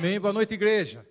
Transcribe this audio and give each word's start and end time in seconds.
Amém. 0.00 0.18
Boa 0.18 0.32
noite, 0.32 0.54
igreja. 0.54 1.04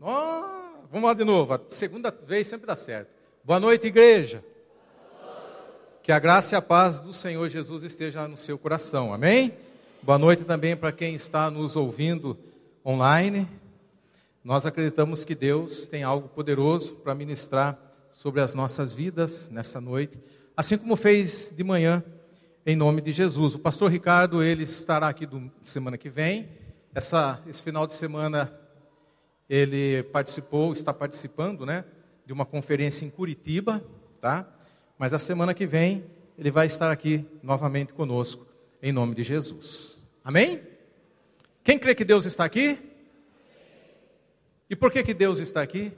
Oh, 0.00 0.86
vamos 0.88 1.08
lá 1.08 1.14
de 1.14 1.24
novo. 1.24 1.52
A 1.52 1.60
segunda 1.68 2.16
vez 2.24 2.46
sempre 2.46 2.64
dá 2.64 2.76
certo. 2.76 3.08
Boa 3.42 3.58
noite, 3.58 3.88
igreja. 3.88 4.44
Que 6.00 6.12
a 6.12 6.20
graça 6.20 6.54
e 6.54 6.56
a 6.56 6.62
paz 6.62 7.00
do 7.00 7.12
Senhor 7.12 7.48
Jesus 7.48 7.82
esteja 7.82 8.28
no 8.28 8.36
seu 8.36 8.56
coração. 8.56 9.12
Amém? 9.12 9.52
Boa 10.00 10.16
noite 10.16 10.44
também 10.44 10.76
para 10.76 10.92
quem 10.92 11.16
está 11.16 11.50
nos 11.50 11.74
ouvindo 11.74 12.38
online. 12.86 13.48
Nós 14.44 14.64
acreditamos 14.64 15.24
que 15.24 15.34
Deus 15.34 15.88
tem 15.88 16.04
algo 16.04 16.28
poderoso 16.28 16.94
para 17.02 17.16
ministrar 17.16 17.76
sobre 18.12 18.42
as 18.42 18.54
nossas 18.54 18.94
vidas 18.94 19.50
nessa 19.50 19.80
noite, 19.80 20.16
assim 20.56 20.78
como 20.78 20.94
fez 20.94 21.52
de 21.52 21.64
manhã, 21.64 22.00
em 22.64 22.76
nome 22.76 23.00
de 23.00 23.10
Jesus. 23.10 23.56
O 23.56 23.58
pastor 23.58 23.90
Ricardo, 23.90 24.40
ele 24.40 24.62
estará 24.62 25.08
aqui 25.08 25.26
do, 25.26 25.50
semana 25.64 25.98
que 25.98 26.08
vem. 26.08 26.62
Essa, 26.94 27.42
esse 27.48 27.60
final 27.60 27.88
de 27.88 27.94
semana 27.94 28.56
ele 29.50 30.04
participou, 30.04 30.72
está 30.72 30.94
participando, 30.94 31.66
né, 31.66 31.84
de 32.24 32.32
uma 32.32 32.46
conferência 32.46 33.04
em 33.04 33.10
Curitiba, 33.10 33.84
tá? 34.20 34.48
Mas 34.96 35.12
a 35.12 35.18
semana 35.18 35.52
que 35.52 35.66
vem 35.66 36.04
ele 36.38 36.52
vai 36.52 36.66
estar 36.66 36.92
aqui 36.92 37.26
novamente 37.42 37.92
conosco, 37.92 38.46
em 38.80 38.92
nome 38.92 39.12
de 39.14 39.24
Jesus. 39.24 40.00
Amém? 40.22 40.62
Quem 41.64 41.80
crê 41.80 41.96
que 41.96 42.04
Deus 42.04 42.26
está 42.26 42.44
aqui? 42.44 42.78
E 44.70 44.76
por 44.76 44.92
que 44.92 45.02
que 45.02 45.14
Deus 45.14 45.40
está 45.40 45.62
aqui? 45.62 45.92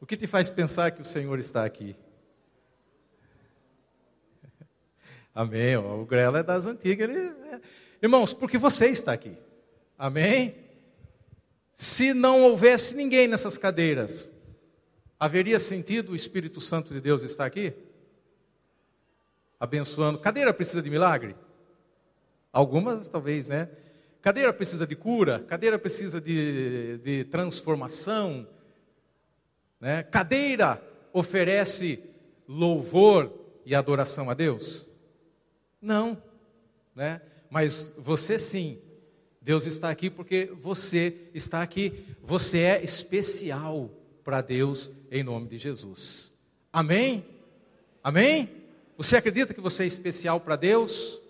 O 0.00 0.06
que 0.06 0.16
te 0.16 0.26
faz 0.26 0.50
pensar 0.50 0.90
que 0.90 1.02
o 1.02 1.04
Senhor 1.04 1.38
está 1.38 1.64
aqui? 1.64 1.94
Amém. 5.32 5.76
O 5.76 6.04
Grela 6.04 6.40
é 6.40 6.42
das 6.42 6.66
antigas. 6.66 7.08
Ele... 7.08 7.32
Irmãos, 8.04 8.34
porque 8.34 8.58
você 8.58 8.88
está 8.88 9.14
aqui. 9.14 9.34
Amém? 9.96 10.56
Se 11.72 12.12
não 12.12 12.42
houvesse 12.42 12.94
ninguém 12.94 13.26
nessas 13.26 13.56
cadeiras, 13.56 14.28
haveria 15.18 15.58
sentido 15.58 16.12
o 16.12 16.14
Espírito 16.14 16.60
Santo 16.60 16.92
de 16.92 17.00
Deus 17.00 17.22
estar 17.22 17.46
aqui? 17.46 17.72
Abençoando. 19.58 20.18
Cadeira 20.18 20.52
precisa 20.52 20.82
de 20.82 20.90
milagre? 20.90 21.34
Algumas, 22.52 23.08
talvez, 23.08 23.48
né? 23.48 23.70
Cadeira 24.20 24.52
precisa 24.52 24.86
de 24.86 24.94
cura? 24.94 25.38
Cadeira 25.38 25.78
precisa 25.78 26.20
de, 26.20 26.98
de 26.98 27.24
transformação? 27.24 28.46
Né? 29.80 30.02
Cadeira 30.02 30.78
oferece 31.10 32.04
louvor 32.46 33.32
e 33.64 33.74
adoração 33.74 34.28
a 34.28 34.34
Deus? 34.34 34.84
Não, 35.80 36.22
né? 36.94 37.22
Mas 37.54 37.92
você 37.96 38.36
sim. 38.36 38.80
Deus 39.40 39.64
está 39.64 39.88
aqui 39.88 40.10
porque 40.10 40.50
você 40.58 41.30
está 41.32 41.62
aqui. 41.62 42.04
Você 42.20 42.58
é 42.58 42.82
especial 42.82 43.88
para 44.24 44.40
Deus 44.40 44.90
em 45.08 45.22
nome 45.22 45.46
de 45.46 45.56
Jesus. 45.56 46.34
Amém? 46.72 47.24
Amém? 48.02 48.50
Você 48.96 49.16
acredita 49.16 49.54
que 49.54 49.60
você 49.60 49.84
é 49.84 49.86
especial 49.86 50.40
para 50.40 50.56
Deus? 50.56 51.22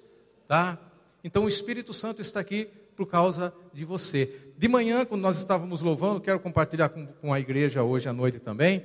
Tá? 0.49 0.79
Então 1.23 1.45
o 1.45 1.49
Espírito 1.49 1.93
Santo 1.93 2.23
está 2.23 2.41
aqui 2.41 2.71
por 2.97 3.05
causa 3.05 3.53
de 3.75 3.85
você. 3.85 4.35
De 4.57 4.67
manhã, 4.67 5.05
quando 5.05 5.21
nós 5.21 5.37
estávamos 5.37 5.83
louvando, 5.83 6.23
quero 6.23 6.41
compartilhar 6.41 6.89
com, 6.89 7.07
com 7.07 7.35
a 7.35 7.39
igreja 7.39 7.83
hoje 7.83 8.09
à 8.09 8.15
noite 8.15 8.41
também. 8.41 8.83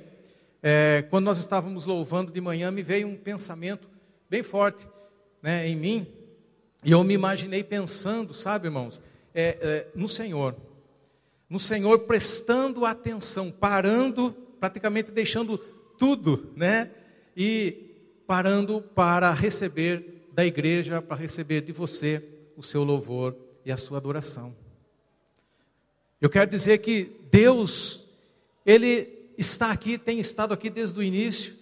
É, 0.62 1.06
quando 1.08 1.24
nós 1.24 1.38
estávamos 1.38 1.86
louvando 1.86 2.30
de 2.30 2.40
manhã, 2.42 2.70
me 2.70 2.82
veio 2.82 3.08
um 3.08 3.16
pensamento 3.16 3.88
bem 4.28 4.42
forte 4.42 4.86
né, 5.42 5.66
em 5.66 5.74
mim. 5.74 6.19
E 6.82 6.92
eu 6.92 7.04
me 7.04 7.14
imaginei 7.14 7.62
pensando, 7.62 8.32
sabe, 8.32 8.68
irmãos, 8.68 9.00
é, 9.34 9.58
é, 9.60 9.86
no 9.94 10.08
Senhor. 10.08 10.56
No 11.48 11.60
Senhor 11.60 12.00
prestando 12.00 12.86
atenção, 12.86 13.50
parando, 13.50 14.32
praticamente 14.58 15.10
deixando 15.10 15.58
tudo, 15.98 16.50
né? 16.56 16.90
E 17.36 17.90
parando 18.26 18.80
para 18.80 19.32
receber 19.32 20.28
da 20.32 20.46
igreja, 20.46 21.02
para 21.02 21.16
receber 21.16 21.60
de 21.60 21.72
você 21.72 22.22
o 22.56 22.62
seu 22.62 22.84
louvor 22.84 23.36
e 23.64 23.72
a 23.72 23.76
sua 23.76 23.98
adoração. 23.98 24.54
Eu 26.20 26.30
quero 26.30 26.50
dizer 26.50 26.78
que 26.78 27.10
Deus, 27.30 28.06
Ele 28.64 29.32
está 29.36 29.70
aqui, 29.70 29.98
tem 29.98 30.20
estado 30.20 30.54
aqui 30.54 30.70
desde 30.70 30.98
o 30.98 31.02
início, 31.02 31.54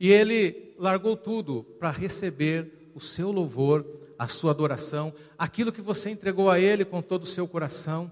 e 0.00 0.10
Ele 0.10 0.74
largou 0.78 1.16
tudo 1.16 1.64
para 1.78 1.90
receber 1.90 2.90
o 2.94 3.00
seu 3.00 3.30
louvor, 3.30 3.86
a 4.18 4.26
sua 4.26 4.50
adoração, 4.50 5.12
aquilo 5.38 5.72
que 5.72 5.80
você 5.80 6.10
entregou 6.10 6.50
a 6.50 6.58
Ele 6.58 6.84
com 6.84 7.02
todo 7.02 7.24
o 7.24 7.26
seu 7.26 7.46
coração, 7.46 8.10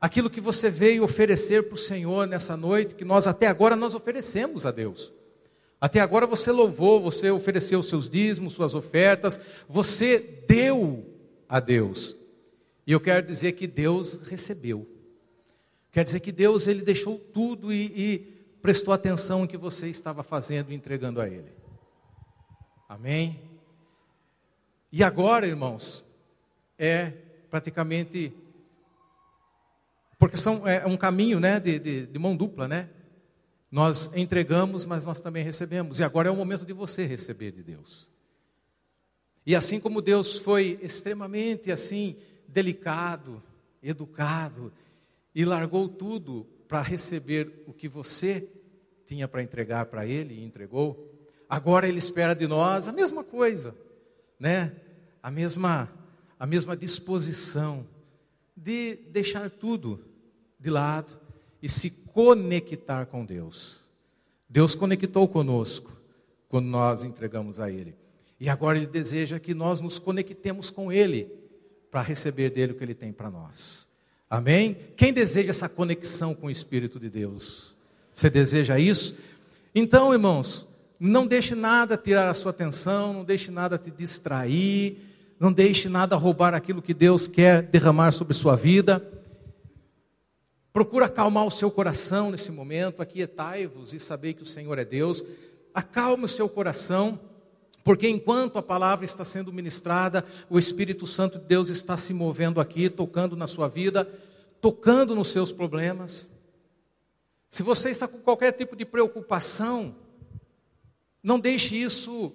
aquilo 0.00 0.30
que 0.30 0.40
você 0.40 0.70
veio 0.70 1.04
oferecer 1.04 1.64
para 1.64 1.74
o 1.74 1.78
Senhor 1.78 2.26
nessa 2.26 2.56
noite, 2.56 2.94
que 2.94 3.04
nós 3.04 3.26
até 3.26 3.46
agora 3.46 3.76
nós 3.76 3.94
oferecemos 3.94 4.64
a 4.64 4.70
Deus. 4.70 5.12
Até 5.80 6.00
agora 6.00 6.26
você 6.26 6.50
louvou, 6.50 7.00
você 7.00 7.30
ofereceu 7.30 7.82
seus 7.82 8.08
dízimos, 8.08 8.52
suas 8.52 8.74
ofertas, 8.74 9.38
você 9.68 10.18
deu 10.48 11.06
a 11.48 11.60
Deus. 11.60 12.16
E 12.86 12.92
eu 12.92 13.00
quero 13.00 13.24
dizer 13.24 13.52
que 13.52 13.66
Deus 13.66 14.18
recebeu. 14.24 14.88
Quer 15.92 16.04
dizer 16.04 16.20
que 16.20 16.32
Deus 16.32 16.66
ele 16.66 16.82
deixou 16.82 17.18
tudo 17.18 17.72
e, 17.72 17.92
e 17.96 18.18
prestou 18.60 18.92
atenção 18.92 19.44
em 19.44 19.46
que 19.46 19.56
você 19.56 19.88
estava 19.88 20.22
fazendo 20.22 20.72
e 20.72 20.74
entregando 20.74 21.20
a 21.20 21.28
Ele. 21.28 21.52
Amém? 22.88 23.47
E 24.90 25.04
agora, 25.04 25.46
irmãos, 25.46 26.04
é 26.78 27.12
praticamente 27.50 28.32
porque 30.18 30.36
são, 30.36 30.66
é 30.66 30.84
um 30.84 30.96
caminho 30.96 31.38
né, 31.38 31.60
de, 31.60 31.78
de, 31.78 32.06
de 32.06 32.18
mão 32.18 32.36
dupla, 32.36 32.66
né? 32.66 32.88
Nós 33.70 34.10
entregamos, 34.16 34.84
mas 34.84 35.06
nós 35.06 35.20
também 35.20 35.44
recebemos. 35.44 36.00
E 36.00 36.04
agora 36.04 36.28
é 36.28 36.32
o 36.32 36.36
momento 36.36 36.66
de 36.66 36.72
você 36.72 37.06
receber 37.06 37.52
de 37.52 37.62
Deus. 37.62 38.08
E 39.46 39.54
assim 39.54 39.78
como 39.78 40.02
Deus 40.02 40.38
foi 40.38 40.78
extremamente 40.82 41.70
assim 41.70 42.16
delicado, 42.48 43.42
educado 43.82 44.72
e 45.34 45.44
largou 45.44 45.88
tudo 45.88 46.46
para 46.66 46.82
receber 46.82 47.62
o 47.66 47.72
que 47.72 47.88
você 47.88 48.48
tinha 49.06 49.28
para 49.28 49.42
entregar 49.42 49.86
para 49.86 50.04
ele 50.04 50.34
e 50.34 50.44
entregou, 50.44 51.14
agora 51.48 51.88
ele 51.88 51.98
espera 51.98 52.34
de 52.34 52.46
nós 52.46 52.88
a 52.88 52.92
mesma 52.92 53.24
coisa, 53.24 53.74
né? 54.38 54.72
A 55.22 55.30
mesma 55.30 55.90
a 56.38 56.46
mesma 56.46 56.76
disposição 56.76 57.84
de 58.56 58.96
deixar 59.10 59.50
tudo 59.50 60.00
de 60.58 60.70
lado 60.70 61.18
e 61.60 61.68
se 61.68 61.90
conectar 61.90 63.06
com 63.06 63.24
Deus. 63.24 63.80
Deus 64.48 64.74
conectou 64.74 65.26
conosco 65.26 65.92
quando 66.48 66.66
nós 66.66 67.04
entregamos 67.04 67.58
a 67.58 67.70
Ele. 67.70 67.94
E 68.38 68.48
agora 68.48 68.78
Ele 68.78 68.86
deseja 68.86 69.40
que 69.40 69.52
nós 69.52 69.80
nos 69.80 69.98
conectemos 69.98 70.70
com 70.70 70.92
Ele 70.92 71.28
para 71.90 72.02
receber 72.02 72.50
dele 72.50 72.72
o 72.72 72.74
que 72.76 72.84
Ele 72.84 72.94
tem 72.94 73.12
para 73.12 73.30
nós. 73.30 73.88
Amém? 74.30 74.76
Quem 74.96 75.12
deseja 75.12 75.50
essa 75.50 75.68
conexão 75.68 76.34
com 76.34 76.46
o 76.46 76.50
Espírito 76.50 77.00
de 77.00 77.10
Deus? 77.10 77.74
Você 78.14 78.30
deseja 78.30 78.78
isso? 78.78 79.16
Então, 79.74 80.12
irmãos, 80.12 80.66
não 80.98 81.26
deixe 81.26 81.54
nada 81.54 81.96
tirar 81.96 82.28
a 82.28 82.34
sua 82.34 82.50
atenção, 82.50 83.12
não 83.12 83.24
deixe 83.24 83.50
nada 83.50 83.78
te 83.78 83.90
distrair, 83.90 84.98
não 85.38 85.52
deixe 85.52 85.88
nada 85.88 86.16
roubar 86.16 86.54
aquilo 86.54 86.82
que 86.82 86.92
Deus 86.92 87.28
quer 87.28 87.62
derramar 87.62 88.12
sobre 88.12 88.34
sua 88.34 88.56
vida. 88.56 89.02
Procura 90.72 91.06
acalmar 91.06 91.46
o 91.46 91.50
seu 91.50 91.70
coração 91.70 92.30
nesse 92.30 92.50
momento, 92.50 93.00
aquietai-vos 93.00 93.92
e 93.92 94.00
saber 94.00 94.34
que 94.34 94.42
o 94.42 94.46
Senhor 94.46 94.76
é 94.78 94.84
Deus. 94.84 95.24
Acalme 95.72 96.24
o 96.24 96.28
seu 96.28 96.48
coração, 96.48 97.20
porque 97.84 98.08
enquanto 98.08 98.58
a 98.58 98.62
palavra 98.62 99.04
está 99.04 99.24
sendo 99.24 99.52
ministrada, 99.52 100.24
o 100.50 100.58
Espírito 100.58 101.06
Santo 101.06 101.38
de 101.38 101.44
Deus 101.44 101.68
está 101.68 101.96
se 101.96 102.12
movendo 102.12 102.60
aqui, 102.60 102.90
tocando 102.90 103.36
na 103.36 103.46
sua 103.46 103.68
vida, 103.68 104.08
tocando 104.60 105.14
nos 105.14 105.28
seus 105.28 105.52
problemas. 105.52 106.28
Se 107.48 107.62
você 107.62 107.90
está 107.90 108.08
com 108.08 108.18
qualquer 108.18 108.52
tipo 108.52 108.74
de 108.74 108.84
preocupação, 108.84 109.94
não 111.22 111.38
deixe 111.38 111.76
isso 111.76 112.32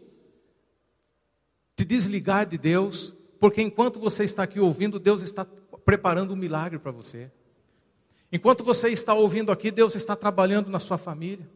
te 1.76 1.86
desligar 1.86 2.46
de 2.46 2.58
Deus, 2.58 3.14
porque 3.40 3.62
enquanto 3.62 4.00
você 4.00 4.24
está 4.24 4.44
aqui 4.44 4.60
ouvindo, 4.60 5.00
Deus 5.00 5.22
está 5.22 5.46
preparando 5.86 6.34
um 6.34 6.38
milagre 6.38 6.80
para 6.80 6.92
você. 6.92 7.32
Enquanto 8.32 8.64
você 8.64 8.90
está 8.90 9.14
ouvindo 9.14 9.52
aqui, 9.52 9.70
Deus 9.70 9.96
está 9.96 10.16
trabalhando 10.16 10.70
na 10.70 10.80
sua 10.80 10.98
família. 10.98 11.48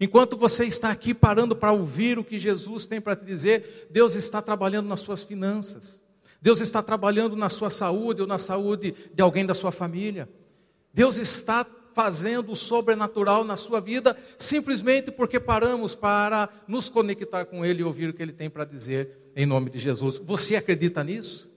Enquanto 0.00 0.36
você 0.36 0.64
está 0.64 0.90
aqui 0.90 1.14
parando 1.14 1.56
para 1.56 1.72
ouvir 1.72 2.18
o 2.18 2.24
que 2.24 2.38
Jesus 2.38 2.86
tem 2.86 3.00
para 3.00 3.16
te 3.16 3.24
dizer, 3.24 3.88
Deus 3.90 4.14
está 4.14 4.42
trabalhando 4.42 4.88
nas 4.88 5.00
suas 5.00 5.22
finanças. 5.22 6.02
Deus 6.40 6.60
está 6.60 6.82
trabalhando 6.82 7.34
na 7.34 7.48
sua 7.48 7.70
saúde 7.70 8.20
ou 8.20 8.26
na 8.26 8.38
saúde 8.38 8.94
de 9.12 9.22
alguém 9.22 9.44
da 9.44 9.54
sua 9.54 9.72
família. 9.72 10.28
Deus 10.92 11.16
está 11.16 11.66
fazendo 11.96 12.52
o 12.52 12.56
sobrenatural 12.56 13.42
na 13.42 13.56
sua 13.56 13.80
vida, 13.80 14.14
simplesmente 14.36 15.10
porque 15.10 15.40
paramos 15.40 15.94
para 15.94 16.46
nos 16.68 16.90
conectar 16.90 17.46
com 17.46 17.64
Ele 17.64 17.80
e 17.80 17.84
ouvir 17.84 18.10
o 18.10 18.12
que 18.12 18.22
Ele 18.22 18.34
tem 18.34 18.50
para 18.50 18.66
dizer 18.66 19.32
em 19.34 19.46
nome 19.46 19.70
de 19.70 19.78
Jesus. 19.78 20.18
Você 20.18 20.56
acredita 20.56 21.02
nisso? 21.02 21.50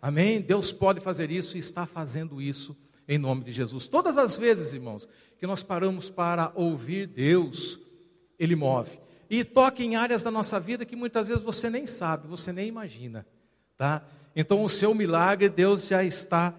Amém? 0.00 0.40
Deus 0.40 0.70
pode 0.70 1.00
fazer 1.00 1.32
isso 1.32 1.56
e 1.56 1.58
está 1.58 1.84
fazendo 1.84 2.40
isso 2.40 2.76
em 3.08 3.18
nome 3.18 3.42
de 3.42 3.50
Jesus. 3.50 3.88
Todas 3.88 4.16
as 4.16 4.36
vezes, 4.36 4.72
irmãos, 4.72 5.08
que 5.36 5.48
nós 5.48 5.64
paramos 5.64 6.08
para 6.08 6.52
ouvir 6.54 7.08
Deus, 7.08 7.80
Ele 8.38 8.54
move. 8.54 9.00
E 9.28 9.42
toca 9.42 9.82
em 9.82 9.96
áreas 9.96 10.22
da 10.22 10.30
nossa 10.30 10.60
vida 10.60 10.84
que 10.84 10.94
muitas 10.94 11.26
vezes 11.26 11.42
você 11.42 11.68
nem 11.68 11.88
sabe, 11.88 12.28
você 12.28 12.52
nem 12.52 12.68
imagina. 12.68 13.26
Tá? 13.76 14.00
Então, 14.36 14.62
o 14.62 14.68
seu 14.68 14.94
milagre, 14.94 15.48
Deus 15.48 15.88
já 15.88 16.04
está 16.04 16.54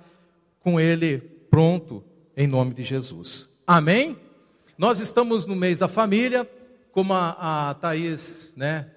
com 0.59 0.77
ele 0.77 1.19
pronto, 1.49 2.03
em 2.35 2.47
nome 2.47 2.73
de 2.73 2.83
Jesus. 2.83 3.49
Amém? 3.65 4.17
Nós 4.77 4.99
estamos 4.99 5.45
no 5.45 5.55
mês 5.55 5.79
da 5.79 5.87
família, 5.87 6.49
como 6.91 7.13
a, 7.13 7.69
a 7.69 7.73
Thaís 7.75 8.51
né, 8.55 8.87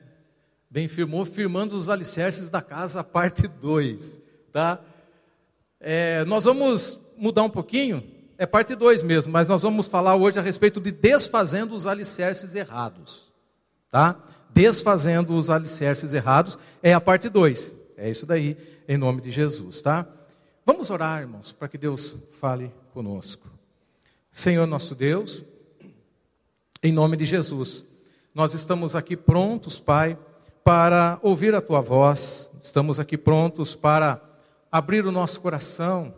bem 0.71 0.89
firmou, 0.89 1.25
firmando 1.25 1.77
os 1.77 1.89
alicerces 1.89 2.51
da 2.51 2.63
casa, 2.63 3.05
parte 3.05 3.47
2. 3.47 4.21
Tá? 4.51 4.81
É, 5.81 6.25
nós 6.25 6.45
vamos 6.45 6.99
mudar 7.17 7.43
um 7.43 7.51
pouquinho, 7.51 8.03
é 8.37 8.47
parte 8.47 8.75
2 8.75 9.03
mesmo, 9.03 9.33
mas 9.33 9.47
nós 9.47 9.63
vamos 9.63 9.87
falar 9.87 10.17
hoje 10.17 10.39
a 10.39 10.43
respeito 10.43 10.81
de 10.81 10.91
desfazendo 10.91 11.75
os 11.75 11.87
alicerces 11.87 12.55
errados. 12.55 13.33
Tá? 13.91 14.17
Desfazendo 14.51 15.37
os 15.37 15.51
alicerces 15.51 16.13
errados 16.15 16.59
é 16.83 16.93
a 16.93 17.01
parte 17.01 17.29
2. 17.29 17.77
É 17.97 18.11
isso 18.11 18.27
daí, 18.27 18.57
em 18.89 18.97
nome 18.97 19.21
de 19.21 19.31
Jesus, 19.31 19.81
tá? 19.81 20.07
Vamos 20.67 20.91
orar, 20.91 21.21
irmãos, 21.21 21.53
para 21.53 21.69
que 21.69 21.79
Deus 21.79 22.17
fale 22.33 22.73
conosco. 22.95 23.49
Senhor 24.31 24.69
nosso 24.69 24.95
Deus, 24.95 25.45
em 26.81 26.93
nome 26.93 27.17
de 27.17 27.25
Jesus, 27.25 27.85
nós 28.33 28.55
estamos 28.55 28.95
aqui 28.95 29.17
prontos, 29.17 29.81
Pai, 29.81 30.17
para 30.63 31.19
ouvir 31.21 31.57
a 31.57 31.61
tua 31.61 31.81
voz, 31.81 32.49
estamos 32.63 33.01
aqui 33.01 33.19
prontos 33.19 33.75
para 33.75 34.23
abrir 34.71 35.05
o 35.05 35.11
nosso 35.11 35.41
coração 35.41 36.15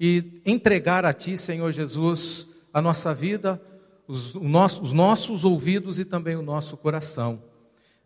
e 0.00 0.40
entregar 0.46 1.04
a 1.04 1.12
Ti, 1.12 1.36
Senhor 1.36 1.70
Jesus, 1.72 2.48
a 2.72 2.80
nossa 2.80 3.12
vida, 3.12 3.60
os, 4.08 4.34
os 4.34 4.92
nossos 4.94 5.44
ouvidos 5.44 5.98
e 5.98 6.06
também 6.06 6.36
o 6.36 6.42
nosso 6.42 6.74
coração. 6.74 7.42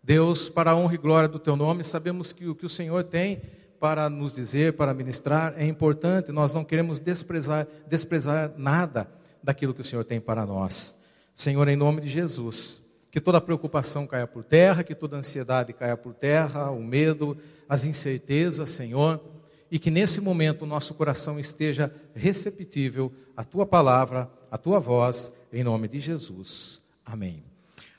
Deus, 0.03 0.49
para 0.49 0.73
a 0.73 0.77
honra 0.77 0.95
e 0.95 0.99
glória 0.99 1.29
do 1.29 1.39
Teu 1.39 1.55
nome, 1.55 1.85
sabemos 1.85 2.33
que 2.33 2.49
o 2.49 2.55
que 2.55 2.67
o 2.67 2.69
Senhor 2.69 3.05
tem 3.05 3.41
para 3.79 4.09
nos 4.11 4.35
dizer, 4.35 4.75
para 4.75 4.93
ministrar, 4.93 5.55
é 5.57 5.65
importante, 5.65 6.33
nós 6.33 6.53
não 6.53 6.65
queremos 6.65 6.99
desprezar, 7.01 7.67
desprezar 7.87 8.53
nada 8.57 9.09
daquilo 9.43 9.73
que 9.75 9.81
o 9.81 9.85
Senhor 9.85 10.05
tem 10.05 10.21
para 10.21 10.45
nós. 10.45 10.99
Senhor, 11.35 11.69
em 11.69 11.77
nome 11.77 12.01
de 12.01 12.09
Jesus, 12.09 12.83
que 13.11 13.21
toda 13.21 13.41
preocupação 13.41 14.07
caia 14.07 14.27
por 14.27 14.43
terra, 14.43 14.83
que 14.83 14.95
toda 14.95 15.17
ansiedade 15.17 15.73
caia 15.73 15.97
por 15.97 16.13
terra, 16.13 16.71
o 16.71 16.83
medo, 16.83 17.37
as 17.69 17.85
incertezas, 17.85 18.71
Senhor, 18.71 19.21
e 19.71 19.79
que 19.79 19.91
nesse 19.91 20.21
momento 20.21 20.63
o 20.63 20.67
nosso 20.67 20.95
coração 20.95 21.39
esteja 21.39 21.93
receptível 22.15 23.13
à 23.37 23.45
tua 23.45 23.65
palavra, 23.65 24.31
à 24.51 24.59
tua 24.59 24.79
voz, 24.79 25.33
em 25.53 25.63
nome 25.63 25.89
de 25.89 25.99
Jesus. 25.99 26.83
Amém. 27.05 27.43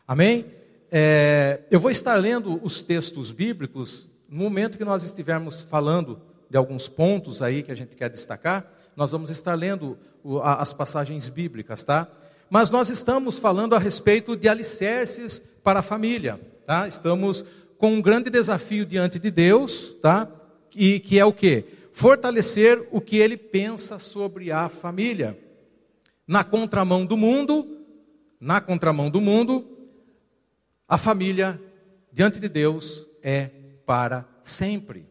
Amém? 0.08 0.46
É, 0.92 1.62
eu 1.70 1.80
vou 1.80 1.92
estar 1.92 2.16
lendo 2.16 2.60
os 2.64 2.82
textos 2.82 3.32
bíblicos 3.32 4.09
no 4.30 4.44
momento 4.44 4.78
que 4.78 4.86
nós 4.86 5.04
estivermos 5.04 5.62
falando 5.62 6.22
de 6.50 6.58
alguns 6.58 6.88
pontos 6.88 7.42
aí 7.42 7.64
que 7.64 7.72
a 7.72 7.76
gente 7.76 7.96
quer 7.96 8.10
destacar, 8.10 8.72
nós 8.96 9.12
vamos 9.12 9.30
estar 9.32 9.56
lendo 9.56 9.98
as 10.44 10.72
passagens 10.72 11.28
bíblicas, 11.28 11.84
tá? 11.84 12.08
Mas 12.50 12.70
nós 12.70 12.90
estamos 12.90 13.40
falando 13.40 13.76
a 13.76 13.80
respeito 13.80 14.36
de 14.36 14.48
alicerces 14.48 15.40
para 15.64 15.80
a 15.80 15.84
família, 15.84 16.40
tá? 16.66 16.88
Estamos 16.88 17.44
com 17.78 17.94
um 17.94 18.02
grande 18.02 18.30
desafio 18.30 18.86
diante 18.86 19.18
de 19.18 19.32
Deus, 19.32 19.96
tá? 20.02 20.28
E 20.76 21.00
que 21.00 21.18
é 21.18 21.26
o 21.26 21.34
quê? 21.34 21.66
Fortalecer 21.92 22.88
o 22.92 23.02
que 23.02 23.18
ele 23.18 23.38
pensa 23.38 23.98
sobre 23.98 24.52
a 24.52 24.70
família. 24.70 25.38
Na 26.28 26.44
contramão 26.44 27.06
do 27.06 27.18
mundo, 27.18 27.80
na 28.40 28.62
contramão 28.62 29.10
do 29.10 29.20
mundo, 29.20 29.66
a 30.88 30.98
família 30.98 31.60
diante 32.12 32.40
de 32.40 32.48
Deus 32.48 33.08
é 33.24 33.50
para 33.90 34.24
sempre. 34.44 35.04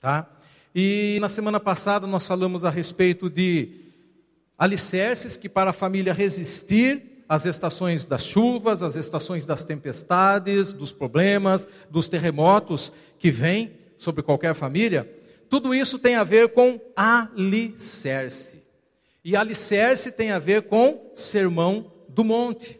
Tá? 0.00 0.28
E 0.74 1.18
na 1.20 1.28
semana 1.28 1.60
passada 1.60 2.04
nós 2.04 2.26
falamos 2.26 2.64
a 2.64 2.70
respeito 2.70 3.30
de 3.30 3.92
alicerces 4.58 5.36
que 5.36 5.48
para 5.48 5.70
a 5.70 5.72
família 5.72 6.12
resistir 6.12 7.22
às 7.28 7.46
estações 7.46 8.04
das 8.04 8.24
chuvas, 8.24 8.82
às 8.82 8.96
estações 8.96 9.46
das 9.46 9.62
tempestades, 9.62 10.72
dos 10.72 10.92
problemas, 10.92 11.64
dos 11.88 12.08
terremotos 12.08 12.90
que 13.20 13.30
vêm 13.30 13.70
sobre 13.96 14.24
qualquer 14.24 14.52
família, 14.52 15.08
tudo 15.48 15.72
isso 15.72 15.96
tem 15.96 16.16
a 16.16 16.24
ver 16.24 16.48
com 16.48 16.80
alicerce. 16.96 18.64
E 19.24 19.36
alicerce 19.36 20.10
tem 20.10 20.32
a 20.32 20.40
ver 20.40 20.62
com 20.62 21.12
sermão 21.14 21.92
do 22.08 22.24
monte. 22.24 22.77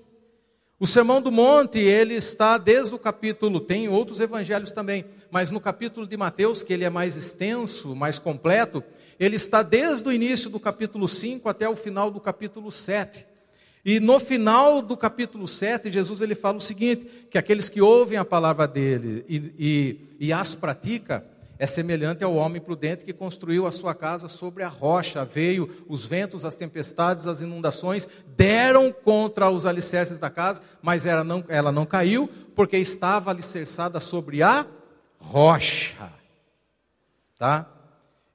O 0.80 0.86
Sermão 0.86 1.20
do 1.20 1.32
Monte, 1.32 1.80
ele 1.80 2.14
está 2.14 2.56
desde 2.56 2.94
o 2.94 2.98
capítulo, 3.00 3.58
tem 3.58 3.88
outros 3.88 4.20
evangelhos 4.20 4.70
também, 4.70 5.04
mas 5.28 5.50
no 5.50 5.58
capítulo 5.58 6.06
de 6.06 6.16
Mateus, 6.16 6.62
que 6.62 6.72
ele 6.72 6.84
é 6.84 6.90
mais 6.90 7.16
extenso, 7.16 7.96
mais 7.96 8.16
completo, 8.16 8.84
ele 9.18 9.34
está 9.34 9.60
desde 9.64 10.08
o 10.08 10.12
início 10.12 10.48
do 10.48 10.60
capítulo 10.60 11.08
5 11.08 11.48
até 11.48 11.68
o 11.68 11.74
final 11.74 12.12
do 12.12 12.20
capítulo 12.20 12.70
7. 12.70 13.26
E 13.84 13.98
no 13.98 14.20
final 14.20 14.80
do 14.80 14.96
capítulo 14.96 15.48
7, 15.48 15.90
Jesus 15.90 16.20
ele 16.20 16.36
fala 16.36 16.58
o 16.58 16.60
seguinte: 16.60 17.26
que 17.28 17.38
aqueles 17.38 17.68
que 17.68 17.80
ouvem 17.80 18.16
a 18.16 18.24
palavra 18.24 18.68
dele 18.68 19.24
e, 19.28 19.36
e, 19.58 20.26
e 20.28 20.32
as 20.32 20.54
pratica, 20.54 21.24
é 21.58 21.66
semelhante 21.66 22.22
ao 22.22 22.34
homem 22.34 22.60
prudente 22.60 23.04
que 23.04 23.12
construiu 23.12 23.66
a 23.66 23.72
sua 23.72 23.94
casa 23.94 24.28
sobre 24.28 24.62
a 24.62 24.68
rocha. 24.68 25.24
Veio 25.24 25.84
os 25.88 26.04
ventos, 26.04 26.44
as 26.44 26.54
tempestades, 26.54 27.26
as 27.26 27.40
inundações, 27.40 28.06
deram 28.36 28.92
contra 28.92 29.50
os 29.50 29.66
alicerces 29.66 30.18
da 30.20 30.30
casa, 30.30 30.62
mas 30.80 31.04
ela 31.04 31.24
não, 31.24 31.44
ela 31.48 31.72
não 31.72 31.84
caiu, 31.84 32.28
porque 32.54 32.76
estava 32.76 33.30
alicerçada 33.30 33.98
sobre 33.98 34.42
a 34.42 34.64
rocha. 35.18 36.12
Tá? 37.36 37.66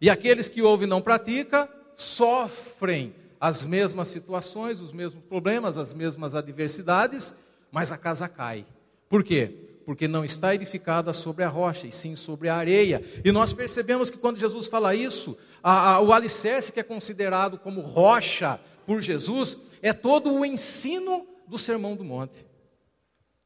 E 0.01 0.09
aqueles 0.09 0.49
que 0.49 0.61
ouvem 0.61 0.85
e 0.85 0.89
não 0.89 1.01
praticam, 1.01 1.67
sofrem 1.95 3.15
as 3.39 3.65
mesmas 3.65 4.09
situações, 4.09 4.81
os 4.81 4.91
mesmos 4.91 5.23
problemas, 5.25 5.77
as 5.77 5.93
mesmas 5.93 6.35
adversidades, 6.35 7.37
mas 7.71 7.91
a 7.91 7.97
casa 7.97 8.27
cai. 8.27 8.65
Por 9.09 9.23
quê? 9.23 9.62
Porque 9.85 10.07
não 10.07 10.23
está 10.23 10.55
edificada 10.55 11.13
sobre 11.13 11.43
a 11.43 11.49
rocha, 11.49 11.87
e 11.87 11.91
sim 11.91 12.15
sobre 12.15 12.49
a 12.49 12.55
areia. 12.55 13.03
E 13.23 13.31
nós 13.31 13.53
percebemos 13.53 14.09
que 14.09 14.17
quando 14.17 14.39
Jesus 14.39 14.67
fala 14.67 14.95
isso, 14.95 15.37
a, 15.61 15.93
a, 15.95 16.01
o 16.01 16.13
alicerce 16.13 16.71
que 16.71 16.79
é 16.79 16.83
considerado 16.83 17.57
como 17.57 17.81
rocha 17.81 18.59
por 18.85 19.01
Jesus 19.01 19.57
é 19.81 19.93
todo 19.93 20.33
o 20.33 20.45
ensino 20.45 21.27
do 21.47 21.57
Sermão 21.57 21.95
do 21.95 22.03
Monte. 22.03 22.45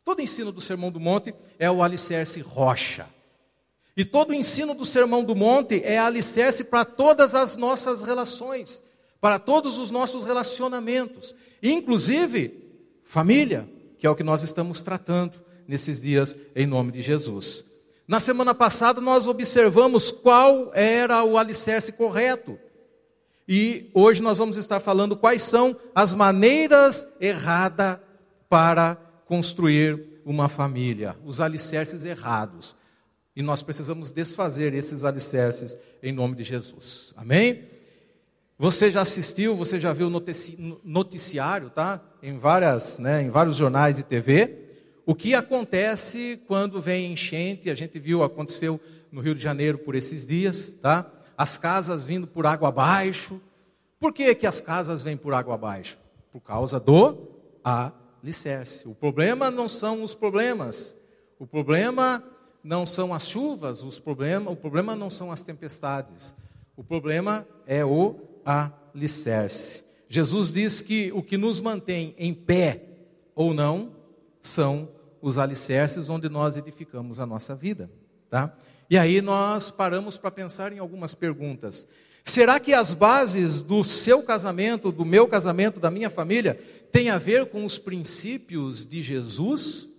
Todo 0.03 0.19
o 0.19 0.21
ensino 0.21 0.51
do 0.51 0.61
Sermão 0.61 0.91
do 0.91 0.99
Monte 0.99 1.33
é 1.59 1.69
o 1.69 1.83
alicerce 1.83 2.39
rocha. 2.39 3.07
E 3.95 4.05
todo 4.05 4.29
o 4.29 4.33
ensino 4.33 4.75
do 4.75 4.85
Sermão 4.85 5.23
do 5.23 5.35
Monte 5.35 5.81
é 5.83 5.97
alicerce 5.97 6.65
para 6.65 6.85
todas 6.85 7.33
as 7.33 7.55
nossas 7.55 8.03
relações, 8.03 8.81
para 9.19 9.39
todos 9.39 9.79
os 9.79 9.89
nossos 9.89 10.23
relacionamentos, 10.23 11.33
inclusive 11.63 12.63
família, 13.03 13.67
que 13.97 14.05
é 14.05 14.09
o 14.09 14.15
que 14.15 14.23
nós 14.23 14.43
estamos 14.43 14.83
tratando 14.83 15.46
nesses 15.67 15.99
dias, 15.99 16.35
em 16.55 16.65
nome 16.65 16.91
de 16.91 17.01
Jesus. 17.01 17.65
Na 18.07 18.21
semana 18.21 18.55
passada, 18.55 19.01
nós 19.01 19.27
observamos 19.27 20.11
qual 20.11 20.71
era 20.73 21.23
o 21.23 21.37
alicerce 21.37 21.91
correto. 21.91 22.57
E 23.45 23.89
hoje 23.93 24.23
nós 24.23 24.37
vamos 24.37 24.55
estar 24.55 24.79
falando 24.79 25.15
quais 25.15 25.41
são 25.41 25.75
as 25.93 26.13
maneiras 26.13 27.05
erradas 27.19 27.97
para 28.49 28.95
construir 29.25 30.21
uma 30.25 30.47
família, 30.47 31.17
os 31.25 31.41
alicerces 31.41 32.05
errados. 32.05 32.75
E 33.35 33.41
nós 33.41 33.61
precisamos 33.61 34.11
desfazer 34.11 34.73
esses 34.73 35.03
alicerces 35.03 35.77
em 36.01 36.11
nome 36.11 36.35
de 36.35 36.43
Jesus. 36.43 37.13
Amém? 37.15 37.65
Você 38.57 38.89
já 38.89 39.01
assistiu, 39.01 39.55
você 39.55 39.79
já 39.79 39.93
viu 39.93 40.09
noticiário, 40.83 41.69
tá? 41.69 42.01
Em 42.23 42.37
várias, 42.39 42.99
né, 42.99 43.21
em 43.21 43.29
vários 43.29 43.57
jornais 43.57 43.99
e 43.99 44.03
TV 44.03 44.66
o 45.07 45.15
que 45.15 45.33
acontece 45.33 46.37
quando 46.45 46.81
vem 46.81 47.13
enchente? 47.13 47.69
A 47.69 47.75
gente 47.75 47.97
viu, 47.97 48.23
aconteceu 48.23 48.77
no 49.09 49.21
Rio 49.21 49.33
de 49.33 49.41
Janeiro 49.41 49.77
por 49.77 49.95
esses 49.95 50.27
dias, 50.27 50.69
tá? 50.81 51.09
As 51.37 51.57
casas 51.57 52.03
vindo 52.03 52.27
por 52.27 52.45
água 52.45 52.67
abaixo. 52.67 53.39
Por 54.01 54.11
que, 54.11 54.35
que 54.35 54.45
as 54.45 54.59
casas 54.59 55.01
vêm 55.01 55.15
por 55.15 55.33
água 55.33 55.55
abaixo? 55.55 55.97
Por 56.29 56.41
causa 56.41 56.77
do 56.77 57.19
alicerce. 57.63 58.85
O 58.85 58.93
problema 58.93 59.49
não 59.49 59.69
são 59.69 60.03
os 60.03 60.13
problemas. 60.13 60.93
O 61.39 61.47
problema 61.47 62.21
não 62.61 62.85
são 62.85 63.13
as 63.13 63.29
chuvas, 63.29 63.83
os 63.83 63.97
problema, 63.99 64.51
o 64.51 64.57
problema 64.57 64.93
não 64.93 65.09
são 65.09 65.31
as 65.31 65.41
tempestades. 65.41 66.35
O 66.75 66.83
problema 66.83 67.47
é 67.65 67.85
o 67.85 68.17
alicerce. 68.43 69.85
Jesus 70.09 70.51
diz 70.51 70.81
que 70.81 71.13
o 71.13 71.23
que 71.23 71.37
nos 71.37 71.61
mantém 71.61 72.13
em 72.17 72.33
pé 72.33 72.83
ou 73.33 73.53
não 73.53 73.95
são 74.41 74.96
os 75.21 75.37
alicerces 75.37 76.09
onde 76.09 76.29
nós 76.29 76.57
edificamos 76.57 77.19
a 77.19 77.25
nossa 77.25 77.55
vida, 77.55 77.89
tá? 78.29 78.55
E 78.89 78.97
aí 78.97 79.21
nós 79.21 79.69
paramos 79.69 80.17
para 80.17 80.31
pensar 80.31 80.71
em 80.71 80.79
algumas 80.79 81.13
perguntas. 81.13 81.87
Será 82.23 82.59
que 82.59 82.73
as 82.73 82.93
bases 82.93 83.61
do 83.61 83.83
seu 83.83 84.21
casamento, 84.21 84.91
do 84.91 85.05
meu 85.05 85.27
casamento, 85.27 85.79
da 85.79 85.89
minha 85.89 86.09
família, 86.09 86.59
têm 86.91 87.09
a 87.09 87.17
ver 87.17 87.47
com 87.47 87.65
os 87.65 87.77
princípios 87.77 88.85
de 88.85 89.01
Jesus? 89.01 89.89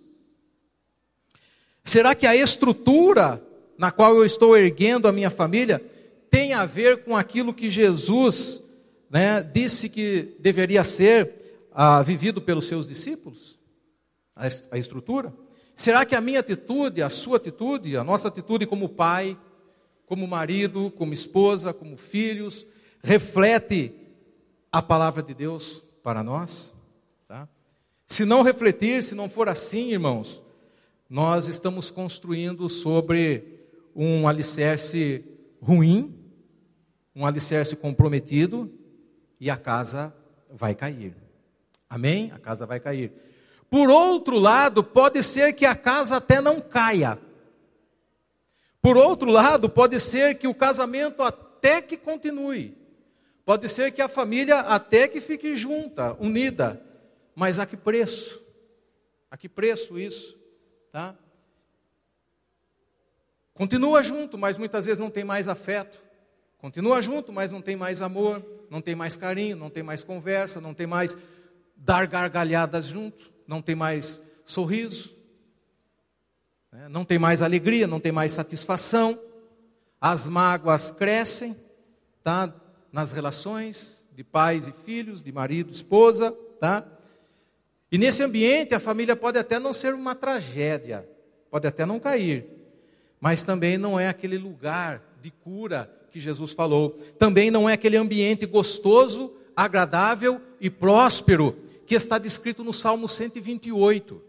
Será 1.83 2.13
que 2.13 2.27
a 2.27 2.35
estrutura 2.35 3.41
na 3.77 3.91
qual 3.91 4.15
eu 4.15 4.25
estou 4.25 4.57
erguendo 4.57 5.07
a 5.07 5.11
minha 5.11 5.29
família 5.29 5.81
tem 6.29 6.53
a 6.53 6.65
ver 6.65 7.03
com 7.03 7.15
aquilo 7.17 7.53
que 7.53 7.69
Jesus 7.69 8.61
né, 9.09 9.41
disse 9.41 9.89
que 9.89 10.35
deveria 10.39 10.83
ser 10.83 11.67
ah, 11.71 12.03
vivido 12.03 12.41
pelos 12.41 12.65
seus 12.65 12.87
discípulos? 12.87 13.57
A, 14.71 14.77
estrutura? 14.77 15.33
Será 15.75 16.05
que 16.05 16.15
a 16.15 16.21
minha 16.21 16.39
atitude, 16.39 17.01
a 17.01 17.09
sua 17.09 17.37
atitude, 17.37 17.97
a 17.97 18.03
nossa 18.03 18.29
atitude 18.29 18.65
como 18.65 18.87
pai, 18.87 19.37
como 20.05 20.25
marido, 20.25 20.91
como 20.97 21.13
esposa, 21.13 21.73
como 21.73 21.97
filhos, 21.97 22.65
reflete 23.03 23.93
a 24.71 24.81
palavra 24.81 25.21
de 25.21 25.33
Deus 25.33 25.83
para 26.01 26.23
nós? 26.23 26.73
Tá? 27.27 27.47
Se 28.07 28.23
não 28.23 28.41
refletir, 28.41 29.03
se 29.03 29.13
não 29.13 29.27
for 29.27 29.49
assim, 29.49 29.91
irmãos, 29.91 30.41
nós 31.09 31.47
estamos 31.47 31.91
construindo 31.91 32.69
sobre 32.69 33.59
um 33.93 34.27
alicerce 34.27 35.25
ruim, 35.61 36.15
um 37.13 37.25
alicerce 37.25 37.75
comprometido, 37.75 38.71
e 39.39 39.49
a 39.49 39.57
casa 39.57 40.15
vai 40.49 40.73
cair. 40.73 41.15
Amém? 41.89 42.31
A 42.31 42.39
casa 42.39 42.65
vai 42.65 42.79
cair. 42.79 43.11
Por 43.69 43.89
outro 43.89 44.37
lado, 44.37 44.83
pode 44.83 45.21
ser 45.23 45.53
que 45.53 45.65
a 45.65 45.75
casa 45.75 46.17
até 46.17 46.41
não 46.41 46.59
caia, 46.59 47.19
por 48.81 48.97
outro 48.97 49.29
lado, 49.29 49.69
pode 49.69 49.99
ser 49.99 50.35
que 50.35 50.47
o 50.47 50.53
casamento 50.53 51.21
até 51.21 51.81
que 51.81 51.97
continue. 51.97 52.77
Pode 53.45 53.67
ser 53.67 53.91
que 53.91 54.01
a 54.01 54.07
família 54.07 54.59
até 54.59 55.07
que 55.07 55.19
fique 55.19 55.55
junta, 55.55 56.15
unida. 56.19 56.81
Mas 57.35 57.59
a 57.59 57.65
que 57.65 57.75
preço? 57.75 58.41
A 59.29 59.37
que 59.37 59.49
preço 59.49 59.99
isso? 59.99 60.37
Tá? 60.91 61.15
Continua 63.53 64.01
junto, 64.01 64.37
mas 64.37 64.57
muitas 64.57 64.85
vezes 64.85 64.99
não 64.99 65.09
tem 65.09 65.23
mais 65.23 65.47
afeto. 65.47 66.01
Continua 66.57 67.01
junto, 67.01 67.31
mas 67.33 67.51
não 67.51 67.61
tem 67.61 67.75
mais 67.75 68.01
amor, 68.01 68.43
não 68.69 68.81
tem 68.81 68.95
mais 68.95 69.15
carinho, 69.15 69.55
não 69.55 69.69
tem 69.69 69.83
mais 69.83 70.03
conversa, 70.03 70.61
não 70.61 70.73
tem 70.73 70.87
mais 70.87 71.17
dar 71.75 72.07
gargalhadas 72.07 72.85
junto, 72.85 73.31
não 73.49 73.63
tem 73.63 73.73
mais 73.73 74.21
sorriso. 74.45 75.11
Né? 76.71 76.87
Não 76.87 77.03
tem 77.03 77.17
mais 77.17 77.41
alegria, 77.41 77.87
não 77.87 77.99
tem 77.99 78.11
mais 78.11 78.31
satisfação, 78.31 79.19
as 79.99 80.27
mágoas 80.27 80.91
crescem, 80.91 81.55
tá? 82.23 82.53
Nas 82.91 83.11
relações 83.11 84.07
de 84.13 84.23
pais 84.23 84.67
e 84.67 84.71
filhos, 84.71 85.23
de 85.23 85.31
marido 85.31 85.71
e 85.71 85.73
esposa, 85.73 86.31
tá? 86.59 86.85
E 87.91 87.97
nesse 87.97 88.21
ambiente 88.21 88.75
a 88.75 88.79
família 88.79 89.15
pode 89.15 89.39
até 89.39 89.57
não 89.57 89.73
ser 89.73 89.95
uma 89.95 90.13
tragédia, 90.13 91.09
pode 91.49 91.65
até 91.65 91.87
não 91.87 91.99
cair, 91.99 92.45
mas 93.19 93.43
também 93.43 93.79
não 93.79 93.99
é 93.99 94.07
aquele 94.07 94.37
lugar 94.37 95.01
de 95.23 95.31
cura 95.31 95.91
que 96.11 96.19
Jesus 96.19 96.51
falou. 96.51 96.91
Também 97.17 97.49
não 97.49 97.67
é 97.67 97.73
aquele 97.73 97.97
ambiente 97.97 98.45
gostoso, 98.45 99.33
agradável 99.55 100.39
e 100.61 100.69
próspero 100.69 101.67
que 101.89 101.95
está 101.95 102.19
descrito 102.19 102.63
no 102.63 102.71
Salmo 102.71 103.09
128. 103.09 104.21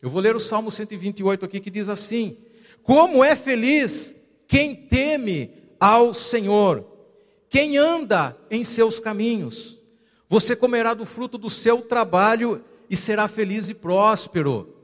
Eu 0.00 0.08
vou 0.08 0.18
ler 0.18 0.34
o 0.34 0.40
Salmo 0.40 0.70
128 0.70 1.44
aqui 1.44 1.60
que 1.60 1.68
diz 1.68 1.90
assim: 1.90 2.38
Como 2.82 3.22
é 3.22 3.36
feliz 3.36 4.18
quem 4.48 4.74
teme 4.74 5.52
ao 5.78 6.14
Senhor, 6.14 6.86
quem 7.50 7.76
anda 7.76 8.34
em 8.50 8.64
seus 8.64 8.98
caminhos. 8.98 9.78
Você 10.26 10.56
comerá 10.56 10.94
do 10.94 11.04
fruto 11.04 11.36
do 11.36 11.50
seu 11.50 11.82
trabalho 11.82 12.64
e 12.88 12.96
será 12.96 13.28
feliz 13.28 13.68
e 13.68 13.74
próspero. 13.74 14.74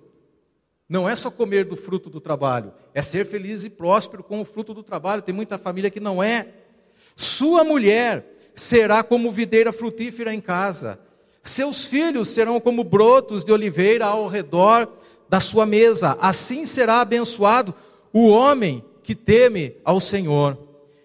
Não 0.86 1.08
é 1.08 1.16
só 1.16 1.30
comer 1.30 1.64
do 1.64 1.76
fruto 1.76 2.10
do 2.10 2.20
trabalho, 2.20 2.74
é 2.92 3.00
ser 3.00 3.24
feliz 3.24 3.64
e 3.64 3.70
próspero 3.70 4.22
com 4.22 4.38
o 4.38 4.44
fruto 4.44 4.74
do 4.74 4.82
trabalho. 4.82 5.22
Tem 5.22 5.34
muita 5.34 5.56
família 5.56 5.90
que 5.90 5.98
não 5.98 6.22
é. 6.22 6.48
Sua 7.16 7.64
mulher 7.64 8.50
será 8.54 9.02
como 9.02 9.32
videira 9.32 9.72
frutífera 9.72 10.34
em 10.34 10.42
casa. 10.42 11.00
Seus 11.42 11.86
filhos 11.86 12.28
serão 12.28 12.60
como 12.60 12.84
brotos 12.84 13.44
de 13.44 13.50
oliveira 13.50 14.06
ao 14.06 14.28
redor 14.28 14.88
da 15.28 15.40
sua 15.40 15.66
mesa. 15.66 16.16
Assim 16.20 16.64
será 16.64 17.00
abençoado 17.00 17.74
o 18.12 18.28
homem 18.28 18.84
que 19.02 19.14
teme 19.14 19.74
ao 19.84 19.98
Senhor. 19.98 20.56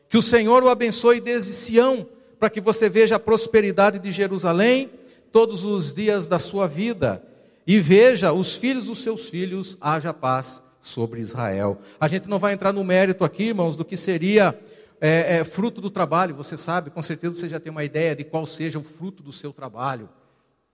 Que 0.08 0.18
o 0.18 0.22
Senhor 0.22 0.64
o 0.64 0.70
abençoe 0.70 1.20
desde 1.20 1.54
Sião, 1.54 2.06
para 2.40 2.52
que 2.52 2.62
você 2.62 2.88
veja 2.88 3.16
a 3.16 3.20
prosperidade 3.20 3.98
de 3.98 4.12
Jerusalém 4.12 4.92
todos 5.32 5.66
os 5.66 5.94
dias 5.94 6.28
da 6.28 6.38
sua 6.38 6.68
vida 6.68 7.24
e 7.66 7.80
veja 7.80 8.32
os 8.32 8.56
filhos 8.56 8.86
dos 8.86 9.00
seus 9.00 9.28
filhos, 9.30 9.76
haja 9.82 10.14
paz 10.14 10.62
sobre 10.80 11.20
Israel. 11.20 11.80
A 12.00 12.08
gente 12.08 12.30
não 12.30 12.38
vai 12.38 12.54
entrar 12.54 12.72
no 12.72 12.84
mérito 12.84 13.26
aqui, 13.26 13.46
irmãos, 13.46 13.76
do 13.76 13.84
que 13.84 13.98
seria 13.98 14.58
é, 15.02 15.40
é, 15.40 15.44
fruto 15.44 15.82
do 15.82 15.90
trabalho. 15.90 16.36
Você 16.36 16.56
sabe, 16.56 16.92
com 16.92 17.02
certeza 17.02 17.36
você 17.36 17.50
já 17.50 17.60
tem 17.60 17.72
uma 17.72 17.84
ideia 17.84 18.16
de 18.16 18.24
qual 18.24 18.46
seja 18.46 18.78
o 18.78 18.84
fruto 18.84 19.24
do 19.24 19.34
seu 19.34 19.52
trabalho 19.52 20.08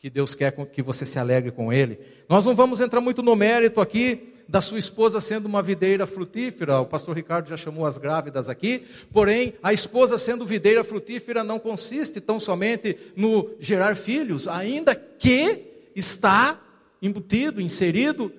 que 0.03 0.09
Deus 0.09 0.35
quer 0.35 0.51
que 0.51 0.81
você 0.81 1.05
se 1.05 1.17
alegre 1.17 1.49
com 1.49 1.71
Ele. 1.71 1.97
Nós 2.27 2.45
não 2.45 2.53
vamos 2.53 2.81
entrar 2.81 2.99
muito 2.99 3.23
no 3.23 3.37
mérito 3.37 3.79
aqui 3.79 4.33
da 4.49 4.59
sua 4.59 4.77
esposa 4.77 5.21
sendo 5.21 5.45
uma 5.45 5.63
videira 5.63 6.05
frutífera, 6.05 6.81
o 6.81 6.85
pastor 6.85 7.15
Ricardo 7.15 7.47
já 7.47 7.55
chamou 7.55 7.85
as 7.85 7.97
grávidas 7.97 8.49
aqui, 8.49 8.83
porém, 9.13 9.53
a 9.63 9.71
esposa 9.71 10.17
sendo 10.17 10.45
videira 10.45 10.83
frutífera 10.83 11.41
não 11.41 11.57
consiste 11.57 12.19
tão 12.19 12.37
somente 12.37 12.97
no 13.15 13.55
gerar 13.61 13.95
filhos, 13.95 14.45
ainda 14.45 14.93
que 14.93 15.91
está 15.95 16.59
embutido, 17.01 17.61
inserido 17.61 18.29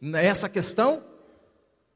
nessa 0.00 0.48
questão, 0.48 1.04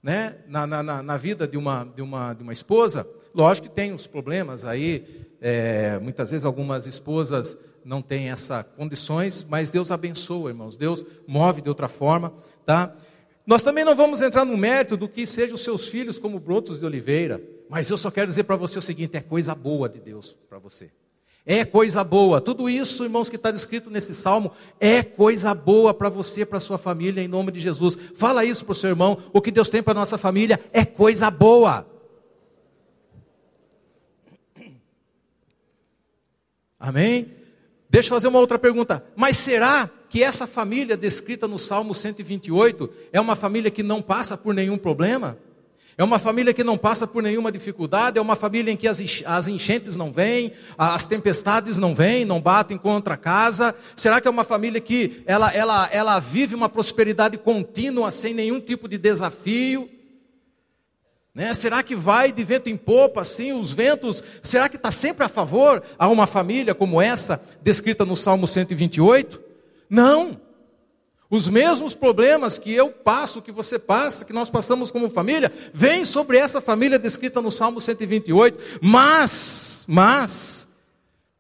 né, 0.03 0.37
na, 0.47 0.67
na, 0.67 1.03
na 1.03 1.17
vida 1.17 1.49
de 1.49 1.57
uma, 1.57 1.91
de, 1.97 2.03
uma, 2.03 2.35
de 2.35 2.43
uma 2.43 2.53
esposa. 2.53 3.09
Lógico 3.35 3.69
que 3.71 3.75
tem 3.75 3.95
os 3.95 4.07
problemas 4.07 4.67
aí, 4.67 5.27
é, 5.41 5.99
muitas 5.99 6.31
vezes 6.31 6.45
algumas 6.45 6.87
esposas 6.87 7.57
não 7.85 8.01
tem 8.01 8.31
essas 8.31 8.65
condições, 8.77 9.47
mas 9.49 9.71
Deus 9.71 9.91
abençoa, 9.91 10.51
irmãos. 10.51 10.77
Deus 10.77 11.05
move 11.27 11.61
de 11.61 11.69
outra 11.69 11.89
forma, 11.89 12.33
tá? 12.65 12.95
Nós 13.47 13.63
também 13.63 13.85
não 13.85 13.95
vamos 13.95 14.23
entrar 14.23 14.45
no 14.45 14.57
mérito 14.57 14.97
do 14.97 15.09
que 15.09 15.27
sejam 15.27 15.57
seus 15.57 15.89
filhos 15.89 16.19
como 16.19 16.41
brotos 16.41 16.79
de 16.79 16.87
oliveira, 16.87 17.43
mas 17.69 17.91
eu 17.91 17.99
só 17.99 18.11
quero 18.11 18.29
dizer 18.29 18.45
para 18.45 18.57
você 18.57 18.79
o 18.79 18.83
seguinte: 18.83 19.17
é 19.17 19.21
coisa 19.21 19.55
boa 19.55 19.89
de 19.89 20.01
Deus 20.01 20.35
para 20.49 20.59
você. 20.59 20.91
É 21.47 21.63
coisa 21.63 22.03
boa. 22.03 22.41
Tudo 22.41 22.71
isso, 22.71 23.05
irmãos, 23.05 23.29
que 23.29 23.37
está 23.37 23.51
descrito 23.51 23.91
nesse 23.91 24.15
salmo, 24.15 24.51
é 24.81 25.03
coisa 25.03 25.53
boa 25.53 25.93
para 25.93 26.09
você, 26.09 26.47
para 26.47 26.59
sua 26.59 26.79
família, 26.79 27.21
em 27.23 27.29
nome 27.29 27.53
de 27.53 27.61
Jesus. 27.61 27.99
Fala 28.15 28.47
isso 28.47 28.65
para 28.65 28.73
o 28.73 28.75
seu 28.75 28.89
irmão. 28.89 29.19
O 29.31 29.43
que 29.43 29.51
Deus 29.51 29.69
tem 29.69 29.83
para 29.83 29.93
nossa 29.93 30.17
família 30.17 30.59
é 30.73 30.87
coisa 30.87 31.31
boa. 31.31 31.87
Amém? 36.81 37.44
Deixa 37.95 38.09
eu 38.09 38.17
fazer 38.17 38.27
uma 38.27 38.41
outra 38.41 38.59
pergunta. 38.59 39.05
Mas 39.15 39.37
será 39.37 39.89
que 40.09 40.21
essa 40.21 40.49
família 40.49 40.97
descrita 40.97 41.47
no 41.47 41.61
Salmo 41.61 41.95
128 41.95 42.91
é 43.13 43.21
uma 43.21 43.37
família 43.37 43.71
que 43.71 43.85
não 43.85 44.03
passa 44.03 44.37
por 44.37 44.53
nenhum 44.53 44.77
problema? 44.77 45.39
É 45.97 46.03
uma 46.03 46.19
família 46.19 46.53
que 46.53 46.65
não 46.65 46.77
passa 46.77 47.07
por 47.07 47.23
nenhuma 47.23 47.53
dificuldade? 47.53 48.19
É 48.19 48.21
uma 48.21 48.35
família 48.35 48.73
em 48.73 48.77
que 48.77 48.89
as 48.89 49.47
enchentes 49.47 49.95
não 49.95 50.13
vêm, 50.13 50.51
as 50.77 51.07
tempestades 51.07 51.79
não 51.79 51.95
vêm, 51.95 52.25
não 52.25 52.41
batem 52.41 52.77
contra 52.77 53.15
a 53.15 53.17
casa? 53.17 53.73
Será 53.95 54.21
que 54.21 54.27
é 54.27 54.31
uma 54.31 54.43
família 54.43 54.81
que 54.81 55.23
ela, 55.25 55.53
ela, 55.53 55.89
ela 55.93 56.19
vive 56.19 56.57
uma 56.57 56.69
prosperidade 56.69 57.39
contínua 57.39 58.11
sem 58.11 58.35
nenhum 58.35 58.59
tipo 58.59 58.89
de 58.89 58.99
desafio? 58.99 59.89
Né? 61.35 61.53
Será 61.53 61.83
que 61.83 61.97
vai 61.97 62.31
de 62.31 62.45
vento 62.45 62.71
em 62.71 62.77
popa, 62.77 63.23
assim, 63.23 63.53
os 63.53 63.73
ventos, 63.73 64.23
será 64.41 64.69
que 64.69 64.77
está 64.77 64.93
sempre 64.93 65.25
a 65.25 65.29
favor 65.29 65.83
a 65.99 66.09
uma 66.09 66.29
família 66.29 66.75
como 66.75 67.03
essa, 67.03 67.43
descrita 67.61 68.05
no 68.05 68.17
Salmo 68.17 68.47
128? 68.47 69.41
Não. 69.91 70.41
Os 71.29 71.49
mesmos 71.49 71.95
problemas 71.95 72.57
que 72.57 72.73
eu 72.73 72.91
passo, 72.91 73.43
que 73.43 73.51
você 73.51 73.79
passa, 73.79 74.25
que 74.25 74.33
nós 74.33 74.49
passamos 74.49 74.93
como 74.93 75.11
família, 75.11 75.51
vêm 75.73 76.05
sobre 76.05 76.39
essa 76.39 76.61
família 76.61 76.99
descrita 76.99 77.43
no 77.43 77.51
Salmo 77.51 77.81
128. 77.81 78.79
Mas, 78.81 79.85
mas, 79.89 80.69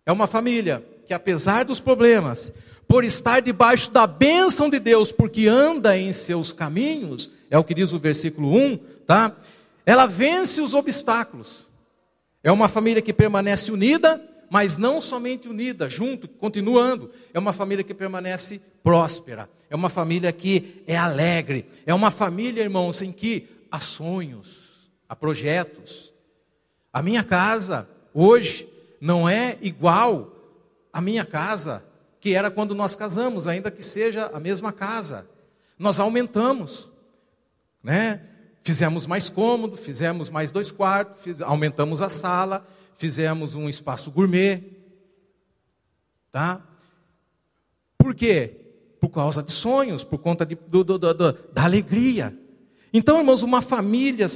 é 0.04 0.10
uma 0.10 0.26
família 0.26 0.84
que 1.06 1.14
apesar 1.14 1.64
dos 1.64 1.78
problemas, 1.78 2.52
por 2.88 3.04
estar 3.04 3.40
debaixo 3.40 3.92
da 3.92 4.06
bênção 4.06 4.68
de 4.68 4.80
Deus, 4.80 5.12
porque 5.12 5.46
anda 5.46 5.96
em 5.96 6.12
seus 6.12 6.52
caminhos, 6.52 7.30
é 7.48 7.56
o 7.56 7.62
que 7.62 7.74
diz 7.74 7.92
o 7.92 7.98
versículo 7.98 8.52
1, 8.52 8.76
tá? 9.06 9.36
Ela 9.86 10.06
vence 10.06 10.60
os 10.60 10.74
obstáculos. 10.74 11.68
É 12.42 12.50
uma 12.50 12.68
família 12.68 13.02
que 13.02 13.12
permanece 13.12 13.70
unida, 13.70 14.22
mas 14.50 14.76
não 14.76 15.00
somente 15.00 15.48
unida, 15.48 15.88
junto, 15.88 16.28
continuando. 16.28 17.10
É 17.32 17.38
uma 17.38 17.52
família 17.52 17.82
que 17.84 17.94
permanece 17.94 18.60
próspera. 18.82 19.48
É 19.68 19.74
uma 19.74 19.88
família 19.88 20.32
que 20.32 20.82
é 20.86 20.96
alegre. 20.96 21.66
É 21.86 21.94
uma 21.94 22.10
família, 22.10 22.62
irmãos, 22.62 23.02
em 23.02 23.12
que 23.12 23.48
há 23.70 23.80
sonhos. 23.80 24.90
a 25.08 25.14
projetos. 25.14 26.12
A 26.92 27.02
minha 27.02 27.22
casa 27.22 27.88
hoje 28.12 28.68
não 29.00 29.28
é 29.28 29.58
igual 29.60 30.32
à 30.92 31.00
minha 31.00 31.24
casa 31.24 31.84
que 32.20 32.34
era 32.34 32.50
quando 32.50 32.74
nós 32.74 32.94
casamos, 32.94 33.46
ainda 33.46 33.70
que 33.70 33.82
seja 33.82 34.30
a 34.32 34.40
mesma 34.40 34.72
casa. 34.72 35.28
Nós 35.78 36.00
aumentamos, 36.00 36.88
né? 37.82 38.22
Fizemos 38.64 39.06
mais 39.06 39.28
cômodo, 39.28 39.76
fizemos 39.76 40.30
mais 40.30 40.50
dois 40.50 40.70
quartos, 40.70 41.22
fiz, 41.22 41.42
aumentamos 41.42 42.00
a 42.00 42.08
sala, 42.08 42.66
fizemos 42.94 43.54
um 43.54 43.68
espaço 43.68 44.10
gourmet, 44.10 44.64
tá? 46.32 46.62
Por 47.98 48.14
quê? 48.14 48.52
Por 48.98 49.10
causa 49.10 49.42
de 49.42 49.52
sonhos, 49.52 50.02
por 50.02 50.16
conta 50.16 50.46
de, 50.46 50.54
do, 50.54 50.82
do, 50.82 50.98
do, 50.98 51.32
da 51.52 51.62
alegria. 51.62 52.34
Então, 52.90 53.18
irmãos, 53.18 53.42
uma 53.42 53.60
família, 53.60 54.26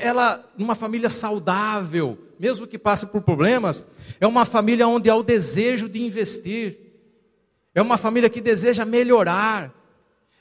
ela, 0.00 0.48
uma 0.56 0.76
família 0.76 1.10
saudável, 1.10 2.16
mesmo 2.38 2.68
que 2.68 2.78
passe 2.78 3.06
por 3.06 3.22
problemas, 3.22 3.84
é 4.20 4.26
uma 4.26 4.44
família 4.44 4.86
onde 4.86 5.10
há 5.10 5.16
o 5.16 5.22
desejo 5.24 5.88
de 5.88 6.00
investir, 6.00 6.78
é 7.74 7.82
uma 7.82 7.98
família 7.98 8.30
que 8.30 8.40
deseja 8.40 8.84
melhorar, 8.84 9.74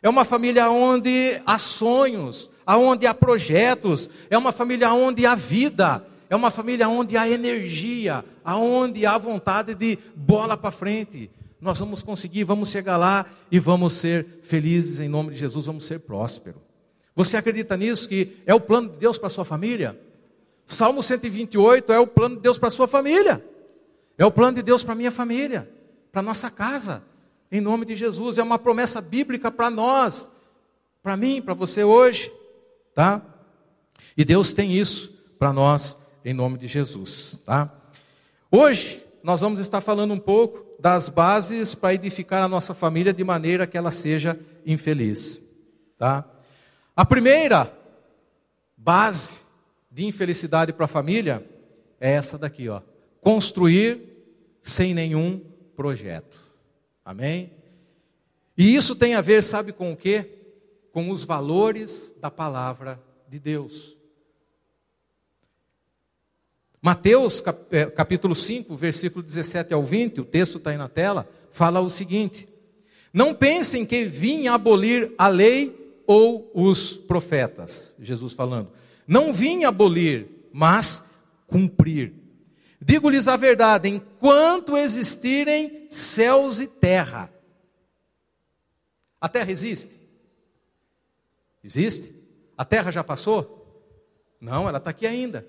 é 0.04 0.08
uma 0.08 0.24
família 0.24 0.70
onde 0.70 1.42
há 1.48 1.58
sonhos, 1.58 2.52
onde 2.68 3.06
há 3.06 3.14
projetos, 3.14 4.10
é 4.30 4.38
uma 4.38 4.52
família 4.52 4.92
onde 4.92 5.26
há 5.26 5.36
vida, 5.36 6.06
é 6.30 6.36
uma 6.36 6.50
família 6.50 6.88
onde 6.88 7.18
há 7.18 7.30
energia, 7.30 8.24
aonde 8.44 9.06
há 9.06 9.18
vontade 9.18 9.76
de 9.76 9.98
bola 10.16 10.58
para 10.58 10.72
frente. 10.72 11.30
Nós 11.62 11.80
vamos 11.80 12.02
conseguir, 12.02 12.44
vamos 12.44 12.70
chegar 12.70 12.98
lá 12.98 13.26
e 13.52 13.60
vamos 13.60 13.94
ser 13.94 14.26
felizes 14.44 15.00
em 15.00 15.08
nome 15.08 15.32
de 15.32 15.40
Jesus, 15.40 15.66
vamos 15.66 15.86
ser 15.86 16.00
prósperos. 16.00 16.62
Você 17.16 17.38
acredita 17.38 17.78
nisso 17.78 18.10
que 18.10 18.38
é 18.46 18.54
o 18.54 18.60
plano 18.60 18.90
de 18.90 18.98
Deus 18.98 19.18
para 19.18 19.30
sua 19.30 19.46
família? 19.46 20.00
Salmo 20.66 21.04
128 21.04 21.92
é 21.92 22.00
o 22.00 22.08
plano 22.08 22.36
de 22.36 22.42
Deus 22.42 22.58
para 22.58 22.70
sua 22.70 22.88
família. 22.88 23.44
É 24.18 24.26
o 24.26 24.32
plano 24.32 24.56
de 24.56 24.62
Deus 24.62 24.84
para 24.84 24.96
minha 24.96 25.12
família, 25.12 25.70
para 26.12 26.22
nossa 26.22 26.50
casa 26.50 27.04
em 27.52 27.62
nome 27.62 27.86
de 27.86 27.96
Jesus. 27.96 28.40
É 28.40 28.44
uma 28.44 28.58
promessa 28.58 29.00
bíblica 29.00 29.52
para 29.52 29.70
nós, 29.70 30.32
para 31.04 31.16
mim, 31.16 31.40
para 31.40 31.54
você 31.54 31.84
hoje, 31.84 32.32
tá? 32.94 33.22
E 34.16 34.24
Deus 34.24 34.54
tem 34.54 34.74
isso 34.74 35.14
para 35.40 35.52
nós 35.52 35.98
em 36.24 36.34
nome 36.34 36.58
de 36.58 36.68
Jesus, 36.68 37.40
tá? 37.44 37.72
Hoje 38.50 39.04
nós 39.24 39.42
vamos 39.42 39.60
estar 39.60 39.82
falando 39.82 40.14
um 40.14 40.20
pouco 40.20 40.66
das 40.80 41.10
bases 41.10 41.74
para 41.74 41.94
edificar 41.94 42.44
a 42.44 42.48
nossa 42.48 42.74
família 42.74 43.14
de 43.14 43.24
maneira 43.24 43.66
que 43.66 43.78
ela 43.78 43.92
seja 43.92 44.40
infeliz, 44.66 45.42
tá? 45.98 46.26
A 46.96 47.06
primeira 47.06 47.74
base 48.78 49.42
de 49.90 50.06
infelicidade 50.06 50.74
para 50.74 50.86
a 50.86 50.90
família 50.90 51.46
é 52.00 52.12
essa 52.12 52.38
daqui, 52.38 52.68
ó. 52.68 52.82
Construir 53.22 54.02
sem 54.62 54.94
nenhum 54.94 55.42
projeto. 55.76 56.38
Amém? 57.04 57.52
E 58.58 58.76
isso 58.76 58.96
tem 58.96 59.16
a 59.16 59.22
ver, 59.22 59.42
sabe 59.42 59.72
com 59.72 59.92
o 59.92 59.98
quê? 59.98 60.43
Com 60.94 61.10
os 61.10 61.26
valores 61.26 62.14
da 62.22 62.32
palavra 62.32 63.04
de 63.28 63.40
Deus. 63.40 63.98
Mateus 66.80 67.44
é, 67.72 67.88
capítulo 67.88 68.36
5, 68.36 68.76
versículo 68.76 69.24
17 69.24 69.74
ao 69.74 69.84
20, 69.84 70.22
o 70.22 70.26
texto 70.26 70.60
está 70.60 70.70
aí 70.70 70.78
na 70.78 70.88
tela, 70.88 71.28
fala 71.50 71.82
o 71.82 71.90
seguinte: 71.90 72.48
Não 73.12 73.34
pensem 73.34 73.86
que 73.86 74.06
vim 74.06 74.48
abolir 74.48 75.14
a 75.18 75.28
lei 75.28 76.02
ou 76.06 76.52
os 76.54 76.94
profetas, 76.94 77.96
Jesus 78.00 78.34
falando. 78.34 78.70
Não 79.08 79.34
vim 79.34 79.64
abolir, 79.64 80.28
mas 80.52 81.06
cumprir. 81.48 82.14
Digo-lhes 82.80 83.28
a 83.28 83.38
verdade: 83.38 83.90
enquanto 83.90 84.78
existirem 84.78 85.88
céus 85.90 86.60
e 86.60 86.68
terra, 86.68 87.34
a 89.20 89.30
terra 89.30 89.52
existe? 89.52 90.03
Existe? 91.64 92.14
A 92.58 92.66
terra 92.66 92.92
já 92.92 93.04
passou? 93.04 93.64
Não, 94.40 94.68
ela 94.68 94.78
está 94.78 94.90
aqui 94.90 95.08
ainda. 95.08 95.48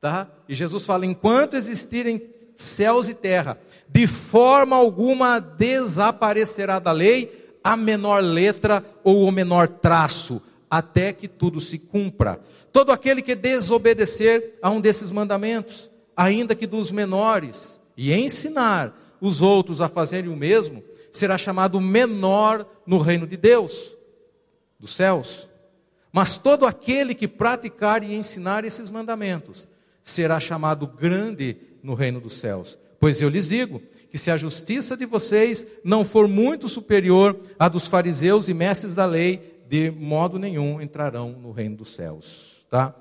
Tá? 0.00 0.28
E 0.48 0.54
Jesus 0.54 0.84
fala: 0.84 1.06
enquanto 1.06 1.56
existirem 1.56 2.30
céus 2.56 3.08
e 3.08 3.14
terra, 3.14 3.58
de 3.88 4.06
forma 4.06 4.76
alguma 4.76 5.38
desaparecerá 5.38 6.78
da 6.78 6.92
lei 6.92 7.58
a 7.62 7.76
menor 7.76 8.22
letra 8.22 8.84
ou 9.02 9.24
o 9.24 9.32
menor 9.32 9.68
traço, 9.68 10.42
até 10.70 11.12
que 11.12 11.26
tudo 11.26 11.60
se 11.60 11.78
cumpra. 11.78 12.40
Todo 12.72 12.92
aquele 12.92 13.22
que 13.22 13.34
desobedecer 13.34 14.58
a 14.60 14.68
um 14.68 14.80
desses 14.80 15.10
mandamentos, 15.10 15.90
ainda 16.16 16.54
que 16.54 16.66
dos 16.66 16.90
menores, 16.90 17.80
e 17.96 18.12
ensinar 18.12 18.92
os 19.20 19.40
outros 19.40 19.80
a 19.80 19.88
fazerem 19.88 20.30
o 20.30 20.36
mesmo, 20.36 20.82
será 21.10 21.38
chamado 21.38 21.80
menor 21.80 22.66
no 22.86 22.98
reino 22.98 23.26
de 23.26 23.36
Deus, 23.36 23.92
dos 24.84 24.94
céus. 24.94 25.48
Mas 26.12 26.36
todo 26.36 26.66
aquele 26.66 27.14
que 27.14 27.26
praticar 27.26 28.04
e 28.04 28.14
ensinar 28.14 28.64
esses 28.66 28.90
mandamentos 28.90 29.66
será 30.02 30.38
chamado 30.38 30.86
grande 30.86 31.56
no 31.82 31.94
reino 31.94 32.20
dos 32.20 32.34
céus. 32.34 32.78
Pois 33.00 33.20
eu 33.20 33.30
lhes 33.30 33.48
digo 33.48 33.82
que 34.10 34.18
se 34.18 34.30
a 34.30 34.36
justiça 34.36 34.94
de 34.94 35.06
vocês 35.06 35.66
não 35.82 36.04
for 36.04 36.28
muito 36.28 36.68
superior 36.68 37.40
à 37.58 37.66
dos 37.66 37.86
fariseus 37.86 38.48
e 38.48 38.54
mestres 38.54 38.94
da 38.94 39.06
lei, 39.06 39.64
de 39.66 39.90
modo 39.90 40.38
nenhum 40.38 40.80
entrarão 40.80 41.32
no 41.32 41.50
reino 41.50 41.76
dos 41.78 41.94
céus, 41.94 42.66
tá? 42.70 42.94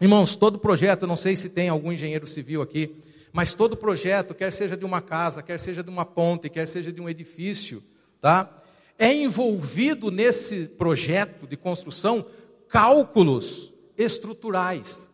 Irmãos, 0.00 0.36
todo 0.36 0.58
projeto, 0.58 1.06
não 1.06 1.16
sei 1.16 1.36
se 1.36 1.50
tem 1.50 1.68
algum 1.68 1.92
engenheiro 1.92 2.26
civil 2.26 2.62
aqui, 2.62 2.96
mas 3.32 3.52
todo 3.52 3.76
projeto, 3.76 4.32
quer 4.32 4.52
seja 4.52 4.76
de 4.76 4.84
uma 4.84 5.02
casa, 5.02 5.42
quer 5.42 5.58
seja 5.58 5.82
de 5.82 5.90
uma 5.90 6.04
ponte, 6.04 6.48
quer 6.48 6.66
seja 6.66 6.92
de 6.92 7.00
um 7.00 7.08
edifício, 7.08 7.82
tá? 8.20 8.59
É 9.02 9.10
envolvido 9.14 10.10
nesse 10.10 10.66
projeto 10.66 11.46
de 11.46 11.56
construção 11.56 12.26
cálculos 12.68 13.72
estruturais 13.96 15.08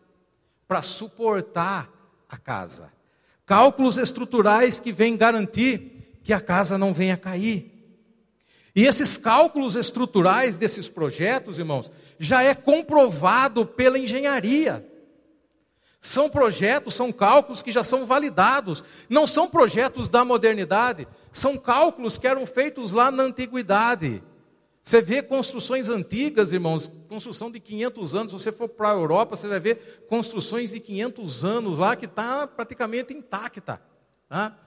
para 0.67 0.81
suportar 0.81 1.89
a 2.27 2.37
casa. 2.37 2.91
Cálculos 3.45 3.97
estruturais 3.97 4.81
que 4.81 4.91
vêm 4.91 5.15
garantir 5.15 6.19
que 6.21 6.33
a 6.33 6.41
casa 6.41 6.77
não 6.77 6.93
venha 6.93 7.15
cair. 7.15 7.73
E 8.75 8.85
esses 8.85 9.17
cálculos 9.17 9.77
estruturais 9.77 10.57
desses 10.57 10.89
projetos, 10.89 11.57
irmãos, 11.57 11.89
já 12.19 12.43
é 12.43 12.53
comprovado 12.53 13.65
pela 13.65 13.97
engenharia. 13.97 14.85
São 16.01 16.29
projetos, 16.29 16.93
são 16.93 17.11
cálculos 17.11 17.63
que 17.63 17.71
já 17.71 17.83
são 17.83 18.05
validados. 18.05 18.83
Não 19.09 19.25
são 19.25 19.47
projetos 19.47 20.09
da 20.09 20.23
modernidade, 20.23 21.07
são 21.37 21.57
cálculos 21.57 22.17
que 22.17 22.27
eram 22.27 22.45
feitos 22.45 22.91
lá 22.91 23.11
na 23.11 23.23
antiguidade. 23.23 24.23
Você 24.81 25.01
vê 25.01 25.21
construções 25.21 25.89
antigas, 25.89 26.53
irmãos, 26.53 26.89
construção 27.09 27.51
de 27.51 27.59
500 27.59 28.15
anos. 28.15 28.31
Se 28.31 28.39
você 28.39 28.51
for 28.51 28.69
para 28.69 28.91
a 28.91 28.93
Europa, 28.93 29.35
você 29.35 29.47
vai 29.47 29.59
ver 29.59 30.05
construções 30.07 30.71
de 30.71 30.79
500 30.79 31.43
anos 31.43 31.77
lá 31.77 31.95
que 31.95 32.05
está 32.05 32.47
praticamente 32.47 33.13
intacta. 33.13 33.81
Tá? 34.29 34.57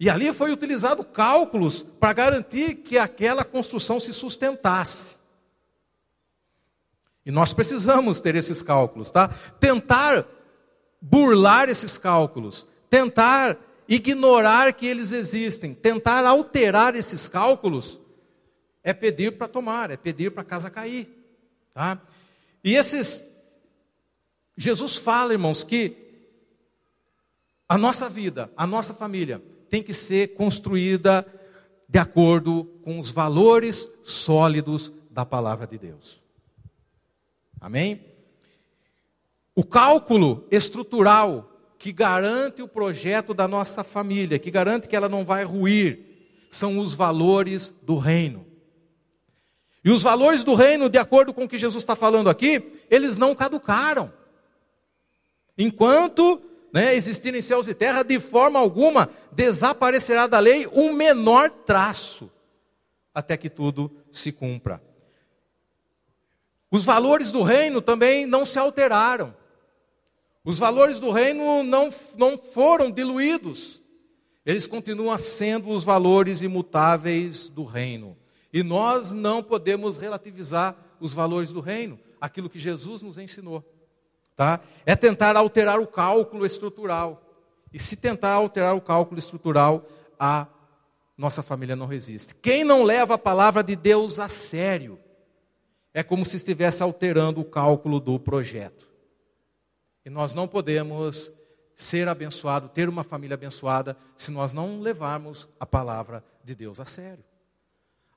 E 0.00 0.08
ali 0.10 0.32
foi 0.32 0.50
utilizado 0.50 1.04
cálculos 1.04 1.82
para 1.82 2.12
garantir 2.12 2.76
que 2.76 2.98
aquela 2.98 3.44
construção 3.44 4.00
se 4.00 4.12
sustentasse. 4.12 5.18
E 7.24 7.30
nós 7.30 7.52
precisamos 7.52 8.20
ter 8.20 8.34
esses 8.34 8.60
cálculos, 8.60 9.10
tá? 9.10 9.28
Tentar 9.60 10.26
burlar 11.00 11.68
esses 11.68 11.96
cálculos, 11.96 12.66
tentar 12.90 13.58
ignorar 13.88 14.72
que 14.72 14.86
eles 14.86 15.12
existem, 15.12 15.74
tentar 15.74 16.24
alterar 16.24 16.94
esses 16.94 17.28
cálculos, 17.28 18.00
é 18.82 18.92
pedir 18.92 19.36
para 19.38 19.48
tomar, 19.48 19.90
é 19.90 19.96
pedir 19.96 20.30
para 20.30 20.42
a 20.42 20.46
casa 20.46 20.70
cair, 20.70 21.08
tá? 21.72 22.00
E 22.62 22.74
esses 22.74 23.26
Jesus 24.56 24.96
fala, 24.96 25.32
irmãos, 25.32 25.64
que 25.64 25.96
a 27.68 27.76
nossa 27.76 28.08
vida, 28.08 28.50
a 28.56 28.66
nossa 28.66 28.94
família 28.94 29.42
tem 29.68 29.82
que 29.82 29.92
ser 29.92 30.34
construída 30.34 31.26
de 31.88 31.98
acordo 31.98 32.64
com 32.82 33.00
os 33.00 33.10
valores 33.10 33.88
sólidos 34.04 34.92
da 35.10 35.26
palavra 35.26 35.66
de 35.66 35.78
Deus. 35.78 36.22
Amém? 37.60 38.04
O 39.54 39.64
cálculo 39.64 40.46
estrutural 40.50 41.53
que 41.84 41.92
garante 41.92 42.62
o 42.62 42.66
projeto 42.66 43.34
da 43.34 43.46
nossa 43.46 43.84
família, 43.84 44.38
que 44.38 44.50
garante 44.50 44.88
que 44.88 44.96
ela 44.96 45.06
não 45.06 45.22
vai 45.22 45.44
ruir, 45.44 45.98
são 46.50 46.78
os 46.78 46.94
valores 46.94 47.74
do 47.82 47.98
reino. 47.98 48.46
E 49.84 49.90
os 49.90 50.02
valores 50.02 50.42
do 50.42 50.54
reino, 50.54 50.88
de 50.88 50.96
acordo 50.96 51.34
com 51.34 51.44
o 51.44 51.48
que 51.48 51.58
Jesus 51.58 51.82
está 51.82 51.94
falando 51.94 52.30
aqui, 52.30 52.72
eles 52.88 53.18
não 53.18 53.34
caducaram. 53.34 54.10
Enquanto 55.58 56.40
né, 56.72 56.94
existirem 56.94 57.42
céus 57.42 57.68
e 57.68 57.74
terra, 57.74 58.02
de 58.02 58.18
forma 58.18 58.58
alguma 58.58 59.10
desaparecerá 59.30 60.26
da 60.26 60.38
lei 60.38 60.66
um 60.72 60.94
menor 60.94 61.50
traço, 61.50 62.30
até 63.14 63.36
que 63.36 63.50
tudo 63.50 63.94
se 64.10 64.32
cumpra. 64.32 64.82
Os 66.70 66.82
valores 66.82 67.30
do 67.30 67.42
reino 67.42 67.82
também 67.82 68.24
não 68.24 68.46
se 68.46 68.58
alteraram. 68.58 69.36
Os 70.44 70.58
valores 70.58 71.00
do 71.00 71.10
reino 71.10 71.62
não, 71.62 71.88
não 72.18 72.36
foram 72.36 72.90
diluídos. 72.90 73.82
Eles 74.44 74.66
continuam 74.66 75.16
sendo 75.16 75.70
os 75.70 75.84
valores 75.84 76.42
imutáveis 76.42 77.48
do 77.48 77.64
reino. 77.64 78.16
E 78.52 78.62
nós 78.62 79.12
não 79.12 79.42
podemos 79.42 79.96
relativizar 79.96 80.76
os 81.00 81.14
valores 81.14 81.50
do 81.50 81.60
reino, 81.60 81.98
aquilo 82.20 82.50
que 82.50 82.58
Jesus 82.58 83.02
nos 83.02 83.16
ensinou. 83.16 83.64
Tá? 84.36 84.60
É 84.84 84.94
tentar 84.94 85.34
alterar 85.34 85.80
o 85.80 85.86
cálculo 85.86 86.44
estrutural. 86.44 87.22
E 87.72 87.78
se 87.78 87.96
tentar 87.96 88.32
alterar 88.32 88.76
o 88.76 88.80
cálculo 88.80 89.18
estrutural, 89.18 89.88
a 90.20 90.46
nossa 91.16 91.42
família 91.42 91.74
não 91.74 91.86
resiste. 91.86 92.34
Quem 92.34 92.64
não 92.64 92.82
leva 92.82 93.14
a 93.14 93.18
palavra 93.18 93.62
de 93.62 93.74
Deus 93.74 94.20
a 94.20 94.28
sério, 94.28 94.98
é 95.92 96.02
como 96.02 96.26
se 96.26 96.36
estivesse 96.36 96.82
alterando 96.82 97.40
o 97.40 97.44
cálculo 97.44 97.98
do 97.98 98.18
projeto. 98.18 98.93
E 100.04 100.10
nós 100.10 100.34
não 100.34 100.46
podemos 100.46 101.32
ser 101.74 102.08
abençoado, 102.08 102.68
ter 102.68 102.88
uma 102.88 103.02
família 103.02 103.34
abençoada, 103.34 103.96
se 104.16 104.30
nós 104.30 104.52
não 104.52 104.80
levarmos 104.80 105.48
a 105.58 105.66
palavra 105.66 106.24
de 106.44 106.54
Deus 106.54 106.78
a 106.78 106.84
sério. 106.84 107.24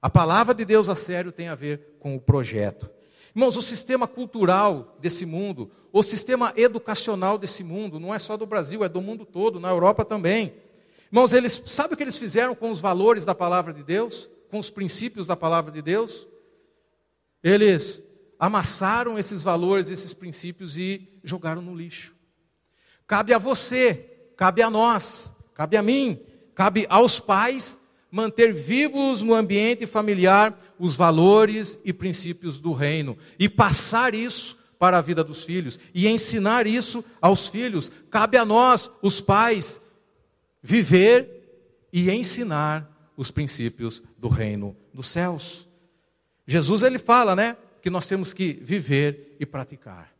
A 0.02 0.10
palavra 0.10 0.54
de 0.54 0.64
Deus 0.64 0.90
a 0.90 0.96
sério 0.96 1.32
tem 1.32 1.48
a 1.48 1.56
ver 1.56 1.98
com 2.00 2.16
o 2.16 2.22
projeto. 2.22 2.90
Irmãos, 3.36 3.56
o 3.56 3.62
sistema 3.62 4.08
cultural 4.08 4.96
desse 5.00 5.26
mundo, 5.26 5.72
o 5.92 6.04
sistema 6.04 6.54
educacional 6.56 7.38
desse 7.38 7.64
mundo, 7.64 8.00
não 8.00 8.14
é 8.14 8.20
só 8.20 8.38
do 8.38 8.46
Brasil, 8.46 8.84
é 8.84 8.90
do 8.90 9.02
mundo 9.02 9.26
todo, 9.26 9.60
na 9.60 9.70
Europa 9.70 10.06
também. 10.06 10.54
Irmãos, 11.12 11.34
eles 11.34 11.62
sabe 11.66 11.94
o 11.94 11.98
que 11.98 12.04
eles 12.04 12.18
fizeram 12.18 12.54
com 12.54 12.70
os 12.70 12.80
valores 12.80 13.26
da 13.26 13.34
palavra 13.34 13.74
de 13.74 13.84
Deus, 13.84 14.30
com 14.50 14.60
os 14.60 14.70
princípios 14.70 15.28
da 15.28 15.36
palavra 15.36 15.72
de 15.72 15.82
Deus? 15.82 16.28
Eles 17.44 18.04
amassaram 18.40 19.18
esses 19.18 19.44
valores, 19.44 19.90
esses 19.90 20.14
princípios 20.14 20.78
e 20.78 21.20
jogaram 21.24 21.62
no 21.62 21.76
lixo. 21.76 22.16
Cabe 23.06 23.34
a 23.34 23.38
você, 23.38 24.32
cabe 24.36 24.62
a 24.62 24.70
nós, 24.70 25.34
cabe 25.54 25.78
a 25.78 25.82
mim, 25.82 26.20
cabe 26.54 26.86
aos 26.90 27.20
pais 27.20 27.80
manter 28.12 28.54
vivos 28.54 29.22
no 29.22 29.34
ambiente 29.34 29.86
familiar 29.86 30.58
os 30.80 30.96
valores 30.96 31.78
e 31.84 31.92
princípios 31.92 32.60
do 32.60 32.74
reino 32.74 33.18
e 33.40 33.50
passar 33.50 34.14
isso 34.14 34.58
para 34.80 34.98
a 34.98 35.02
vida 35.02 35.24
dos 35.24 35.44
filhos 35.44 35.80
e 35.94 36.08
ensinar 36.08 36.68
isso 36.68 37.04
aos 37.22 37.48
filhos. 37.48 37.92
Cabe 38.10 38.38
a 38.38 38.46
nós, 38.46 38.90
os 39.02 39.20
pais, 39.20 39.82
viver 40.62 41.88
e 41.92 42.12
ensinar 42.12 43.12
os 43.16 43.32
princípios 43.32 44.04
do 44.18 44.28
reino 44.28 44.76
dos 44.94 45.08
céus. 45.08 45.68
Jesus 46.46 46.84
ele 46.84 47.00
fala, 47.00 47.36
né, 47.36 47.58
que 47.82 47.90
nós 47.90 48.08
temos 48.08 48.34
que 48.34 48.54
viver 48.54 49.36
e 49.40 49.46
praticar. 49.46 50.14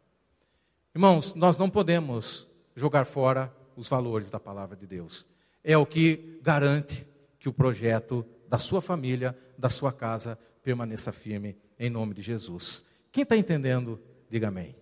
Irmãos, 0.94 1.36
nós 1.36 1.58
não 1.58 1.70
podemos 1.70 2.48
jogar 2.76 3.06
fora 3.06 3.54
os 3.76 3.88
valores 3.88 4.32
da 4.32 4.40
palavra 4.40 4.76
de 4.76 4.88
Deus. 4.88 5.26
É 5.64 5.78
o 5.78 5.86
que 5.86 6.40
garante 6.42 7.06
que 7.40 7.48
o 7.48 7.54
projeto 7.54 8.26
da 8.48 8.58
sua 8.58 8.82
família, 8.82 9.38
da 9.58 9.70
sua 9.70 9.92
casa, 9.92 10.40
permaneça 10.64 11.12
firme 11.12 11.58
em 11.80 11.90
nome 11.90 12.14
de 12.14 12.22
Jesus. 12.22 12.84
Quem 13.12 13.24
está 13.24 13.38
entendendo, 13.38 14.02
diga 14.30 14.48
amém. 14.48 14.76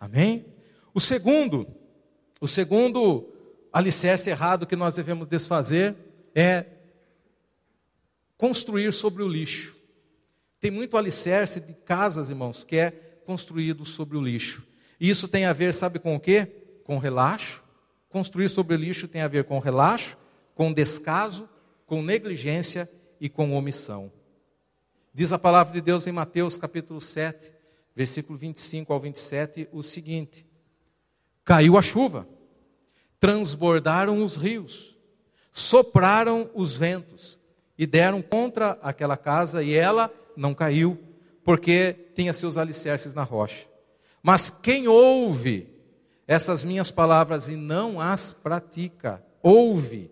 Amém? 0.00 0.46
O 0.92 1.00
segundo, 1.00 1.66
o 2.40 2.48
segundo 2.48 3.28
alicerce 3.72 4.30
errado 4.30 4.66
que 4.66 4.76
nós 4.76 4.94
devemos 4.94 5.26
desfazer 5.26 5.96
é 6.34 6.66
construir 8.36 8.92
sobre 8.92 9.22
o 9.22 9.28
lixo. 9.28 9.76
Tem 10.64 10.70
muito 10.70 10.96
alicerce 10.96 11.60
de 11.60 11.74
casas, 11.74 12.30
irmãos, 12.30 12.64
que 12.64 12.78
é 12.78 12.90
construído 13.26 13.84
sobre 13.84 14.16
o 14.16 14.22
lixo. 14.22 14.66
E 14.98 15.10
isso 15.10 15.28
tem 15.28 15.44
a 15.44 15.52
ver, 15.52 15.74
sabe 15.74 15.98
com 15.98 16.16
o 16.16 16.18
quê? 16.18 16.48
Com 16.84 16.96
relaxo. 16.96 17.62
Construir 18.08 18.48
sobre 18.48 18.74
o 18.74 18.78
lixo 18.78 19.06
tem 19.06 19.20
a 19.20 19.28
ver 19.28 19.44
com 19.44 19.58
relaxo, 19.58 20.16
com 20.54 20.72
descaso, 20.72 21.46
com 21.84 22.00
negligência 22.00 22.90
e 23.20 23.28
com 23.28 23.52
omissão. 23.52 24.10
Diz 25.12 25.34
a 25.34 25.38
palavra 25.38 25.70
de 25.74 25.82
Deus 25.82 26.06
em 26.06 26.12
Mateus 26.12 26.56
capítulo 26.56 26.98
7, 26.98 27.52
versículo 27.94 28.38
25 28.38 28.90
ao 28.90 29.00
27, 29.00 29.68
o 29.70 29.82
seguinte: 29.82 30.46
Caiu 31.44 31.76
a 31.76 31.82
chuva, 31.82 32.26
transbordaram 33.20 34.24
os 34.24 34.34
rios, 34.34 34.96
sopraram 35.52 36.50
os 36.54 36.74
ventos 36.74 37.38
e 37.76 37.86
deram 37.86 38.22
contra 38.22 38.78
aquela 38.80 39.18
casa, 39.18 39.62
e 39.62 39.74
ela 39.74 40.10
não 40.36 40.54
caiu, 40.54 40.98
porque 41.44 41.94
tinha 42.14 42.32
seus 42.32 42.56
alicerces 42.56 43.14
na 43.14 43.22
rocha. 43.22 43.66
Mas 44.22 44.50
quem 44.50 44.88
ouve 44.88 45.68
essas 46.26 46.64
minhas 46.64 46.90
palavras 46.90 47.48
e 47.48 47.56
não 47.56 48.00
as 48.00 48.32
pratica, 48.32 49.22
ouve 49.42 50.10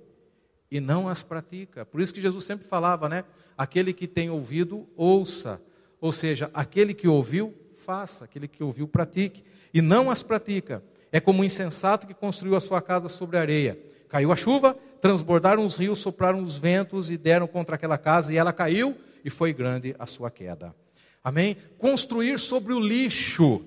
e 0.71 0.81
não 0.81 1.09
as 1.09 1.23
pratica. 1.23 1.85
Por 1.85 2.01
isso 2.01 2.13
que 2.13 2.21
Jesus 2.21 2.45
sempre 2.45 2.67
falava, 2.67 3.09
né? 3.09 3.25
Aquele 3.57 3.93
que 3.93 4.07
tem 4.07 4.31
ouvido, 4.31 4.89
ouça. 4.97 5.61
Ou 6.01 6.13
seja, 6.13 6.51
aquele 6.53 6.95
que 6.95 7.09
ouviu, 7.09 7.55
faça. 7.73 8.25
Aquele 8.25 8.49
que 8.49 8.63
ouviu, 8.63 8.87
pratique. 8.87 9.45
E 9.73 9.81
não 9.81 10.11
as 10.11 10.23
pratica. 10.23 10.83
É 11.11 11.21
como 11.21 11.41
um 11.41 11.45
insensato 11.45 12.07
que 12.07 12.15
construiu 12.15 12.57
a 12.57 12.61
sua 12.61 12.81
casa 12.81 13.09
sobre 13.09 13.37
areia. 13.37 13.79
Caiu 14.09 14.33
a 14.33 14.37
chuva, 14.37 14.77
transbordaram 15.01 15.65
os 15.65 15.77
rios, 15.77 15.99
sopraram 15.99 16.43
os 16.43 16.57
ventos 16.57 17.11
e 17.11 17.17
deram 17.17 17.47
contra 17.47 17.77
aquela 17.77 17.97
casa, 17.97 18.33
e 18.33 18.37
ela 18.37 18.53
caiu, 18.53 18.97
e 19.25 19.31
foi 19.31 19.53
grande 19.53 19.95
a 19.99 20.07
sua 20.07 20.31
queda. 20.31 20.75
Amém? 21.23 21.57
Construir 21.79 22.39
sobre 22.39 22.73
o 22.73 22.81
lixo 22.81 23.65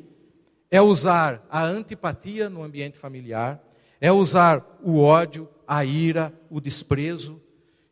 é 0.69 0.81
usar 0.81 1.45
a 1.49 1.63
antipatia 1.63 2.49
no 2.49 2.63
ambiente 2.63 2.97
familiar, 2.97 3.63
é 4.01 4.11
usar 4.11 4.77
o 4.83 4.99
ódio, 4.99 5.49
a 5.67 5.85
ira, 5.85 6.33
o 6.49 6.59
desprezo. 6.59 7.41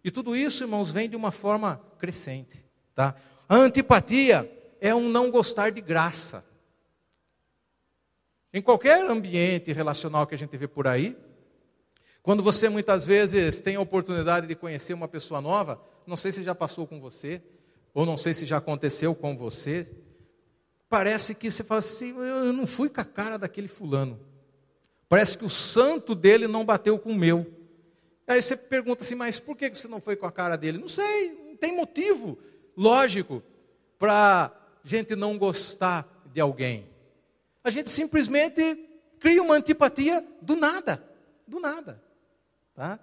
E 0.03 0.11
tudo 0.11 0.35
isso, 0.35 0.63
irmãos, 0.63 0.91
vem 0.91 1.09
de 1.09 1.15
uma 1.15 1.31
forma 1.31 1.81
crescente. 1.97 2.63
Tá? 2.93 3.15
A 3.47 3.55
antipatia 3.55 4.51
é 4.81 4.93
um 4.93 5.07
não 5.07 5.31
gostar 5.31 5.71
de 5.71 5.79
graça. 5.79 6.45
Em 8.53 8.61
qualquer 8.61 9.09
ambiente 9.09 9.71
relacional 9.71 10.27
que 10.27 10.35
a 10.35 10.37
gente 10.37 10.55
vê 10.57 10.67
por 10.67 10.87
aí, 10.87 11.17
quando 12.21 12.43
você 12.43 12.69
muitas 12.69 13.05
vezes 13.05 13.59
tem 13.59 13.75
a 13.75 13.81
oportunidade 13.81 14.45
de 14.45 14.55
conhecer 14.55 14.93
uma 14.93 15.07
pessoa 15.07 15.41
nova, 15.41 15.81
não 16.05 16.17
sei 16.17 16.31
se 16.31 16.43
já 16.43 16.55
passou 16.55 16.85
com 16.87 16.99
você, 16.99 17.41
ou 17.93 18.05
não 18.05 18.17
sei 18.17 18.33
se 18.33 18.45
já 18.45 18.57
aconteceu 18.57 19.13
com 19.13 19.35
você, 19.37 19.87
parece 20.89 21.35
que 21.35 21.49
você 21.49 21.63
fala 21.63 21.79
assim: 21.79 22.15
eu 22.17 22.53
não 22.53 22.65
fui 22.65 22.89
com 22.89 23.01
a 23.01 23.05
cara 23.05 23.37
daquele 23.37 23.67
fulano. 23.67 24.19
Parece 25.07 25.37
que 25.37 25.45
o 25.45 25.49
santo 25.49 26.15
dele 26.15 26.47
não 26.47 26.65
bateu 26.65 26.97
com 26.97 27.11
o 27.11 27.15
meu. 27.15 27.45
Aí 28.25 28.41
você 28.41 28.55
pergunta 28.55 29.03
assim, 29.03 29.15
mas 29.15 29.39
por 29.39 29.55
que 29.55 29.69
você 29.69 29.87
não 29.87 30.01
foi 30.01 30.15
com 30.15 30.25
a 30.25 30.31
cara 30.31 30.55
dele? 30.55 30.77
Não 30.77 30.87
sei, 30.87 31.31
não 31.49 31.55
tem 31.55 31.75
motivo 31.75 32.39
lógico 32.75 33.43
para 33.99 34.51
gente 34.83 35.15
não 35.15 35.37
gostar 35.37 36.07
de 36.31 36.41
alguém. 36.41 36.89
A 37.63 37.69
gente 37.69 37.89
simplesmente 37.89 38.89
cria 39.19 39.41
uma 39.41 39.55
antipatia 39.55 40.25
do 40.41 40.55
nada, 40.55 41.03
do 41.47 41.59
nada. 41.59 42.03
Tá? 42.73 42.99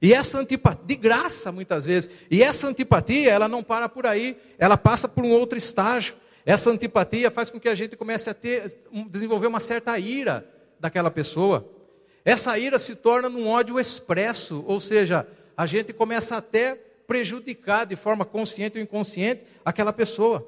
E 0.00 0.14
essa 0.14 0.38
antipatia, 0.38 0.84
de 0.84 0.94
graça 0.94 1.50
muitas 1.50 1.86
vezes, 1.86 2.10
e 2.30 2.42
essa 2.42 2.68
antipatia, 2.68 3.30
ela 3.30 3.48
não 3.48 3.62
para 3.62 3.88
por 3.88 4.06
aí, 4.06 4.36
ela 4.58 4.76
passa 4.76 5.08
por 5.08 5.24
um 5.24 5.30
outro 5.30 5.58
estágio. 5.58 6.14
Essa 6.46 6.70
antipatia 6.70 7.30
faz 7.30 7.50
com 7.50 7.58
que 7.58 7.68
a 7.68 7.74
gente 7.74 7.96
comece 7.96 8.30
a 8.30 8.34
ter, 8.34 8.78
desenvolver 9.10 9.48
uma 9.48 9.60
certa 9.60 9.98
ira 9.98 10.48
daquela 10.78 11.10
pessoa. 11.10 11.68
Essa 12.24 12.58
ira 12.58 12.78
se 12.78 12.94
torna 12.94 13.28
num 13.28 13.48
ódio 13.48 13.78
expresso, 13.78 14.64
ou 14.66 14.80
seja, 14.80 15.26
a 15.56 15.66
gente 15.66 15.92
começa 15.92 16.36
até 16.36 16.74
prejudicar 17.06 17.86
de 17.86 17.96
forma 17.96 18.24
consciente 18.24 18.78
ou 18.78 18.82
inconsciente 18.82 19.44
aquela 19.64 19.92
pessoa. 19.92 20.46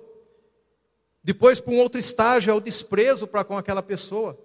Depois, 1.23 1.59
para 1.61 1.73
um 1.73 1.79
outro 1.79 1.99
estágio, 1.99 2.51
é 2.51 2.55
o 2.55 2.61
desprezo 2.61 3.27
para 3.27 3.45
com 3.45 3.59
aquela 3.59 3.83
pessoa. 3.83 4.39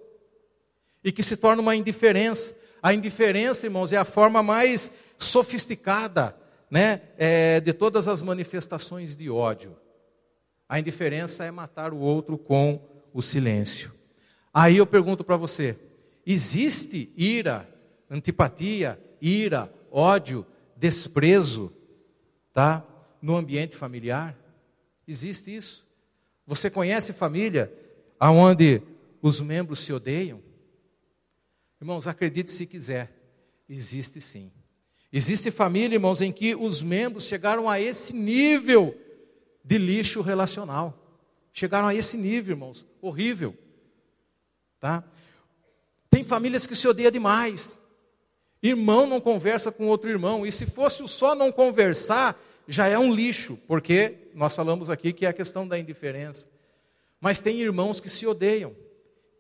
E 1.04 1.12
que 1.12 1.22
se 1.24 1.38
torna 1.38 1.62
uma 1.62 1.76
indiferença. 1.76 2.56
A 2.86 2.94
indiferença, 2.94 3.66
irmãos, 3.66 3.92
é 3.92 3.98
a 3.98 4.06
forma 4.06 4.44
mais 4.44 4.92
sofisticada 5.18 6.38
né, 6.70 7.02
é, 7.18 7.60
de 7.60 7.74
todas 7.74 8.08
as 8.08 8.22
manifestações 8.22 9.16
de 9.16 9.28
ódio. 9.28 9.76
A 10.70 10.80
indiferença 10.80 11.44
é 11.44 11.50
matar 11.50 11.94
o 11.94 11.98
outro 11.98 12.38
com 12.38 12.80
o 13.12 13.24
silêncio. 13.24 13.92
Aí 14.54 14.78
eu 14.78 14.86
pergunto 14.86 15.24
para 15.24 15.36
você: 15.36 15.76
Existe 16.24 17.12
ira, 17.18 17.68
antipatia, 18.08 19.02
ira, 19.20 19.74
ódio, 19.90 20.46
desprezo, 20.78 21.74
tá? 22.54 22.86
No 23.20 23.36
ambiente 23.36 23.76
familiar? 23.76 24.38
Existe 25.08 25.56
isso? 25.56 25.88
Você 26.46 26.70
conhece 26.70 27.14
família 27.14 27.74
aonde 28.20 28.80
os 29.24 29.42
membros 29.42 29.80
se 29.80 29.92
odeiam? 29.92 30.45
Irmãos, 31.86 32.08
acredite 32.08 32.50
se 32.50 32.66
quiser, 32.66 33.16
existe 33.70 34.20
sim. 34.20 34.52
Existe 35.14 35.52
família, 35.52 35.98
irmãos, 35.98 36.20
em 36.20 36.32
que 36.32 36.56
os 36.56 36.82
membros 36.82 37.26
chegaram 37.26 37.70
a 37.70 37.80
esse 37.80 38.12
nível 38.12 39.00
de 39.64 39.78
lixo 39.78 40.22
relacional. 40.22 40.98
Chegaram 41.54 41.88
a 41.88 41.94
esse 41.94 42.18
nível, 42.18 42.56
irmãos, 42.56 42.88
horrível. 43.00 43.56
Tá? 44.80 45.04
Tem 46.10 46.24
famílias 46.24 46.66
que 46.66 46.76
se 46.76 46.88
odeiam 46.88 47.12
demais. 47.12 47.80
Irmão 48.64 49.06
não 49.06 49.22
conversa 49.22 49.72
com 49.72 49.86
outro 49.86 50.10
irmão, 50.10 50.44
e 50.44 50.52
se 50.52 50.66
fosse 50.66 51.04
o 51.04 51.08
só 51.08 51.36
não 51.36 51.52
conversar, 51.52 52.36
já 52.68 52.88
é 52.88 52.98
um 52.98 53.14
lixo, 53.14 53.60
porque 53.68 54.32
nós 54.34 54.56
falamos 54.56 54.90
aqui 54.90 55.14
que 55.14 55.24
é 55.24 55.30
a 55.30 55.34
questão 55.34 55.68
da 55.68 55.78
indiferença. 55.78 56.50
Mas 57.22 57.42
tem 57.42 57.62
irmãos 57.62 58.00
que 58.00 58.10
se 58.10 58.26
odeiam. 58.26 58.76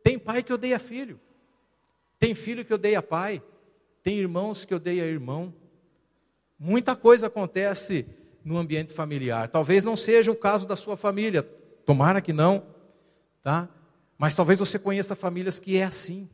Tem 0.03 0.19
pai 0.19 0.43
que 0.43 0.53
odeia 0.53 0.77
filho. 0.77 1.19
Tem 2.19 2.33
filho 2.35 2.65
que 2.65 2.73
odeia 2.73 3.01
pai. 3.01 3.41
Tem 4.01 4.17
irmãos 4.17 4.65
que 4.65 4.73
odeia 4.73 5.03
irmão. 5.03 5.53
Muita 6.57 6.95
coisa 6.95 7.27
acontece 7.27 8.05
no 8.43 8.57
ambiente 8.57 8.93
familiar. 8.93 9.49
Talvez 9.49 9.83
não 9.83 9.95
seja 9.95 10.31
o 10.31 10.35
caso 10.35 10.67
da 10.67 10.75
sua 10.75 10.95
família. 10.95 11.43
Tomara 11.85 12.21
que 12.21 12.31
não, 12.31 12.63
tá? 13.41 13.67
Mas 14.17 14.35
talvez 14.35 14.59
você 14.59 14.79
conheça 14.79 15.15
famílias 15.15 15.59
que 15.59 15.77
é 15.77 15.83
assim. 15.83 16.29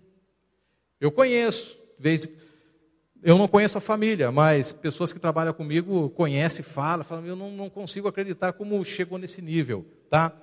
Eu 1.00 1.12
conheço, 1.12 1.80
vez 1.98 2.30
eu 3.24 3.38
não 3.38 3.48
conheço 3.48 3.78
a 3.78 3.82
família, 3.82 4.32
mas 4.32 4.72
pessoas 4.72 5.14
que 5.14 5.20
trabalham 5.20 5.54
comigo 5.54 6.10
conhecem, 6.10 6.64
falam, 6.66 7.04
falam, 7.04 7.26
eu 7.26 7.36
não, 7.36 7.52
não 7.52 7.70
consigo 7.70 8.08
acreditar 8.08 8.54
como 8.54 8.84
chegou 8.84 9.18
nesse 9.20 9.42
nível, 9.42 9.86
tá? 10.10 10.34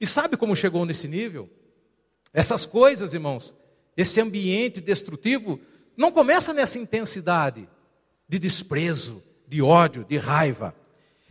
E 0.00 0.06
sabe 0.06 0.36
como 0.36 0.54
chegou 0.54 0.86
nesse 0.86 1.08
nível? 1.08 1.50
Essas 2.32 2.64
coisas, 2.64 3.12
irmãos, 3.12 3.52
esse 3.96 4.20
ambiente 4.20 4.80
destrutivo 4.80 5.58
não 5.96 6.12
começa 6.12 6.52
nessa 6.52 6.78
intensidade 6.78 7.68
de 8.28 8.38
desprezo, 8.38 9.22
de 9.48 9.62
ódio, 9.62 10.04
de 10.04 10.18
raiva. 10.18 10.74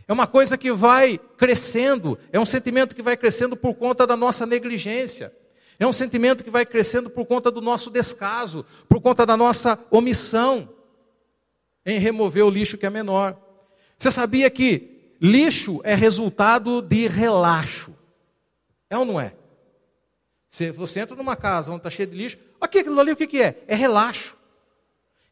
É 0.08 0.12
uma 0.12 0.26
coisa 0.26 0.56
que 0.56 0.72
vai 0.72 1.18
crescendo, 1.36 2.18
é 2.32 2.40
um 2.40 2.46
sentimento 2.46 2.94
que 2.94 3.02
vai 3.02 3.16
crescendo 3.16 3.56
por 3.56 3.74
conta 3.74 4.06
da 4.06 4.16
nossa 4.16 4.46
negligência. 4.46 5.32
É 5.78 5.86
um 5.86 5.92
sentimento 5.92 6.42
que 6.42 6.50
vai 6.50 6.64
crescendo 6.64 7.10
por 7.10 7.26
conta 7.26 7.50
do 7.50 7.60
nosso 7.60 7.90
descaso, 7.90 8.64
por 8.88 9.00
conta 9.00 9.26
da 9.26 9.36
nossa 9.36 9.78
omissão 9.90 10.68
em 11.84 11.98
remover 11.98 12.44
o 12.44 12.50
lixo 12.50 12.78
que 12.78 12.86
é 12.86 12.90
menor. 12.90 13.36
Você 13.96 14.10
sabia 14.10 14.50
que 14.50 15.14
lixo 15.20 15.80
é 15.84 15.94
resultado 15.94 16.80
de 16.80 17.06
relaxo? 17.06 17.94
É 18.88 18.96
ou 18.96 19.04
não 19.04 19.20
é? 19.20 19.34
Se 20.48 20.70
você 20.70 21.00
entra 21.00 21.14
numa 21.14 21.36
casa 21.36 21.70
onde 21.70 21.80
está 21.80 21.90
cheio 21.90 22.08
de 22.08 22.16
lixo, 22.16 22.38
aquilo 22.60 23.00
ali 23.00 23.12
o 23.12 23.16
que, 23.16 23.26
que 23.26 23.42
é? 23.42 23.64
É 23.66 23.74
relaxo. 23.74 24.36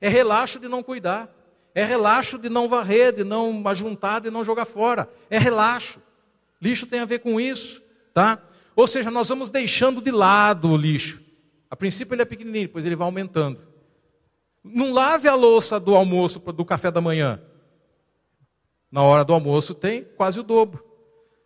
É 0.01 0.09
relaxo 0.09 0.59
de 0.59 0.69
não 0.69 0.83
cuidar. 0.83 1.29
É 1.75 1.85
relaxo 1.85 2.39
de 2.39 2.49
não 2.49 2.69
varrer, 2.69 3.13
de 3.13 3.25
não 3.25 3.63
ajuntar, 3.67 4.21
de 4.21 4.31
não 4.31 4.45
jogar 4.45 4.65
fora. 4.65 5.09
É 5.29 5.39
relaxo. 5.39 6.01
Lixo 6.61 6.87
tem 6.87 7.01
a 7.01 7.05
ver 7.05 7.19
com 7.19 7.41
isso, 7.41 7.83
tá? 8.13 8.39
Ou 8.77 8.87
seja, 8.87 9.11
nós 9.11 9.29
vamos 9.29 9.51
deixando 9.51 10.01
de 10.01 10.11
lado 10.11 10.71
o 10.71 10.77
lixo. 10.77 11.23
A 11.69 11.77
princípio 11.77 12.15
ele 12.15 12.23
é 12.23 12.25
pequenininho, 12.25 12.69
depois 12.69 12.87
ele 12.87 12.97
vai 12.97 13.07
aumentando. 13.07 13.61
Não 14.63 14.93
lave 14.93 15.29
a 15.29 15.35
louça 15.35 15.79
do 15.79 15.95
almoço, 15.95 16.39
do 16.39 16.65
café 16.65 16.91
da 16.91 17.01
manhã. 17.01 17.41
Na 18.91 19.03
hora 19.03 19.25
do 19.25 19.33
almoço 19.33 19.75
tem 19.75 20.05
quase 20.05 20.39
o 20.39 20.43
dobro. 20.43 20.85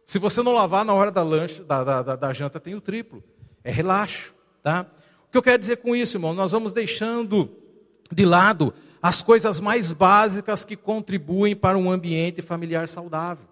Se 0.04 0.18
você 0.18 0.42
não 0.42 0.52
lavar 0.52 0.84
na 0.84 0.94
hora 0.94 1.10
da, 1.10 1.22
lanche, 1.22 1.62
da, 1.62 1.82
da, 1.82 2.16
da, 2.16 2.32
janta, 2.32 2.60
tem 2.60 2.74
o 2.74 2.80
triplo. 2.80 3.24
É 3.64 3.70
relaxo, 3.70 4.34
tá? 4.62 4.86
O 5.28 5.30
que 5.30 5.36
eu 5.36 5.42
quero 5.42 5.58
dizer 5.58 5.76
com 5.76 5.94
isso, 5.94 6.16
irmão? 6.16 6.32
Nós 6.32 6.52
vamos 6.52 6.72
deixando 6.72 7.50
de 8.10 8.24
lado 8.24 8.72
as 9.02 9.20
coisas 9.20 9.60
mais 9.60 9.92
básicas 9.92 10.64
que 10.64 10.74
contribuem 10.74 11.54
para 11.54 11.76
um 11.76 11.90
ambiente 11.90 12.40
familiar 12.40 12.88
saudável, 12.88 13.44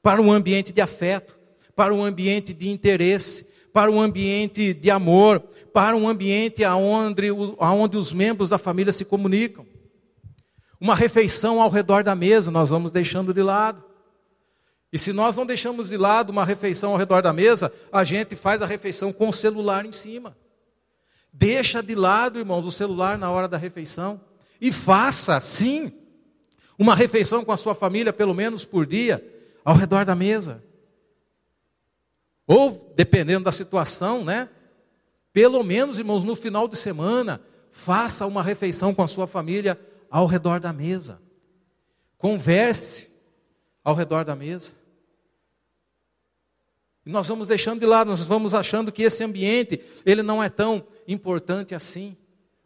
para 0.00 0.22
um 0.22 0.30
ambiente 0.30 0.72
de 0.72 0.80
afeto, 0.80 1.36
para 1.74 1.92
um 1.92 2.04
ambiente 2.04 2.54
de 2.54 2.68
interesse, 2.70 3.48
para 3.72 3.90
um 3.90 4.00
ambiente 4.00 4.72
de 4.72 4.88
amor, 4.88 5.40
para 5.72 5.96
um 5.96 6.08
ambiente 6.08 6.64
onde, 6.64 7.28
onde 7.58 7.96
os 7.96 8.12
membros 8.12 8.50
da 8.50 8.56
família 8.56 8.92
se 8.92 9.04
comunicam. 9.04 9.66
Uma 10.80 10.94
refeição 10.94 11.60
ao 11.60 11.68
redor 11.68 12.04
da 12.04 12.14
mesa 12.14 12.52
nós 12.52 12.70
vamos 12.70 12.92
deixando 12.92 13.34
de 13.34 13.42
lado. 13.42 13.82
E 14.92 14.98
se 14.98 15.12
nós 15.12 15.34
não 15.34 15.44
deixamos 15.44 15.88
de 15.88 15.96
lado 15.96 16.30
uma 16.30 16.44
refeição 16.44 16.92
ao 16.92 16.96
redor 16.96 17.20
da 17.20 17.32
mesa, 17.32 17.72
a 17.90 18.04
gente 18.04 18.36
faz 18.36 18.62
a 18.62 18.66
refeição 18.66 19.12
com 19.12 19.28
o 19.28 19.32
celular 19.32 19.84
em 19.84 19.90
cima. 19.90 20.36
Deixa 21.38 21.82
de 21.82 21.94
lado, 21.94 22.38
irmãos, 22.38 22.64
o 22.64 22.70
celular 22.70 23.18
na 23.18 23.30
hora 23.30 23.46
da 23.46 23.58
refeição. 23.58 24.18
E 24.58 24.72
faça, 24.72 25.38
sim, 25.38 25.92
uma 26.78 26.94
refeição 26.94 27.44
com 27.44 27.52
a 27.52 27.58
sua 27.58 27.74
família, 27.74 28.10
pelo 28.10 28.32
menos 28.32 28.64
por 28.64 28.86
dia, 28.86 29.22
ao 29.62 29.74
redor 29.76 30.06
da 30.06 30.14
mesa. 30.14 30.64
Ou, 32.46 32.90
dependendo 32.96 33.44
da 33.44 33.52
situação, 33.52 34.24
né? 34.24 34.48
Pelo 35.30 35.62
menos, 35.62 35.98
irmãos, 35.98 36.24
no 36.24 36.34
final 36.34 36.66
de 36.66 36.76
semana, 36.76 37.38
faça 37.70 38.24
uma 38.24 38.42
refeição 38.42 38.94
com 38.94 39.02
a 39.02 39.08
sua 39.08 39.26
família 39.26 39.78
ao 40.10 40.26
redor 40.26 40.58
da 40.58 40.72
mesa. 40.72 41.20
Converse 42.16 43.10
ao 43.84 43.94
redor 43.94 44.24
da 44.24 44.34
mesa. 44.34 44.72
E 47.06 47.10
nós 47.10 47.28
vamos 47.28 47.46
deixando 47.46 47.78
de 47.78 47.86
lado, 47.86 48.10
nós 48.10 48.26
vamos 48.26 48.52
achando 48.52 48.90
que 48.90 49.04
esse 49.04 49.22
ambiente, 49.22 49.80
ele 50.04 50.24
não 50.24 50.42
é 50.42 50.48
tão 50.48 50.84
importante 51.06 51.72
assim. 51.72 52.16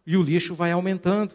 E 0.07 0.17
o 0.17 0.23
lixo 0.23 0.55
vai 0.55 0.73
aumentando. 0.73 1.35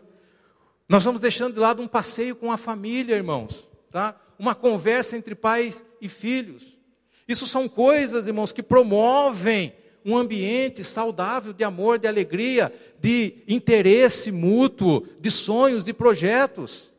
Nós 0.90 1.04
vamos 1.04 1.22
deixando 1.22 1.54
de 1.54 1.60
lado 1.60 1.84
um 1.84 1.88
passeio 1.88 2.36
com 2.36 2.52
a 2.52 2.58
família, 2.58 3.16
irmãos, 3.16 3.70
tá? 3.92 4.20
Uma 4.40 4.56
conversa 4.56 5.16
entre 5.16 5.36
pais 5.36 5.86
e 6.02 6.10
filhos. 6.10 6.80
Isso 7.28 7.46
são 7.46 7.70
coisas, 7.70 8.26
irmãos, 8.26 8.52
que 8.52 8.64
promovem 8.64 9.74
um 10.04 10.18
ambiente 10.18 10.84
saudável 10.84 11.54
de 11.54 11.64
amor, 11.64 12.00
de 12.00 12.08
alegria, 12.08 12.74
de 13.00 13.36
interesse 13.48 14.32
mútuo, 14.32 15.08
de 15.20 15.30
sonhos, 15.30 15.86
de 15.86 15.94
projetos. 15.94 16.92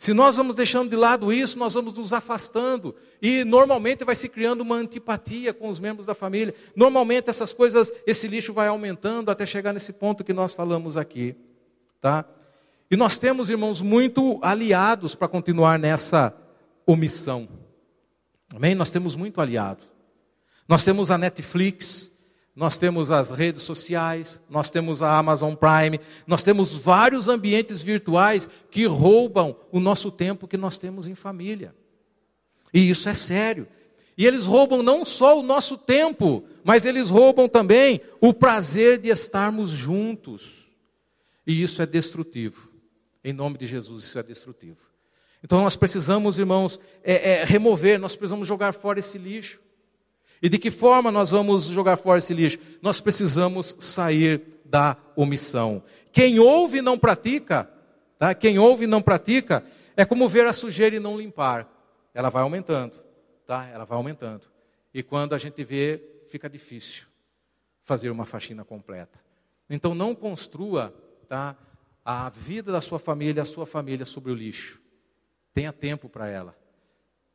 Se 0.00 0.14
nós 0.14 0.38
vamos 0.38 0.56
deixando 0.56 0.88
de 0.88 0.96
lado 0.96 1.30
isso, 1.30 1.58
nós 1.58 1.74
vamos 1.74 1.92
nos 1.92 2.14
afastando. 2.14 2.96
E 3.20 3.44
normalmente 3.44 4.02
vai 4.02 4.16
se 4.16 4.30
criando 4.30 4.62
uma 4.62 4.76
antipatia 4.76 5.52
com 5.52 5.68
os 5.68 5.78
membros 5.78 6.06
da 6.06 6.14
família. 6.14 6.54
Normalmente 6.74 7.28
essas 7.28 7.52
coisas, 7.52 7.92
esse 8.06 8.26
lixo 8.26 8.54
vai 8.54 8.66
aumentando 8.66 9.30
até 9.30 9.44
chegar 9.44 9.74
nesse 9.74 9.92
ponto 9.92 10.24
que 10.24 10.32
nós 10.32 10.54
falamos 10.54 10.96
aqui. 10.96 11.36
Tá? 12.00 12.24
E 12.90 12.96
nós 12.96 13.18
temos, 13.18 13.50
irmãos, 13.50 13.82
muito 13.82 14.38
aliados 14.40 15.14
para 15.14 15.28
continuar 15.28 15.78
nessa 15.78 16.34
omissão. 16.86 17.46
Amém? 18.56 18.74
Nós 18.74 18.90
temos 18.90 19.14
muito 19.14 19.38
aliado. 19.38 19.84
Nós 20.66 20.82
temos 20.82 21.10
a 21.10 21.18
Netflix, 21.18 22.09
nós 22.60 22.76
temos 22.76 23.10
as 23.10 23.30
redes 23.30 23.62
sociais, 23.62 24.38
nós 24.46 24.68
temos 24.68 25.02
a 25.02 25.16
Amazon 25.16 25.54
Prime, 25.54 25.98
nós 26.26 26.42
temos 26.42 26.74
vários 26.74 27.26
ambientes 27.26 27.80
virtuais 27.80 28.50
que 28.70 28.84
roubam 28.84 29.56
o 29.72 29.80
nosso 29.80 30.10
tempo 30.10 30.46
que 30.46 30.58
nós 30.58 30.76
temos 30.76 31.08
em 31.08 31.14
família. 31.14 31.74
E 32.74 32.90
isso 32.90 33.08
é 33.08 33.14
sério. 33.14 33.66
E 34.14 34.26
eles 34.26 34.44
roubam 34.44 34.82
não 34.82 35.06
só 35.06 35.40
o 35.40 35.42
nosso 35.42 35.78
tempo, 35.78 36.44
mas 36.62 36.84
eles 36.84 37.08
roubam 37.08 37.48
também 37.48 38.02
o 38.20 38.34
prazer 38.34 38.98
de 38.98 39.08
estarmos 39.08 39.70
juntos. 39.70 40.70
E 41.46 41.62
isso 41.62 41.80
é 41.80 41.86
destrutivo. 41.86 42.70
Em 43.24 43.32
nome 43.32 43.56
de 43.56 43.66
Jesus, 43.66 44.04
isso 44.04 44.18
é 44.18 44.22
destrutivo. 44.22 44.86
Então 45.42 45.62
nós 45.62 45.76
precisamos, 45.76 46.38
irmãos, 46.38 46.78
é, 47.02 47.36
é, 47.36 47.44
remover, 47.44 47.98
nós 47.98 48.14
precisamos 48.14 48.46
jogar 48.46 48.74
fora 48.74 48.98
esse 48.98 49.16
lixo. 49.16 49.62
E 50.42 50.48
de 50.48 50.58
que 50.58 50.70
forma 50.70 51.10
nós 51.10 51.30
vamos 51.30 51.66
jogar 51.66 51.96
fora 51.96 52.18
esse 52.18 52.32
lixo? 52.32 52.58
Nós 52.80 53.00
precisamos 53.00 53.76
sair 53.78 54.42
da 54.64 54.96
omissão. 55.14 55.82
Quem 56.12 56.38
ouve 56.38 56.78
e 56.78 56.82
não 56.82 56.98
pratica, 56.98 57.70
tá? 58.18 58.34
quem 58.34 58.58
ouve 58.58 58.84
e 58.84 58.86
não 58.86 59.02
pratica, 59.02 59.64
é 59.96 60.04
como 60.04 60.28
ver 60.28 60.46
a 60.46 60.52
sujeira 60.52 60.96
e 60.96 61.00
não 61.00 61.18
limpar. 61.18 61.68
Ela 62.14 62.30
vai 62.30 62.42
aumentando, 62.42 62.96
tá? 63.46 63.68
Ela 63.68 63.84
vai 63.84 63.96
aumentando. 63.96 64.48
E 64.92 65.02
quando 65.02 65.34
a 65.34 65.38
gente 65.38 65.62
vê, 65.62 66.02
fica 66.26 66.48
difícil 66.48 67.06
fazer 67.82 68.10
uma 68.10 68.24
faxina 68.24 68.64
completa. 68.64 69.18
Então 69.68 69.94
não 69.94 70.14
construa, 70.14 70.94
tá? 71.28 71.56
a 72.04 72.28
vida 72.30 72.72
da 72.72 72.80
sua 72.80 72.98
família, 72.98 73.42
a 73.42 73.46
sua 73.46 73.66
família 73.66 74.06
sobre 74.06 74.32
o 74.32 74.34
lixo. 74.34 74.80
Tenha 75.52 75.72
tempo 75.72 76.08
para 76.08 76.28
ela, 76.28 76.56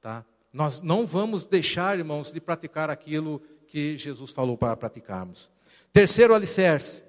tá? 0.01 0.25
Nós 0.55 0.81
não 0.81 1.05
vamos 1.05 1.45
deixar, 1.45 1.99
irmãos, 1.99 2.31
de 2.31 2.39
praticar 2.39 2.89
aquilo 2.89 3.41
que 3.67 3.97
Jesus 3.97 4.31
falou 4.31 4.57
para 4.57 4.73
praticarmos. 4.77 5.49
Terceiro 5.91 6.33
alicerce, 6.33 7.03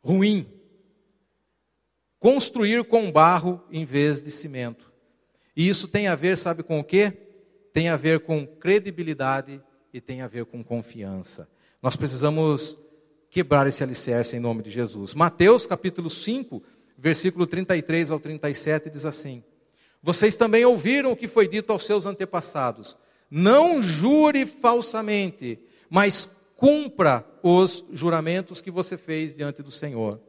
ruim. 0.00 0.46
Construir 2.20 2.84
com 2.84 3.10
barro 3.10 3.60
em 3.68 3.84
vez 3.84 4.20
de 4.20 4.30
cimento. 4.30 4.92
E 5.56 5.68
isso 5.68 5.88
tem 5.88 6.06
a 6.06 6.14
ver, 6.14 6.38
sabe 6.38 6.62
com 6.62 6.78
o 6.78 6.84
quê? 6.84 7.12
Tem 7.72 7.88
a 7.88 7.96
ver 7.96 8.20
com 8.20 8.46
credibilidade 8.46 9.60
e 9.92 10.00
tem 10.00 10.20
a 10.20 10.28
ver 10.28 10.44
com 10.44 10.62
confiança. 10.62 11.48
Nós 11.82 11.96
precisamos 11.96 12.78
quebrar 13.28 13.66
esse 13.66 13.82
alicerce 13.82 14.36
em 14.36 14.40
nome 14.40 14.62
de 14.62 14.70
Jesus. 14.70 15.14
Mateus 15.14 15.66
capítulo 15.66 16.08
5, 16.08 16.62
versículo 16.96 17.44
33 17.44 18.12
ao 18.12 18.20
37 18.20 18.88
diz 18.88 19.04
assim: 19.04 19.42
Vocês 20.02 20.36
também 20.36 20.64
ouviram 20.64 21.12
o 21.12 21.16
que 21.16 21.28
foi 21.28 21.48
dito 21.48 21.72
aos 21.72 21.84
seus 21.84 22.06
antepassados: 22.06 22.96
Não 23.30 23.82
jure 23.82 24.46
falsamente, 24.46 25.58
mas 25.90 26.28
cumpra 26.56 27.24
os 27.42 27.84
juramentos 27.92 28.60
que 28.60 28.70
você 28.70 28.96
fez 28.96 29.34
diante 29.34 29.62
do 29.62 29.70
Senhor. 29.70 30.20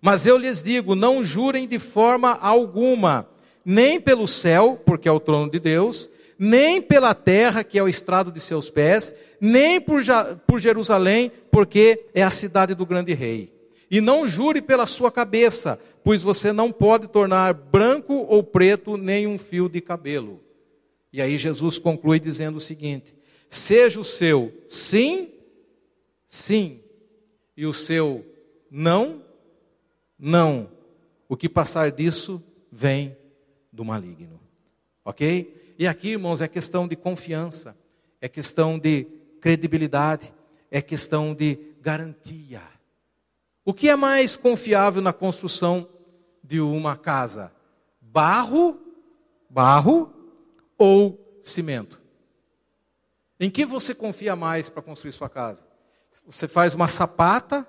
Mas 0.00 0.26
eu 0.26 0.36
lhes 0.36 0.62
digo: 0.62 0.94
não 0.94 1.24
jurem 1.24 1.66
de 1.66 1.78
forma 1.78 2.32
alguma, 2.32 3.28
nem 3.64 4.00
pelo 4.00 4.26
céu, 4.26 4.80
porque 4.84 5.08
é 5.08 5.12
o 5.12 5.20
trono 5.20 5.50
de 5.50 5.58
Deus, 5.58 6.10
nem 6.38 6.82
pela 6.82 7.14
terra, 7.14 7.64
que 7.64 7.78
é 7.78 7.82
o 7.82 7.88
estrado 7.88 8.30
de 8.30 8.40
seus 8.40 8.68
pés, 8.68 9.14
nem 9.40 9.80
por, 9.80 10.02
por 10.46 10.60
Jerusalém, 10.60 11.32
porque 11.50 12.06
é 12.14 12.22
a 12.22 12.30
cidade 12.30 12.74
do 12.74 12.84
grande 12.84 13.14
rei. 13.14 13.52
E 13.90 14.00
não 14.00 14.28
jure 14.28 14.60
pela 14.60 14.86
sua 14.86 15.10
cabeça, 15.10 15.78
pois 16.04 16.22
você 16.22 16.52
não 16.52 16.70
pode 16.70 17.08
tornar 17.08 17.54
branco 17.54 18.12
ou 18.12 18.44
preto 18.44 18.98
nem 18.98 19.26
um 19.26 19.38
fio 19.38 19.68
de 19.68 19.80
cabelo. 19.80 20.40
E 21.10 21.22
aí 21.22 21.38
Jesus 21.38 21.78
conclui 21.78 22.20
dizendo 22.20 22.58
o 22.58 22.60
seguinte: 22.60 23.14
seja 23.48 23.98
o 23.98 24.04
seu 24.04 24.52
sim, 24.68 25.32
sim, 26.28 26.80
e 27.56 27.64
o 27.64 27.72
seu 27.72 28.24
não, 28.70 29.22
não. 30.18 30.68
O 31.26 31.36
que 31.36 31.48
passar 31.48 31.90
disso 31.90 32.42
vem 32.70 33.16
do 33.72 33.84
maligno. 33.84 34.38
Ok? 35.04 35.74
E 35.78 35.86
aqui, 35.86 36.10
irmãos, 36.10 36.42
é 36.42 36.46
questão 36.46 36.86
de 36.86 36.94
confiança, 36.94 37.76
é 38.20 38.28
questão 38.28 38.78
de 38.78 39.06
credibilidade, 39.40 40.32
é 40.70 40.82
questão 40.82 41.34
de 41.34 41.58
garantia. 41.80 42.62
O 43.64 43.72
que 43.72 43.88
é 43.88 43.96
mais 43.96 44.36
confiável 44.36 45.00
na 45.00 45.12
construção 45.12 45.88
de 46.42 46.60
uma 46.60 46.96
casa? 46.96 47.50
Barro, 48.00 48.78
barro 49.48 50.12
ou 50.76 51.40
cimento? 51.42 52.02
Em 53.40 53.48
que 53.48 53.64
você 53.64 53.94
confia 53.94 54.36
mais 54.36 54.68
para 54.68 54.82
construir 54.82 55.12
sua 55.12 55.30
casa? 55.30 55.66
Você 56.26 56.46
faz 56.46 56.74
uma 56.74 56.86
sapata 56.86 57.66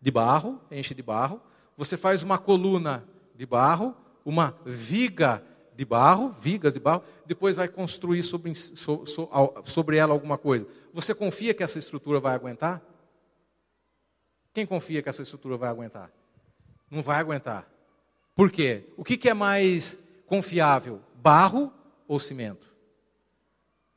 de 0.00 0.10
barro, 0.10 0.60
enche 0.70 0.94
de 0.94 1.02
barro, 1.02 1.40
você 1.76 1.96
faz 1.96 2.22
uma 2.22 2.38
coluna 2.38 3.04
de 3.34 3.44
barro, 3.44 3.94
uma 4.24 4.56
viga 4.64 5.42
de 5.74 5.84
barro, 5.84 6.28
vigas 6.28 6.72
de 6.72 6.80
barro, 6.80 7.02
depois 7.26 7.56
vai 7.56 7.66
construir 7.66 8.22
sobre, 8.22 8.52
sobre 8.54 9.96
ela 9.96 10.12
alguma 10.12 10.38
coisa. 10.38 10.66
Você 10.92 11.12
confia 11.12 11.52
que 11.52 11.64
essa 11.64 11.80
estrutura 11.80 12.20
vai 12.20 12.34
aguentar? 12.34 12.80
Quem 14.54 14.64
confia 14.64 15.02
que 15.02 15.08
essa 15.08 15.22
estrutura 15.22 15.56
vai 15.56 15.68
aguentar? 15.68 16.12
Não 16.88 17.02
vai 17.02 17.18
aguentar. 17.18 17.68
Por 18.36 18.52
quê? 18.52 18.84
O 18.96 19.02
que, 19.02 19.16
que 19.16 19.28
é 19.28 19.34
mais 19.34 19.98
confiável? 20.26 21.02
Barro 21.16 21.72
ou 22.06 22.20
cimento? 22.20 22.72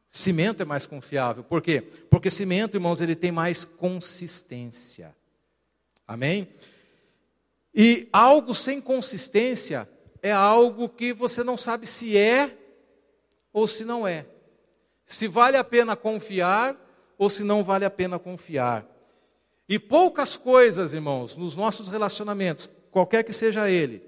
Cimento 0.09 0.63
é 0.63 0.65
mais 0.65 0.87
confiável. 0.87 1.43
Por 1.43 1.61
quê? 1.61 1.81
Porque 2.09 2.31
cimento, 2.31 2.75
irmãos, 2.75 3.01
ele 3.01 3.15
tem 3.15 3.31
mais 3.31 3.63
consistência. 3.63 5.15
Amém? 6.07 6.47
E 7.71 8.09
algo 8.11 8.55
sem 8.55 8.81
consistência 8.81 9.87
é 10.23 10.31
algo 10.31 10.89
que 10.89 11.13
você 11.13 11.43
não 11.43 11.55
sabe 11.55 11.85
se 11.85 12.17
é 12.17 12.57
ou 13.53 13.67
se 13.67 13.85
não 13.85 14.07
é. 14.07 14.25
Se 15.05 15.27
vale 15.27 15.55
a 15.55 15.63
pena 15.63 15.95
confiar 15.95 16.75
ou 17.15 17.29
se 17.29 17.43
não 17.43 17.63
vale 17.63 17.85
a 17.85 17.91
pena 17.91 18.17
confiar. 18.17 18.96
E 19.67 19.77
poucas 19.77 20.37
coisas, 20.37 20.93
irmãos, 20.93 21.35
nos 21.35 21.55
nossos 21.55 21.89
relacionamentos, 21.89 22.69
qualquer 22.89 23.23
que 23.23 23.33
seja 23.33 23.69
ele, 23.69 24.01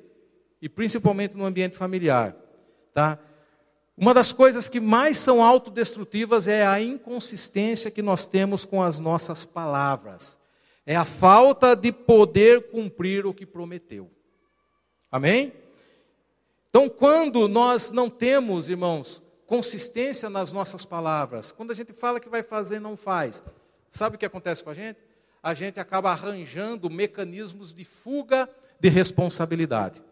e 0.62 0.70
principalmente 0.70 1.36
no 1.36 1.46
ambiente 1.46 1.76
familiar, 1.76 2.36
tá? 2.94 3.20
Uma 3.98 4.14
das 4.14 4.32
coisas 4.32 4.70
que 4.70 4.80
mais 4.80 5.18
são 5.18 5.44
autodestrutivas 5.44 6.48
é 6.48 6.66
a 6.66 6.82
inconsistência 6.82 7.92
que 7.92 8.02
nós 8.02 8.26
temos 8.26 8.64
com 8.64 8.82
as 8.82 8.98
nossas 8.98 9.44
palavras. 9.44 10.40
É 10.86 10.96
a 10.96 11.04
falta 11.04 11.76
de 11.76 11.92
poder 11.92 12.72
cumprir 12.72 13.26
o 13.26 13.34
que 13.34 13.46
prometeu. 13.46 14.10
Amém? 15.12 15.52
Então, 16.70 16.88
quando 16.88 17.50
nós 17.50 17.92
não 17.92 18.10
temos, 18.10 18.70
irmãos, 18.70 19.22
consistência 19.46 20.30
nas 20.30 20.54
nossas 20.54 20.86
palavras, 20.86 21.52
quando 21.52 21.72
a 21.72 21.76
gente 21.76 21.92
fala 21.92 22.22
que 22.22 22.30
vai 22.30 22.42
fazer, 22.42 22.80
não 22.80 22.96
faz, 22.96 23.44
sabe 23.90 24.16
o 24.16 24.20
que 24.20 24.26
acontece 24.26 24.64
com 24.64 24.70
a 24.70 24.74
gente? 24.74 25.09
A 25.42 25.54
gente 25.54 25.80
acaba 25.80 26.12
arranjando 26.12 26.90
mecanismos 26.90 27.74
de 27.74 27.84
fuga 27.84 28.50
de 28.80 28.90
responsabilidade. 28.90 30.04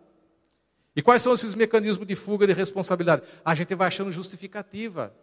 E 0.95 1.01
quais 1.01 1.21
são 1.21 1.33
esses 1.33 1.53
mecanismos 1.53 2.07
de 2.07 2.15
fuga 2.15 2.47
de 2.47 2.53
responsabilidade? 2.53 3.23
A 3.45 3.53
gente 3.53 3.75
vai 3.75 3.87
achando 3.87 4.11
justificativa 4.11 5.13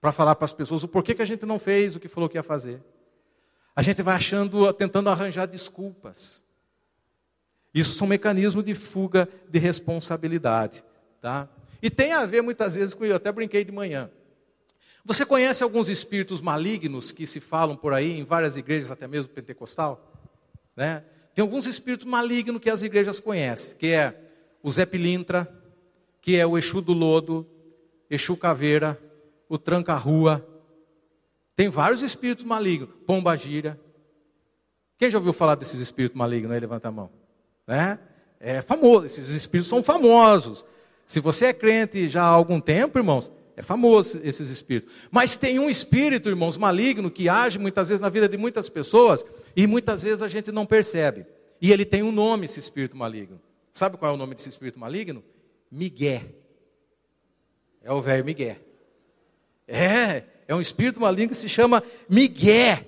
para 0.00 0.12
falar 0.12 0.34
para 0.34 0.44
as 0.44 0.52
pessoas 0.52 0.84
o 0.84 0.88
porquê 0.88 1.14
que 1.14 1.22
a 1.22 1.24
gente 1.24 1.44
não 1.44 1.58
fez 1.58 1.96
o 1.96 2.00
que 2.00 2.08
falou 2.08 2.28
que 2.28 2.38
ia 2.38 2.42
fazer. 2.42 2.82
A 3.74 3.82
gente 3.82 4.02
vai 4.02 4.14
achando, 4.14 4.72
tentando 4.72 5.08
arranjar 5.08 5.46
desculpas. 5.46 6.44
Isso 7.74 7.98
são 7.98 8.06
mecanismos 8.06 8.64
de 8.64 8.74
fuga 8.74 9.28
de 9.48 9.58
responsabilidade. 9.58 10.84
Tá? 11.20 11.48
E 11.82 11.90
tem 11.90 12.12
a 12.12 12.24
ver 12.24 12.40
muitas 12.40 12.76
vezes 12.76 12.94
com, 12.94 13.04
eu 13.04 13.16
até 13.16 13.32
brinquei 13.32 13.64
de 13.64 13.72
manhã. 13.72 14.08
Você 15.04 15.26
conhece 15.26 15.62
alguns 15.62 15.90
espíritos 15.90 16.40
malignos 16.40 17.12
que 17.12 17.26
se 17.26 17.38
falam 17.38 17.76
por 17.76 17.92
aí, 17.92 18.18
em 18.18 18.24
várias 18.24 18.56
igrejas, 18.56 18.90
até 18.90 19.06
mesmo 19.06 19.28
pentecostal? 19.28 20.10
Né? 20.74 21.04
Tem 21.34 21.42
alguns 21.42 21.66
espíritos 21.66 22.06
malignos 22.06 22.60
que 22.60 22.70
as 22.70 22.82
igrejas 22.82 23.20
conhecem, 23.20 23.76
que 23.76 23.88
é 23.88 24.18
o 24.62 24.70
Zé 24.70 24.86
Pilintra, 24.86 25.46
que 26.22 26.36
é 26.36 26.46
o 26.46 26.56
Exu 26.56 26.80
do 26.80 26.94
Lodo, 26.94 27.46
Exu 28.08 28.34
Caveira, 28.34 28.98
o 29.46 29.58
Tranca-Rua. 29.58 30.46
Tem 31.54 31.68
vários 31.68 32.02
espíritos 32.02 32.44
malignos, 32.44 32.88
Pomba 33.06 33.36
Gira. 33.36 33.78
Quem 34.96 35.10
já 35.10 35.18
ouviu 35.18 35.34
falar 35.34 35.54
desses 35.54 35.80
espíritos 35.80 36.16
malignos 36.16 36.52
aí? 36.52 36.60
Levanta 36.60 36.88
a 36.88 36.90
mão. 36.90 37.10
Né? 37.66 37.98
É 38.40 38.62
famoso, 38.62 39.04
esses 39.04 39.28
espíritos 39.28 39.68
são 39.68 39.82
famosos. 39.82 40.64
Se 41.04 41.20
você 41.20 41.46
é 41.46 41.52
crente 41.52 42.08
já 42.08 42.22
há 42.22 42.28
algum 42.28 42.58
tempo, 42.58 42.98
irmãos, 42.98 43.30
é 43.56 43.62
famoso 43.62 44.20
esses 44.24 44.50
espíritos. 44.50 44.92
Mas 45.10 45.36
tem 45.36 45.58
um 45.58 45.70
espírito, 45.70 46.28
irmãos, 46.28 46.56
maligno 46.56 47.10
que 47.10 47.28
age 47.28 47.58
muitas 47.58 47.88
vezes 47.88 48.00
na 48.00 48.08
vida 48.08 48.28
de 48.28 48.36
muitas 48.36 48.68
pessoas 48.68 49.24
e 49.54 49.66
muitas 49.66 50.02
vezes 50.02 50.22
a 50.22 50.28
gente 50.28 50.50
não 50.50 50.66
percebe. 50.66 51.26
E 51.60 51.72
ele 51.72 51.84
tem 51.84 52.02
um 52.02 52.12
nome, 52.12 52.46
esse 52.46 52.58
espírito 52.58 52.96
maligno. 52.96 53.40
Sabe 53.72 53.96
qual 53.96 54.12
é 54.12 54.14
o 54.14 54.18
nome 54.18 54.34
desse 54.34 54.48
espírito 54.48 54.78
maligno? 54.78 55.22
Miguel. 55.70 56.22
É 57.82 57.92
o 57.92 58.00
velho 58.00 58.24
Miguel. 58.24 58.56
É, 59.66 60.24
é 60.46 60.54
um 60.54 60.60
espírito 60.60 61.00
maligno 61.00 61.30
que 61.30 61.36
se 61.36 61.48
chama 61.48 61.82
Miguel. 62.08 62.78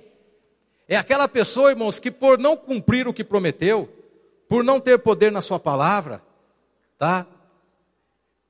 É 0.89 0.97
aquela 0.97 1.29
pessoa, 1.29 1.71
irmãos, 1.71 1.99
que 1.99 2.11
por 2.11 2.39
não 2.39 2.57
cumprir 2.57 3.09
o 3.09 3.15
que 3.15 3.25
prometeu, 3.25 3.89
por 4.49 4.63
não 4.63 4.81
ter 4.81 4.99
poder 4.99 5.33
na 5.33 5.41
sua 5.41 5.59
palavra, 5.59 6.23
tá? 6.99 7.27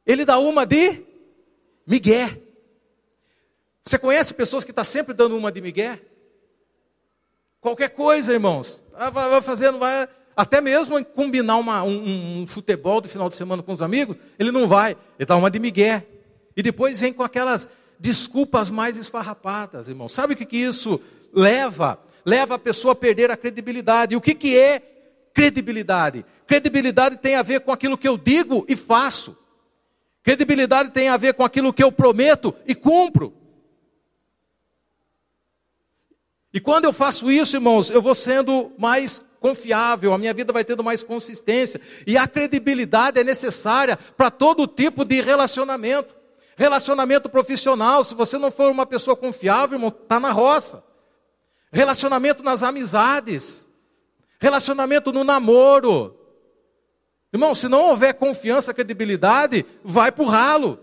Ele 0.05 0.25
dá 0.25 0.39
uma 0.39 0.67
de 0.67 1.06
Miguel. 1.87 2.31
Você 3.85 3.99
conhece 3.99 4.35
pessoas 4.35 4.65
que 4.65 4.73
estão 4.73 4.83
tá 4.83 4.91
sempre 4.91 5.15
dando 5.15 5.37
uma 5.37 5.53
de 5.53 5.61
Miguel? 5.61 5.99
Qualquer 7.61 7.91
coisa, 7.91 8.33
irmãos. 8.33 8.83
Ah, 8.95 9.11
vai 9.11 9.41
fazendo, 9.43 9.79
vai. 9.79 10.09
Até 10.37 10.61
mesmo 10.61 11.03
combinar 11.05 11.57
uma, 11.57 11.83
um, 11.83 12.43
um, 12.43 12.47
futebol 12.47 13.01
do 13.01 13.09
final 13.09 13.29
de 13.29 13.37
semana 13.37 13.63
com 13.63 13.73
os 13.73 13.81
amigos, 13.81 14.17
ele 14.39 14.51
não 14.51 14.67
vai. 14.67 14.97
Ele 15.19 15.27
dá 15.27 15.37
uma 15.37 15.51
de 15.51 15.59
Miguel. 15.59 16.03
E 16.57 16.63
depois 16.63 17.01
vem 17.01 17.13
com 17.13 17.23
aquelas 17.23 17.69
desculpas 17.99 18.71
mais 18.71 18.97
esfarrapadas, 18.97 19.89
irmão. 19.89 20.09
Sabe 20.09 20.35
o 20.35 20.37
que, 20.37 20.45
que 20.45 20.57
isso 20.57 21.01
leva? 21.33 21.99
Leva 22.25 22.57
a 22.57 22.59
pessoa 22.59 22.93
a 22.93 22.97
perder 22.97 23.31
a 23.31 23.37
credibilidade. 23.37 24.15
E 24.15 24.17
o 24.17 24.21
que, 24.21 24.35
que 24.35 24.59
é 24.59 24.83
credibilidade. 25.33 26.25
Credibilidade 26.47 27.19
tem 27.19 27.37
a 27.37 27.43
ver 27.43 27.61
com 27.61 27.71
aquilo 27.71 27.99
que 27.99 28.09
eu 28.09 28.19
digo 28.19 28.65
e 28.69 28.75
faço. 28.75 29.37
Credibilidade 30.27 30.91
tem 30.91 31.09
a 31.09 31.17
ver 31.17 31.35
com 31.35 31.45
aquilo 31.45 31.73
que 31.73 31.85
eu 31.85 31.93
prometo 31.93 32.53
e 32.67 32.75
cumpro. 32.75 33.33
E 36.53 36.59
quando 36.59 36.85
eu 36.85 36.93
faço 36.93 37.31
isso, 37.31 37.55
irmãos, 37.55 37.91
eu 37.91 38.03
vou 38.03 38.13
sendo 38.13 38.73
mais 38.77 39.23
confiável, 39.39 40.13
a 40.13 40.19
minha 40.19 40.35
vida 40.35 40.53
vai 40.53 40.65
tendo 40.65 40.83
mais 40.83 41.05
consistência. 41.05 41.81
E 42.05 42.19
a 42.19 42.27
credibilidade 42.27 43.21
é 43.21 43.23
necessária 43.23 43.97
para 43.97 44.29
todo 44.29 44.67
tipo 44.67 45.05
de 45.05 45.21
relacionamento. 45.21 46.17
Relacionamento 46.57 47.29
profissional, 47.29 48.03
se 48.03 48.13
você 48.13 48.37
não 48.37 48.51
for 48.51 48.73
uma 48.73 48.85
pessoa 48.85 49.17
confiável, 49.17 49.77
irmão, 49.77 49.91
está 49.91 50.19
na 50.19 50.33
roça. 50.33 50.83
Relacionamento 51.71 52.43
nas 52.43 52.65
amizades. 52.65 53.69
Relacionamento 54.41 55.13
no 55.13 55.23
namoro. 55.23 56.16
Irmão, 57.37 57.55
se 57.55 57.69
não 57.69 57.91
houver 57.91 58.15
confiança, 58.15 58.73
credibilidade, 58.73 59.67
vai 59.85 60.11
para 60.11 60.25
o 60.25 60.27
ralo. 60.27 60.81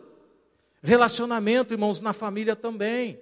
Relacionamento, 0.84 1.74
irmãos, 1.74 2.00
na 2.00 2.14
família 2.14 2.56
também. 2.56 3.20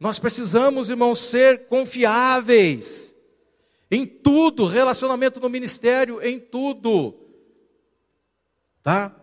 Nós 0.00 0.18
precisamos, 0.18 0.90
irmãos, 0.90 1.20
ser 1.20 1.68
confiáveis. 1.68 3.14
Em 3.88 4.04
tudo, 4.04 4.66
relacionamento 4.66 5.38
no 5.38 5.48
ministério, 5.48 6.20
em 6.20 6.40
tudo. 6.40 7.14
Tá? 8.82 9.14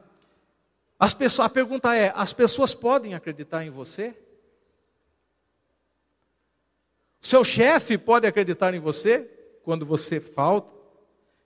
As 0.98 1.14
pessoas, 1.14 1.48
a 1.48 1.50
pergunta 1.50 1.94
é: 1.94 2.14
as 2.16 2.32
pessoas 2.32 2.74
podem 2.74 3.14
acreditar 3.14 3.66
em 3.66 3.70
você? 3.70 4.16
Seu 7.20 7.44
chefe 7.44 7.98
pode 7.98 8.26
acreditar 8.26 8.74
em 8.74 8.80
você 8.80 9.30
quando 9.64 9.86
você 9.86 10.22
falta 10.22 10.72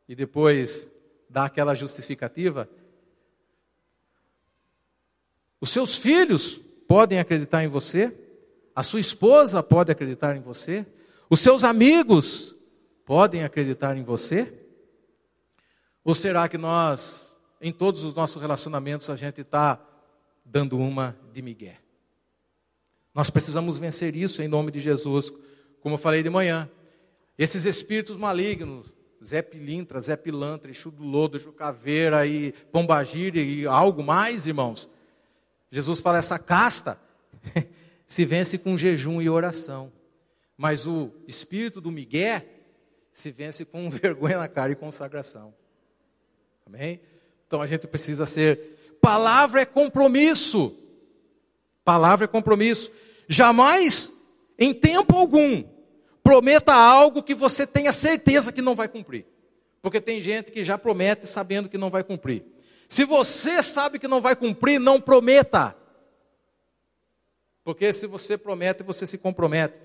e 0.08 0.14
depois 0.14 0.91
dá 1.32 1.46
aquela 1.46 1.74
justificativa? 1.74 2.70
Os 5.62 5.70
seus 5.70 5.96
filhos 5.96 6.60
podem 6.88 7.20
acreditar 7.20 7.64
em 7.64 7.68
você? 7.68 8.14
A 8.76 8.84
sua 8.84 9.00
esposa 9.00 9.64
pode 9.64 9.92
acreditar 9.92 10.36
em 10.36 10.42
você? 10.42 10.86
Os 11.30 11.40
seus 11.40 11.64
amigos 11.64 12.56
podem 13.06 13.44
acreditar 13.44 13.98
em 13.98 14.04
você? 14.04 14.54
Ou 16.04 16.14
será 16.14 16.50
que 16.50 16.58
nós, 16.58 17.36
em 17.62 17.72
todos 17.72 18.04
os 18.04 18.14
nossos 18.14 18.42
relacionamentos, 18.42 19.10
a 19.10 19.16
gente 19.16 19.42
está 19.42 19.80
dando 20.44 20.78
uma 20.78 21.16
de 21.32 21.42
migué? 21.42 21.78
Nós 23.14 23.30
precisamos 23.30 23.78
vencer 23.78 24.16
isso 24.16 24.42
em 24.42 24.48
nome 24.48 24.72
de 24.72 24.80
Jesus, 24.80 25.32
como 25.80 25.96
eu 25.96 26.00
falei 26.00 26.24
de 26.24 26.30
manhã. 26.30 26.70
Esses 27.38 27.66
espíritos 27.66 28.18
malignos, 28.18 28.92
Zé 29.24 29.42
Pilintra, 29.42 30.00
Zé 30.00 30.16
Pilantra, 30.16 30.72
Exu 30.72 30.90
do 30.90 31.04
Lodo, 31.04 31.38
Exu 31.38 31.52
Caveira 31.52 32.26
e 32.26 32.52
Pombagira 32.72 33.40
e 33.40 33.66
algo 33.68 34.04
mais, 34.04 34.48
irmãos. 34.48 34.90
Jesus 35.70 36.02
fala, 36.02 36.18
essa 36.18 36.40
casta 36.40 37.00
se 38.08 38.26
vence 38.26 38.58
com 38.58 38.78
jejum 38.78 39.22
e 39.22 39.30
oração. 39.30 39.92
Mas 40.58 40.86
o 40.86 41.12
espírito 41.28 41.80
do 41.80 41.92
Miguel 41.92 42.42
se 43.12 43.32
vence 43.32 43.64
com 43.64 43.90
vergonha 43.92 44.38
na 44.38 44.48
cara 44.48 44.72
e 44.72 44.76
consagração. 44.76 45.54
Amém? 46.66 47.00
Então 47.48 47.62
a 47.62 47.68
gente 47.68 47.88
precisa 47.88 48.26
ser. 48.26 48.98
Palavra 49.02 49.62
é 49.62 49.66
compromisso. 49.66 50.76
Palavra 51.84 52.26
é 52.26 52.28
compromisso. 52.28 52.92
Jamais, 53.28 54.12
em 54.58 54.74
tempo 54.74 55.16
algum, 55.16 55.64
prometa 56.24 56.74
algo 56.74 57.24
que 57.24 57.34
você 57.34 57.66
tenha 57.66 57.92
certeza 57.92 58.52
que 58.52 58.62
não 58.62 58.76
vai 58.76 58.88
cumprir. 58.88 59.26
Porque 59.82 60.00
tem 60.00 60.22
gente 60.22 60.52
que 60.52 60.64
já 60.64 60.78
promete 60.78 61.28
sabendo 61.28 61.68
que 61.68 61.78
não 61.78 61.90
vai 61.90 62.04
cumprir. 62.04 62.44
Se 62.88 63.06
você 63.06 63.64
sabe 63.64 63.98
que 64.00 64.08
não 64.08 64.22
vai 64.22 64.36
cumprir, 64.36 64.80
não 64.80 65.00
prometa. 65.00 65.76
Porque 67.64 67.92
se 67.94 68.06
você 68.06 68.38
promete, 68.38 68.84
você 68.84 69.08
se 69.08 69.18
compromete. 69.18 69.80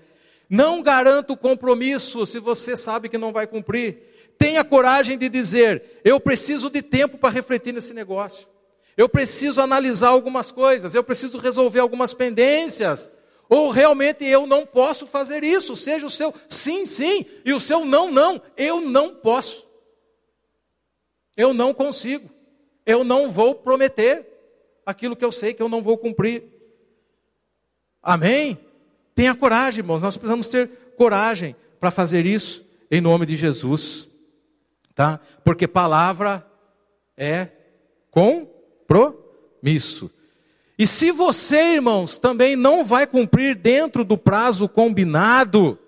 Não 0.49 0.81
garanta 0.81 1.33
o 1.33 1.37
compromisso 1.37 2.25
se 2.25 2.39
você 2.39 2.77
sabe 2.77 3.09
que 3.09 3.17
não 3.17 3.31
vai 3.31 3.47
cumprir. 3.47 4.33
Tenha 4.37 4.63
coragem 4.63 5.17
de 5.17 5.29
dizer: 5.29 6.01
eu 6.03 6.19
preciso 6.19 6.69
de 6.69 6.81
tempo 6.81 7.17
para 7.17 7.29
refletir 7.29 7.73
nesse 7.73 7.93
negócio. 7.93 8.47
Eu 8.95 9.07
preciso 9.07 9.61
analisar 9.61 10.09
algumas 10.09 10.51
coisas, 10.51 10.95
eu 10.95 11.03
preciso 11.03 11.37
resolver 11.37 11.79
algumas 11.79 12.13
pendências. 12.13 13.09
Ou 13.49 13.69
realmente 13.69 14.25
eu 14.25 14.45
não 14.45 14.65
posso 14.65 15.07
fazer 15.07 15.43
isso, 15.43 15.75
seja 15.75 16.05
o 16.05 16.09
seu 16.09 16.33
sim, 16.49 16.85
sim, 16.85 17.25
e 17.45 17.53
o 17.53 17.59
seu 17.59 17.85
não, 17.85 18.11
não. 18.11 18.41
Eu 18.55 18.81
não 18.81 19.15
posso. 19.15 19.67
Eu 21.35 21.53
não 21.53 21.73
consigo. 21.73 22.29
Eu 22.85 23.03
não 23.03 23.29
vou 23.29 23.55
prometer 23.55 24.25
aquilo 24.85 25.15
que 25.15 25.25
eu 25.25 25.31
sei 25.31 25.53
que 25.53 25.61
eu 25.61 25.69
não 25.69 25.81
vou 25.81 25.97
cumprir. 25.97 26.43
Amém? 28.01 28.57
Tenha 29.13 29.35
coragem, 29.35 29.79
irmãos. 29.79 30.01
Nós 30.01 30.17
precisamos 30.17 30.47
ter 30.47 30.69
coragem 30.97 31.55
para 31.79 31.91
fazer 31.91 32.25
isso 32.25 32.65
em 32.89 33.01
nome 33.01 33.25
de 33.25 33.35
Jesus 33.35 34.07
tá? 34.97 35.19
Porque 35.43 35.67
palavra 35.67 36.43
é 37.15 37.49
compromisso. 38.09 40.09
E 40.77 40.85
se 40.85 41.11
você, 41.11 41.73
irmãos, 41.75 42.17
também 42.17 42.55
não 42.55 42.85
vai 42.85 43.07
cumprir 43.07 43.55
dentro 43.55 44.03
do 44.05 44.17
prazo 44.17 44.69
combinado, 44.69 45.79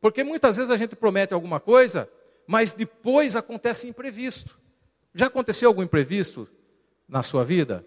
porque 0.00 0.24
muitas 0.24 0.56
vezes 0.56 0.70
a 0.70 0.76
gente 0.76 0.96
promete 0.96 1.32
alguma 1.32 1.60
coisa, 1.60 2.08
mas 2.46 2.72
depois 2.72 3.36
acontece 3.36 3.86
imprevisto. 3.86 4.58
Já 5.14 5.26
aconteceu 5.26 5.68
algum 5.68 5.82
imprevisto 5.82 6.48
na 7.08 7.22
sua 7.22 7.44
vida? 7.44 7.86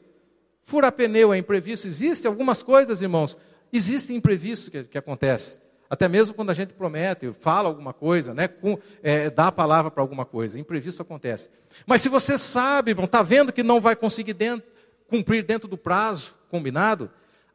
Furar 0.64 0.94
pneu 0.94 1.34
é 1.34 1.38
imprevisto? 1.38 1.88
Existem 1.88 2.30
algumas 2.30 2.64
coisas, 2.64 3.02
irmãos, 3.02 3.36
existem 3.72 4.16
imprevistos 4.16 4.70
que, 4.70 4.84
que 4.86 4.98
acontecem. 4.98 5.60
Até 5.90 6.08
mesmo 6.08 6.34
quando 6.34 6.52
a 6.52 6.54
gente 6.54 6.74
promete, 6.74 7.32
fala 7.34 7.68
alguma 7.68 7.94
coisa, 7.94 8.34
né, 8.34 8.48
com, 8.48 8.80
é, 9.04 9.30
dá 9.30 9.48
a 9.48 9.52
palavra 9.52 9.92
para 9.92 10.02
alguma 10.02 10.26
coisa, 10.26 10.58
imprevisto 10.58 11.02
acontece. 11.02 11.50
Mas 11.86 12.02
se 12.02 12.10
você 12.10 12.38
sabe, 12.38 12.94
está 12.94 13.22
vendo 13.22 13.52
que 13.52 13.62
não 13.62 13.82
vai 13.82 13.96
conseguir 13.96 14.34
dentro, 14.34 14.68
cumprir 15.08 15.44
dentro 15.44 15.68
do 15.68 15.78
prazo 15.78 16.36
combinado, 16.50 17.10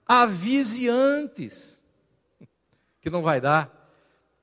avise 0.06 0.88
antes 0.88 1.80
que 3.00 3.10
não 3.10 3.22
vai 3.22 3.40
dar. 3.40 3.78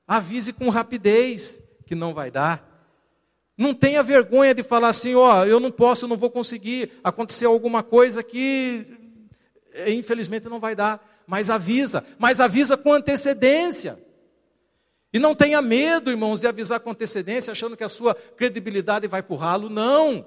Avise 0.06 0.52
com 0.52 0.68
rapidez 0.68 1.62
que 1.86 1.94
não 1.94 2.14
vai 2.14 2.30
dar. 2.30 2.66
Não 3.56 3.74
tenha 3.74 4.02
vergonha 4.02 4.54
de 4.54 4.62
falar 4.62 4.88
assim, 4.88 5.14
ó, 5.14 5.40
oh, 5.40 5.44
eu 5.44 5.60
não 5.60 5.70
posso, 5.70 6.08
não 6.08 6.16
vou 6.16 6.30
conseguir, 6.30 6.92
aconteceu 7.02 7.50
alguma 7.50 7.82
coisa 7.82 8.22
que 8.22 8.86
infelizmente 9.86 10.48
não 10.48 10.60
vai 10.60 10.74
dar 10.74 11.04
mas 11.28 11.50
avisa, 11.50 12.02
mas 12.18 12.40
avisa 12.40 12.74
com 12.74 12.90
antecedência. 12.90 14.02
E 15.12 15.18
não 15.18 15.34
tenha 15.34 15.60
medo, 15.60 16.10
irmãos, 16.10 16.40
de 16.40 16.46
avisar 16.46 16.80
com 16.80 16.90
antecedência, 16.90 17.52
achando 17.52 17.76
que 17.76 17.84
a 17.84 17.88
sua 17.88 18.14
credibilidade 18.14 19.06
vai 19.06 19.22
para 19.22 19.34
o 19.34 19.36
ralo. 19.36 19.68
Não. 19.68 20.26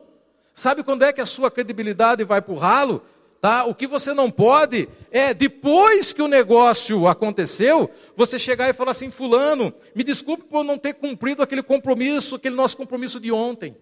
Sabe 0.53 0.83
quando 0.83 1.03
é 1.03 1.13
que 1.13 1.21
a 1.21 1.25
sua 1.25 1.49
credibilidade 1.49 2.23
vai 2.23 2.41
para 2.41 2.53
o 2.53 2.57
ralo? 2.57 3.03
Tá? 3.39 3.65
O 3.65 3.73
que 3.73 3.87
você 3.87 4.13
não 4.13 4.29
pode 4.29 4.87
é, 5.09 5.33
depois 5.33 6.13
que 6.13 6.21
o 6.21 6.27
negócio 6.27 7.07
aconteceu, 7.07 7.89
você 8.15 8.37
chegar 8.37 8.69
e 8.69 8.73
falar 8.73 8.91
assim: 8.91 9.09
Fulano, 9.09 9.73
me 9.95 10.03
desculpe 10.03 10.43
por 10.43 10.63
não 10.63 10.77
ter 10.77 10.93
cumprido 10.93 11.41
aquele 11.41 11.63
compromisso, 11.63 12.35
aquele 12.35 12.55
nosso 12.55 12.77
compromisso 12.77 13.19
de 13.19 13.31
ontem. 13.31 13.75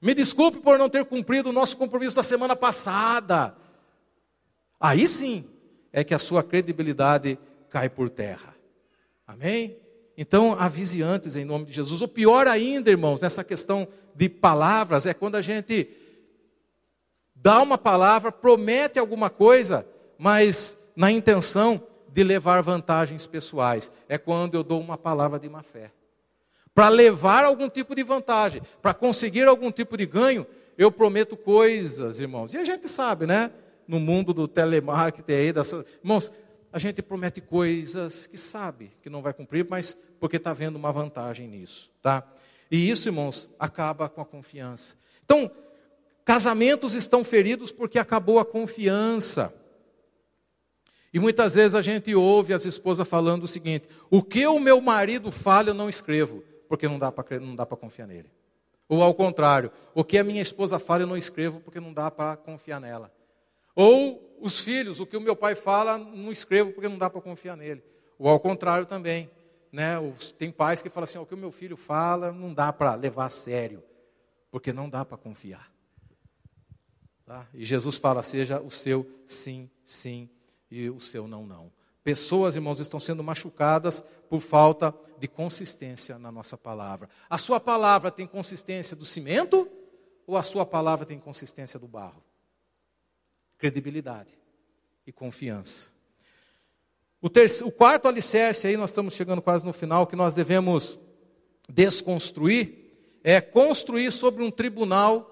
Me 0.00 0.14
desculpe 0.14 0.58
por 0.60 0.78
não 0.78 0.88
ter 0.88 1.04
cumprido 1.04 1.50
o 1.50 1.52
nosso 1.52 1.76
compromisso 1.76 2.14
da 2.14 2.22
semana 2.22 2.54
passada. 2.54 3.56
Aí 4.78 5.06
sim, 5.08 5.44
é 5.92 6.04
que 6.04 6.14
a 6.14 6.18
sua 6.18 6.42
credibilidade 6.42 7.38
cai 7.68 7.90
por 7.90 8.08
terra. 8.08 8.54
Amém? 9.26 9.76
Então, 10.22 10.52
avise 10.52 11.00
antes 11.00 11.34
em 11.34 11.46
nome 11.46 11.64
de 11.64 11.72
Jesus. 11.72 12.02
O 12.02 12.06
pior 12.06 12.46
ainda, 12.46 12.90
irmãos, 12.90 13.22
nessa 13.22 13.42
questão 13.42 13.88
de 14.14 14.28
palavras, 14.28 15.06
é 15.06 15.14
quando 15.14 15.36
a 15.36 15.40
gente 15.40 15.88
dá 17.34 17.62
uma 17.62 17.78
palavra, 17.78 18.30
promete 18.30 18.98
alguma 18.98 19.30
coisa, 19.30 19.86
mas 20.18 20.78
na 20.94 21.10
intenção 21.10 21.82
de 22.12 22.22
levar 22.22 22.60
vantagens 22.60 23.26
pessoais. 23.26 23.90
É 24.10 24.18
quando 24.18 24.56
eu 24.56 24.62
dou 24.62 24.78
uma 24.78 24.98
palavra 24.98 25.38
de 25.38 25.48
má 25.48 25.62
fé. 25.62 25.90
Para 26.74 26.90
levar 26.90 27.46
algum 27.46 27.70
tipo 27.70 27.94
de 27.94 28.02
vantagem, 28.02 28.60
para 28.82 28.92
conseguir 28.92 29.48
algum 29.48 29.72
tipo 29.72 29.96
de 29.96 30.04
ganho, 30.04 30.46
eu 30.76 30.92
prometo 30.92 31.34
coisas, 31.34 32.20
irmãos. 32.20 32.52
E 32.52 32.58
a 32.58 32.64
gente 32.66 32.86
sabe, 32.90 33.24
né? 33.24 33.50
no 33.90 33.98
mundo 33.98 34.32
do 34.32 34.46
telemarketing 34.46 35.32
aí, 35.32 35.52
irmãos, 36.00 36.30
a 36.72 36.78
gente 36.78 37.02
promete 37.02 37.40
coisas 37.40 38.26
que 38.26 38.36
sabe 38.36 38.92
que 39.02 39.10
não 39.10 39.22
vai 39.22 39.32
cumprir, 39.32 39.66
mas 39.68 39.96
porque 40.18 40.36
está 40.36 40.52
vendo 40.52 40.76
uma 40.76 40.92
vantagem 40.92 41.48
nisso, 41.48 41.90
tá? 42.00 42.26
E 42.70 42.88
isso, 42.88 43.08
irmãos, 43.08 43.50
acaba 43.58 44.08
com 44.08 44.20
a 44.20 44.24
confiança. 44.24 44.96
Então, 45.24 45.50
casamentos 46.24 46.94
estão 46.94 47.24
feridos 47.24 47.72
porque 47.72 47.98
acabou 47.98 48.38
a 48.38 48.44
confiança. 48.44 49.52
E 51.12 51.18
muitas 51.18 51.54
vezes 51.56 51.74
a 51.74 51.82
gente 51.82 52.14
ouve 52.14 52.52
as 52.52 52.64
esposas 52.64 53.08
falando 53.08 53.44
o 53.44 53.48
seguinte: 53.48 53.88
o 54.08 54.22
que 54.22 54.46
o 54.46 54.60
meu 54.60 54.80
marido 54.80 55.32
fala 55.32 55.70
eu 55.70 55.74
não 55.74 55.88
escrevo, 55.88 56.44
porque 56.68 56.86
não 56.86 56.98
dá 56.98 57.10
para 57.10 57.40
não 57.40 57.56
dá 57.56 57.66
para 57.66 57.76
confiar 57.76 58.06
nele. 58.06 58.30
Ou 58.88 59.02
ao 59.02 59.14
contrário, 59.14 59.72
o 59.94 60.04
que 60.04 60.18
a 60.18 60.24
minha 60.24 60.42
esposa 60.42 60.78
fala 60.78 61.02
eu 61.02 61.06
não 61.06 61.16
escrevo 61.16 61.60
porque 61.60 61.80
não 61.80 61.92
dá 61.92 62.10
para 62.10 62.36
confiar 62.36 62.80
nela. 62.80 63.12
Ou 63.74 64.29
os 64.40 64.60
filhos, 64.60 65.00
o 65.00 65.06
que 65.06 65.16
o 65.16 65.20
meu 65.20 65.36
pai 65.36 65.54
fala, 65.54 65.98
não 65.98 66.32
escrevo 66.32 66.72
porque 66.72 66.88
não 66.88 66.98
dá 66.98 67.10
para 67.10 67.20
confiar 67.20 67.56
nele. 67.56 67.82
Ou 68.18 68.28
ao 68.28 68.40
contrário 68.40 68.86
também. 68.86 69.30
Né? 69.72 69.96
Tem 70.36 70.50
pais 70.50 70.82
que 70.82 70.90
falam 70.90 71.04
assim: 71.04 71.18
o 71.18 71.26
que 71.26 71.34
o 71.34 71.38
meu 71.38 71.50
filho 71.50 71.76
fala 71.76 72.32
não 72.32 72.52
dá 72.52 72.72
para 72.72 72.94
levar 72.94 73.26
a 73.26 73.30
sério, 73.30 73.82
porque 74.50 74.72
não 74.72 74.88
dá 74.88 75.04
para 75.04 75.16
confiar. 75.16 75.70
Tá? 77.24 77.46
E 77.54 77.64
Jesus 77.64 77.96
fala: 77.96 78.22
seja 78.22 78.60
o 78.60 78.70
seu 78.70 79.08
sim, 79.26 79.70
sim, 79.84 80.28
e 80.70 80.90
o 80.90 80.98
seu 80.98 81.28
não, 81.28 81.46
não. 81.46 81.70
Pessoas, 82.02 82.56
irmãos, 82.56 82.80
estão 82.80 82.98
sendo 82.98 83.22
machucadas 83.22 84.02
por 84.28 84.40
falta 84.40 84.94
de 85.18 85.28
consistência 85.28 86.18
na 86.18 86.32
nossa 86.32 86.56
palavra. 86.56 87.08
A 87.28 87.36
sua 87.36 87.60
palavra 87.60 88.10
tem 88.10 88.26
consistência 88.26 88.96
do 88.96 89.04
cimento 89.04 89.68
ou 90.26 90.36
a 90.36 90.42
sua 90.42 90.64
palavra 90.64 91.04
tem 91.04 91.18
consistência 91.18 91.78
do 91.78 91.86
barro? 91.86 92.22
Credibilidade 93.60 94.36
e 95.06 95.12
confiança. 95.12 95.90
O, 97.20 97.28
terceiro, 97.28 97.68
o 97.68 97.72
quarto 97.72 98.08
alicerce, 98.08 98.66
aí 98.66 98.76
nós 98.76 98.90
estamos 98.90 99.14
chegando 99.14 99.42
quase 99.42 99.64
no 99.64 99.72
final, 99.72 100.06
que 100.06 100.16
nós 100.16 100.34
devemos 100.34 100.98
desconstruir, 101.68 103.20
é 103.22 103.40
construir 103.40 104.10
sobre 104.10 104.42
um 104.42 104.50
tribunal 104.50 105.30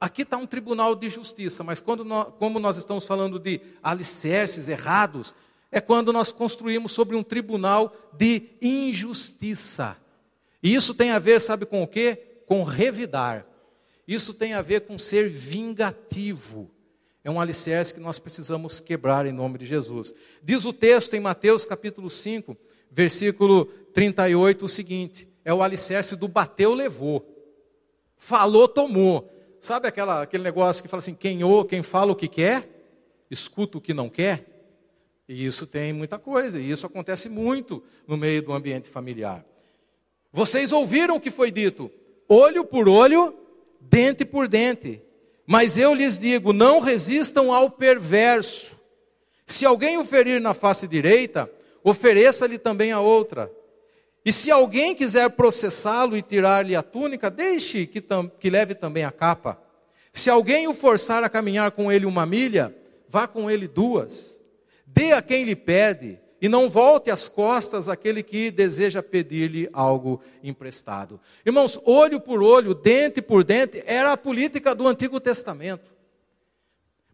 aqui 0.00 0.22
está 0.22 0.38
um 0.38 0.46
tribunal 0.46 0.96
de 0.96 1.10
justiça, 1.10 1.62
mas 1.62 1.80
quando 1.80 2.04
nós, 2.04 2.28
como 2.38 2.58
nós 2.58 2.78
estamos 2.78 3.06
falando 3.06 3.38
de 3.38 3.60
alicerces 3.82 4.68
errados, 4.68 5.34
é 5.70 5.80
quando 5.80 6.12
nós 6.12 6.32
construímos 6.32 6.92
sobre 6.92 7.14
um 7.14 7.22
tribunal 7.22 7.94
de 8.16 8.48
injustiça. 8.62 9.96
E 10.62 10.74
isso 10.74 10.94
tem 10.94 11.10
a 11.10 11.18
ver, 11.18 11.40
sabe 11.40 11.66
com 11.66 11.82
o 11.82 11.86
quê? 11.86 12.40
Com 12.46 12.62
revidar. 12.62 13.46
Isso 14.08 14.32
tem 14.32 14.54
a 14.54 14.62
ver 14.62 14.80
com 14.80 14.98
ser 14.98 15.28
vingativo. 15.28 16.70
É 17.22 17.30
um 17.30 17.40
alicerce 17.40 17.92
que 17.92 18.00
nós 18.00 18.18
precisamos 18.18 18.80
quebrar 18.80 19.26
em 19.26 19.32
nome 19.32 19.58
de 19.58 19.66
Jesus. 19.66 20.14
Diz 20.42 20.64
o 20.64 20.72
texto 20.72 21.14
em 21.14 21.20
Mateus 21.20 21.66
capítulo 21.66 22.08
5, 22.08 22.56
versículo 22.90 23.66
38 23.92 24.64
o 24.64 24.68
seguinte: 24.68 25.28
é 25.44 25.52
o 25.52 25.62
alicerce 25.62 26.16
do 26.16 26.26
bateu, 26.26 26.72
levou. 26.72 27.26
Falou, 28.16 28.66
tomou. 28.66 29.30
Sabe 29.58 29.86
aquela, 29.86 30.22
aquele 30.22 30.42
negócio 30.42 30.82
que 30.82 30.88
fala 30.88 31.00
assim: 31.00 31.14
quem, 31.14 31.44
ou, 31.44 31.64
quem 31.64 31.82
fala 31.82 32.12
o 32.12 32.16
que 32.16 32.28
quer, 32.28 32.68
escuta 33.30 33.78
o 33.78 33.80
que 33.80 33.92
não 33.92 34.08
quer? 34.08 34.46
E 35.28 35.44
isso 35.44 35.66
tem 35.66 35.92
muita 35.92 36.18
coisa, 36.18 36.58
e 36.58 36.70
isso 36.70 36.86
acontece 36.86 37.28
muito 37.28 37.82
no 38.06 38.16
meio 38.16 38.42
do 38.42 38.52
ambiente 38.52 38.88
familiar. 38.88 39.44
Vocês 40.32 40.72
ouviram 40.72 41.16
o 41.16 41.20
que 41.20 41.30
foi 41.30 41.50
dito: 41.50 41.90
olho 42.26 42.64
por 42.64 42.88
olho, 42.88 43.34
dente 43.78 44.24
por 44.24 44.48
dente. 44.48 45.02
Mas 45.50 45.76
eu 45.76 45.92
lhes 45.92 46.16
digo: 46.16 46.52
não 46.52 46.78
resistam 46.78 47.52
ao 47.52 47.68
perverso. 47.68 48.80
Se 49.44 49.66
alguém 49.66 49.98
o 49.98 50.04
ferir 50.04 50.40
na 50.40 50.54
face 50.54 50.86
direita, 50.86 51.50
ofereça-lhe 51.82 52.56
também 52.56 52.92
a 52.92 53.00
outra. 53.00 53.50
E 54.24 54.32
se 54.32 54.52
alguém 54.52 54.94
quiser 54.94 55.28
processá-lo 55.30 56.16
e 56.16 56.22
tirar-lhe 56.22 56.76
a 56.76 56.84
túnica, 56.84 57.28
deixe 57.28 57.84
que, 57.84 58.00
que 58.38 58.48
leve 58.48 58.76
também 58.76 59.02
a 59.02 59.10
capa. 59.10 59.60
Se 60.12 60.30
alguém 60.30 60.68
o 60.68 60.74
forçar 60.74 61.24
a 61.24 61.28
caminhar 61.28 61.72
com 61.72 61.90
ele 61.90 62.06
uma 62.06 62.24
milha, 62.24 62.72
vá 63.08 63.26
com 63.26 63.50
ele 63.50 63.66
duas. 63.66 64.38
Dê 64.86 65.10
a 65.10 65.20
quem 65.20 65.42
lhe 65.42 65.56
pede, 65.56 66.20
e 66.40 66.48
não 66.48 66.70
volte 66.70 67.10
as 67.10 67.28
costas 67.28 67.88
àquele 67.88 68.22
que 68.22 68.50
deseja 68.50 69.02
pedir-lhe 69.02 69.68
algo 69.72 70.22
emprestado. 70.42 71.20
Irmãos, 71.44 71.78
olho 71.84 72.20
por 72.20 72.42
olho, 72.42 72.74
dente 72.74 73.20
por 73.20 73.44
dente, 73.44 73.82
era 73.84 74.12
a 74.12 74.16
política 74.16 74.74
do 74.74 74.88
Antigo 74.88 75.20
Testamento. 75.20 75.90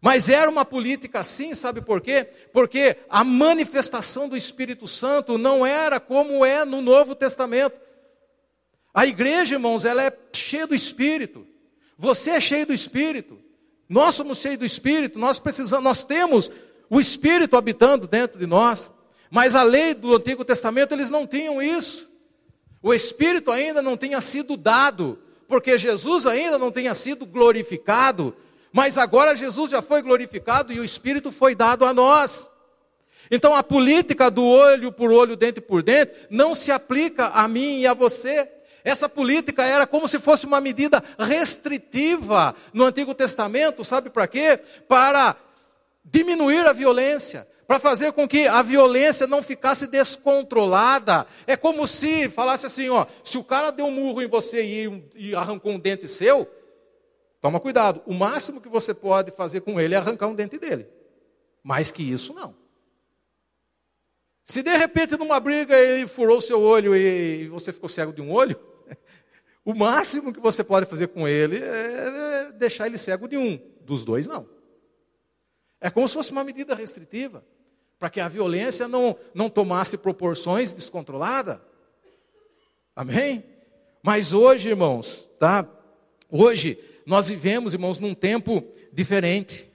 Mas 0.01 0.29
era 0.29 0.49
uma 0.49 0.63
política 0.63 1.19
assim, 1.19 1.55
sabe 1.55 1.81
por 1.81 1.99
quê? 1.99 2.27
Porque 2.53 2.97
a 3.09 3.23
manifestação 3.23 4.29
do 4.29 4.37
Espírito 4.37 4.87
Santo 4.87 5.37
não 5.37 5.65
era 5.65 5.99
como 5.99 6.45
é 6.45 6.63
no 6.63 6.81
Novo 6.81 7.15
Testamento. 7.15 7.75
A 8.93 9.05
igreja, 9.05 9.55
irmãos, 9.55 9.85
ela 9.85 10.03
é 10.03 10.17
cheia 10.33 10.65
do 10.65 10.75
Espírito. 10.75 11.45
Você 11.97 12.31
é 12.31 12.39
cheio 12.39 12.67
do 12.67 12.73
Espírito. 12.73 13.39
Nós 13.89 14.15
somos 14.15 14.39
cheios 14.39 14.59
do 14.59 14.65
Espírito. 14.65 15.19
Nós 15.19 15.39
precisamos, 15.39 15.83
nós 15.83 16.03
temos 16.03 16.51
o 16.89 16.99
Espírito 16.99 17.57
habitando 17.57 18.07
dentro 18.07 18.39
de 18.39 18.45
nós. 18.45 18.91
Mas 19.29 19.55
a 19.55 19.63
lei 19.63 19.93
do 19.93 20.15
Antigo 20.15 20.45
Testamento 20.45 20.93
eles 20.93 21.09
não 21.09 21.27
tinham 21.27 21.61
isso. 21.61 22.09
O 22.81 22.93
Espírito 22.93 23.51
ainda 23.51 23.81
não 23.81 23.97
tinha 23.97 24.21
sido 24.21 24.55
dado, 24.55 25.19
porque 25.47 25.77
Jesus 25.77 26.25
ainda 26.25 26.57
não 26.57 26.71
tinha 26.71 26.93
sido 26.93 27.25
glorificado. 27.25 28.35
Mas 28.71 28.97
agora 28.97 29.35
Jesus 29.35 29.71
já 29.71 29.81
foi 29.81 30.01
glorificado 30.01 30.71
e 30.71 30.79
o 30.79 30.83
Espírito 30.83 31.31
foi 31.31 31.55
dado 31.55 31.85
a 31.85 31.93
nós. 31.93 32.51
Então 33.29 33.55
a 33.55 33.63
política 33.63 34.31
do 34.31 34.45
olho 34.45 34.91
por 34.91 35.11
olho, 35.11 35.35
dente 35.35 35.59
por 35.59 35.83
dente, 35.83 36.13
não 36.29 36.55
se 36.55 36.71
aplica 36.71 37.27
a 37.27 37.47
mim 37.47 37.79
e 37.79 37.87
a 37.87 37.93
você. 37.93 38.49
Essa 38.83 39.09
política 39.09 39.65
era 39.65 39.85
como 39.85 40.07
se 40.07 40.17
fosse 40.17 40.45
uma 40.45 40.61
medida 40.61 41.03
restritiva 41.19 42.55
no 42.71 42.85
Antigo 42.85 43.13
Testamento, 43.13 43.83
sabe 43.83 44.09
para 44.09 44.27
quê? 44.27 44.57
Para 44.87 45.35
diminuir 46.05 46.65
a 46.65 46.71
violência, 46.71 47.45
para 47.67 47.79
fazer 47.79 48.13
com 48.13 48.27
que 48.27 48.47
a 48.47 48.61
violência 48.61 49.27
não 49.27 49.43
ficasse 49.43 49.85
descontrolada. 49.85 51.27
É 51.45 51.57
como 51.57 51.85
se 51.85 52.29
falasse 52.29 52.65
assim, 52.65 52.89
ó, 52.89 53.05
se 53.23 53.37
o 53.37 53.43
cara 53.43 53.71
deu 53.71 53.85
um 53.85 53.91
murro 53.91 54.21
em 54.21 54.27
você 54.27 54.63
e, 54.63 55.03
e 55.15 55.35
arrancou 55.35 55.73
um 55.73 55.79
dente 55.79 56.07
seu, 56.07 56.49
Toma 57.39 57.59
cuidado, 57.59 58.01
o 58.05 58.13
máximo 58.13 58.59
que 58.59 58.67
você 58.67 58.93
pode 58.93 59.31
fazer 59.31 59.61
com 59.61 59.79
ele 59.79 59.93
é 59.93 59.97
arrancar 59.97 60.27
um 60.27 60.35
dente 60.35 60.57
dele. 60.57 60.87
Mais 61.63 61.91
que 61.91 62.03
isso, 62.03 62.33
não. 62.33 62.55
Se 64.43 64.63
de 64.63 64.75
repente 64.75 65.15
numa 65.17 65.39
briga 65.39 65.77
ele 65.77 66.07
furou 66.07 66.41
seu 66.41 66.59
olho 66.59 66.95
e 66.95 67.47
você 67.49 67.71
ficou 67.71 67.89
cego 67.89 68.13
de 68.13 68.21
um 68.21 68.31
olho, 68.31 68.59
o 69.63 69.73
máximo 69.73 70.33
que 70.33 70.39
você 70.39 70.63
pode 70.63 70.85
fazer 70.87 71.07
com 71.07 71.27
ele 71.27 71.61
é 71.63 72.51
deixar 72.53 72.87
ele 72.87 72.97
cego 72.97 73.27
de 73.27 73.37
um, 73.37 73.59
dos 73.81 74.03
dois 74.03 74.25
não. 74.25 74.49
É 75.79 75.89
como 75.89 76.07
se 76.07 76.15
fosse 76.15 76.31
uma 76.31 76.43
medida 76.43 76.73
restritiva, 76.73 77.45
para 77.99 78.09
que 78.09 78.19
a 78.19 78.27
violência 78.27 78.87
não, 78.87 79.15
não 79.33 79.49
tomasse 79.49 79.97
proporções 79.97 80.73
descontroladas. 80.73 81.57
Amém? 82.95 83.43
Mas 84.01 84.33
hoje, 84.33 84.69
irmãos, 84.69 85.29
tá? 85.39 85.67
Hoje 86.29 86.77
nós 87.05 87.29
vivemos, 87.29 87.73
irmãos, 87.73 87.99
num 87.99 88.13
tempo 88.13 88.63
diferente. 88.91 89.67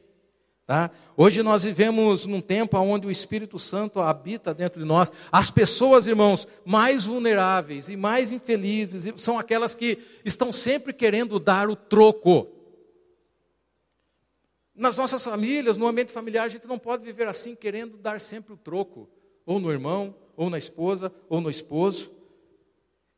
Tá? 0.67 0.91
Hoje 1.17 1.43
nós 1.43 1.65
vivemos 1.65 2.25
num 2.25 2.41
tempo 2.41 2.79
onde 2.79 3.07
o 3.07 3.11
Espírito 3.11 3.59
Santo 3.59 4.01
habita 4.01 4.55
dentro 4.55 4.81
de 4.81 4.87
nós. 4.87 5.13
As 5.31 5.51
pessoas, 5.51 6.07
irmãos, 6.07 6.47
mais 6.65 7.05
vulneráveis 7.05 7.89
e 7.89 7.97
mais 7.97 8.33
infelizes 8.33 9.13
são 9.17 9.39
aquelas 9.39 9.75
que 9.75 9.99
estão 10.25 10.53
sempre 10.53 10.93
querendo 10.93 11.39
dar 11.39 11.69
o 11.69 11.77
troco. 11.77 12.49
Nas 14.75 14.97
nossas 14.97 15.23
famílias, 15.23 15.77
no 15.77 15.87
ambiente 15.87 16.13
familiar, 16.13 16.45
a 16.45 16.49
gente 16.49 16.67
não 16.67 16.79
pode 16.79 17.05
viver 17.05 17.29
assim, 17.29 17.55
querendo 17.55 17.99
dar 17.99 18.21
sempre 18.21 18.55
o 18.55 18.57
troco, 18.57 19.09
ou 19.45 19.61
no 19.61 19.71
irmão, 19.71 20.15
ou 20.37 20.49
na 20.49 20.57
esposa, 20.57 21.13
ou 21.29 21.41
no 21.41 21.51
esposo. 21.51 22.11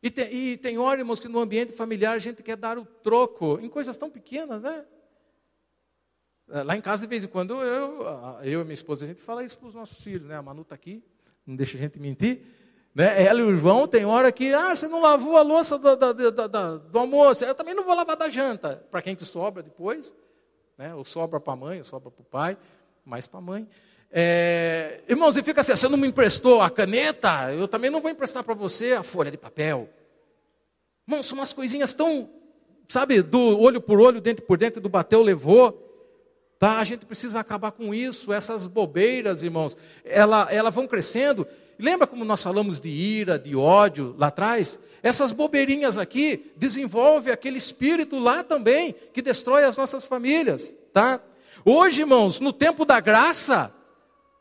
E 0.02 0.10
tem, 0.10 0.34
e 0.34 0.56
tem 0.56 0.78
hora, 0.78 1.00
irmãos, 1.00 1.20
que 1.20 1.28
no 1.28 1.38
ambiente 1.38 1.72
familiar 1.72 2.14
a 2.14 2.18
gente 2.18 2.42
quer 2.42 2.56
dar 2.56 2.76
o 2.76 2.84
troco 2.84 3.58
em 3.62 3.68
coisas 3.68 3.96
tão 3.96 4.10
pequenas, 4.10 4.62
né? 4.62 4.84
É, 6.50 6.62
lá 6.62 6.76
em 6.76 6.80
casa, 6.80 7.02
de 7.02 7.08
vez 7.08 7.24
em 7.24 7.28
quando, 7.28 7.54
eu, 7.54 8.04
eu 8.42 8.60
e 8.60 8.64
minha 8.64 8.74
esposa, 8.74 9.04
a 9.04 9.08
gente 9.08 9.22
fala 9.22 9.44
isso 9.44 9.56
para 9.56 9.68
os 9.68 9.74
nossos 9.74 10.02
filhos, 10.02 10.28
né? 10.28 10.36
A 10.36 10.42
Manu 10.42 10.62
está 10.62 10.74
aqui, 10.74 11.02
não 11.46 11.56
deixa 11.56 11.78
a 11.78 11.80
gente 11.80 11.98
mentir. 11.98 12.42
Né? 12.94 13.24
Ela 13.24 13.40
e 13.40 13.42
o 13.42 13.56
João, 13.56 13.88
tem 13.88 14.04
hora 14.04 14.30
que, 14.30 14.52
ah, 14.52 14.74
você 14.74 14.86
não 14.86 15.00
lavou 15.00 15.36
a 15.36 15.42
louça 15.42 15.78
do, 15.78 15.96
do, 15.96 16.30
do, 16.30 16.78
do 16.78 16.98
almoço, 16.98 17.44
eu 17.44 17.54
também 17.54 17.74
não 17.74 17.84
vou 17.84 17.94
lavar 17.94 18.16
da 18.16 18.28
janta. 18.28 18.84
Para 18.90 19.00
quem 19.00 19.16
que 19.16 19.24
sobra 19.24 19.62
depois, 19.62 20.14
né? 20.78 20.94
ou 20.94 21.04
sobra 21.04 21.40
para 21.40 21.52
a 21.52 21.56
mãe, 21.56 21.78
ou 21.78 21.84
sobra 21.84 22.10
para 22.10 22.22
o 22.22 22.24
pai, 22.24 22.56
mais 23.04 23.26
para 23.26 23.38
a 23.38 23.42
mãe. 23.42 23.68
É, 24.10 25.00
irmãos, 25.08 25.36
e 25.36 25.42
fica 25.42 25.60
assim: 25.60 25.74
você 25.74 25.88
não 25.88 25.98
me 25.98 26.08
emprestou 26.08 26.60
a 26.60 26.70
caneta, 26.70 27.52
eu 27.52 27.66
também 27.66 27.90
não 27.90 28.00
vou 28.00 28.10
emprestar 28.10 28.44
para 28.44 28.54
você 28.54 28.92
a 28.92 29.02
folha 29.02 29.30
de 29.30 29.36
papel. 29.36 29.88
Irmãos, 31.06 31.26
são 31.26 31.36
umas 31.38 31.52
coisinhas 31.52 31.92
tão, 31.92 32.30
sabe, 32.88 33.20
do 33.22 33.58
olho 33.58 33.80
por 33.80 34.00
olho, 34.00 34.20
dente 34.20 34.40
por 34.40 34.56
dente, 34.56 34.80
do 34.80 34.88
bateu, 34.88 35.22
levou. 35.22 35.80
Tá? 36.58 36.78
A 36.78 36.84
gente 36.84 37.04
precisa 37.04 37.40
acabar 37.40 37.72
com 37.72 37.92
isso, 37.92 38.32
essas 38.32 38.66
bobeiras, 38.66 39.42
irmãos. 39.42 39.76
Elas 40.04 40.50
ela 40.50 40.70
vão 40.70 40.86
crescendo. 40.86 41.46
Lembra 41.78 42.06
como 42.06 42.24
nós 42.24 42.42
falamos 42.42 42.80
de 42.80 42.88
ira, 42.88 43.38
de 43.38 43.56
ódio 43.56 44.14
lá 44.18 44.28
atrás? 44.28 44.78
Essas 45.02 45.32
bobeirinhas 45.32 45.98
aqui 45.98 46.50
desenvolve 46.56 47.30
aquele 47.30 47.58
espírito 47.58 48.18
lá 48.18 48.42
também 48.42 48.94
que 49.12 49.20
destrói 49.20 49.64
as 49.64 49.76
nossas 49.76 50.06
famílias, 50.06 50.74
tá? 50.92 51.20
Hoje, 51.64 52.02
irmãos, 52.02 52.40
no 52.40 52.52
tempo 52.52 52.84
da 52.84 53.00
graça, 53.00 53.74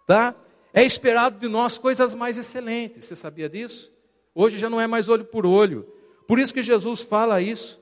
tá? 0.08 0.36
É 0.74 0.84
esperado 0.84 1.38
de 1.40 1.48
nós 1.48 1.78
coisas 1.78 2.16
mais 2.16 2.38
excelentes. 2.38 3.06
Você 3.06 3.16
sabia 3.16 3.50
disso? 3.50 3.92
Hoje 4.34 4.58
já 4.58 4.70
não 4.70 4.82
é 4.82 4.88
mais 4.88 5.10
olho 5.10 5.26
por 5.26 5.46
olho. 5.46 5.88
Por 6.28 6.40
isso 6.40 6.54
que 6.54 6.64
Jesus 6.64 7.02
fala 7.02 7.42
isso. 7.42 7.80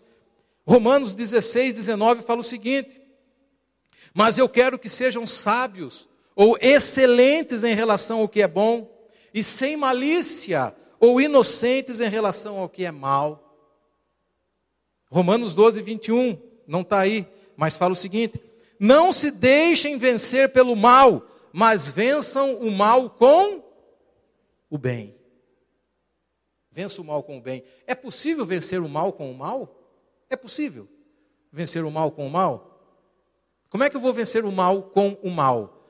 Romanos 0.68 1.14
16, 1.14 1.76
19 1.76 2.24
fala 2.24 2.41
o 2.41 2.43
seguinte: 2.43 2.99
Mas 4.14 4.38
eu 4.38 4.49
quero 4.49 4.78
que 4.78 4.89
sejam 4.89 5.26
sábios 5.26 6.10
ou 6.36 6.58
excelentes 6.60 7.64
em 7.64 7.76
relação 7.76 8.20
ao 8.20 8.28
que 8.28 8.41
é 8.41 8.47
bom, 8.47 8.91
e 9.34 9.44
sem 9.44 9.78
malícia 9.78 10.76
ou 11.00 11.20
inocentes 11.20 12.00
em 12.00 12.10
relação 12.10 12.60
ao 12.60 12.70
que 12.70 12.86
é 12.86 12.92
mal. 12.92 13.48
Romanos 15.10 15.56
12, 15.56 15.82
21, 15.82 16.38
não 16.68 16.82
está 16.82 17.00
aí, 17.00 17.28
mas 17.58 17.78
fala 17.78 17.94
o 17.94 17.96
seguinte: 17.96 18.42
Não 18.80 19.12
se 19.12 19.32
deixem 19.32 19.98
vencer 19.98 20.54
pelo 20.54 20.76
mal, 20.76 21.26
mas 21.52 21.88
vençam 21.88 22.56
o 22.56 22.72
mal 22.72 23.10
com 23.10 23.64
o 24.70 24.78
bem. 24.78 25.16
Vença 26.72 27.02
o 27.02 27.04
mal 27.04 27.22
com 27.22 27.38
o 27.38 27.42
bem. 27.42 27.64
É 27.86 27.94
possível 27.94 28.46
vencer 28.46 28.80
o 28.80 28.88
mal 28.88 29.12
com 29.12 29.30
o 29.30 29.36
mal? 29.36 29.78
É 30.30 30.38
possível 30.38 30.88
vencer 31.52 31.84
o 31.84 31.92
mal 31.92 32.12
com 32.12 32.26
o 32.26 32.30
mal? 32.30 32.72
Como 33.70 33.84
é 33.84 33.90
que 33.90 33.98
eu 33.98 34.02
vou 34.02 34.14
vencer 34.14 34.46
o 34.46 34.52
mal 34.52 34.84
com 34.84 35.18
o 35.22 35.30
mal? 35.30 35.81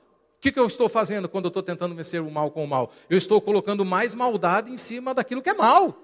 O 0.42 0.42
que, 0.42 0.52
que 0.52 0.58
eu 0.58 0.66
estou 0.66 0.90
fazendo 0.90 1.30
quando 1.30 1.46
eu 1.46 1.50
estou 1.50 1.62
tentando 1.62 1.94
vencer 1.94 2.20
o 2.20 2.32
mal 2.32 2.50
com 2.50 2.64
o 2.64 2.68
mal? 2.68 2.92
Eu 3.08 3.16
estou 3.16 3.40
colocando 3.40 3.86
mais 3.86 4.16
maldade 4.16 4.72
em 4.72 4.78
cima 4.78 5.14
daquilo 5.14 5.40
que 5.40 5.52
é 5.52 5.54
mal. 5.54 5.96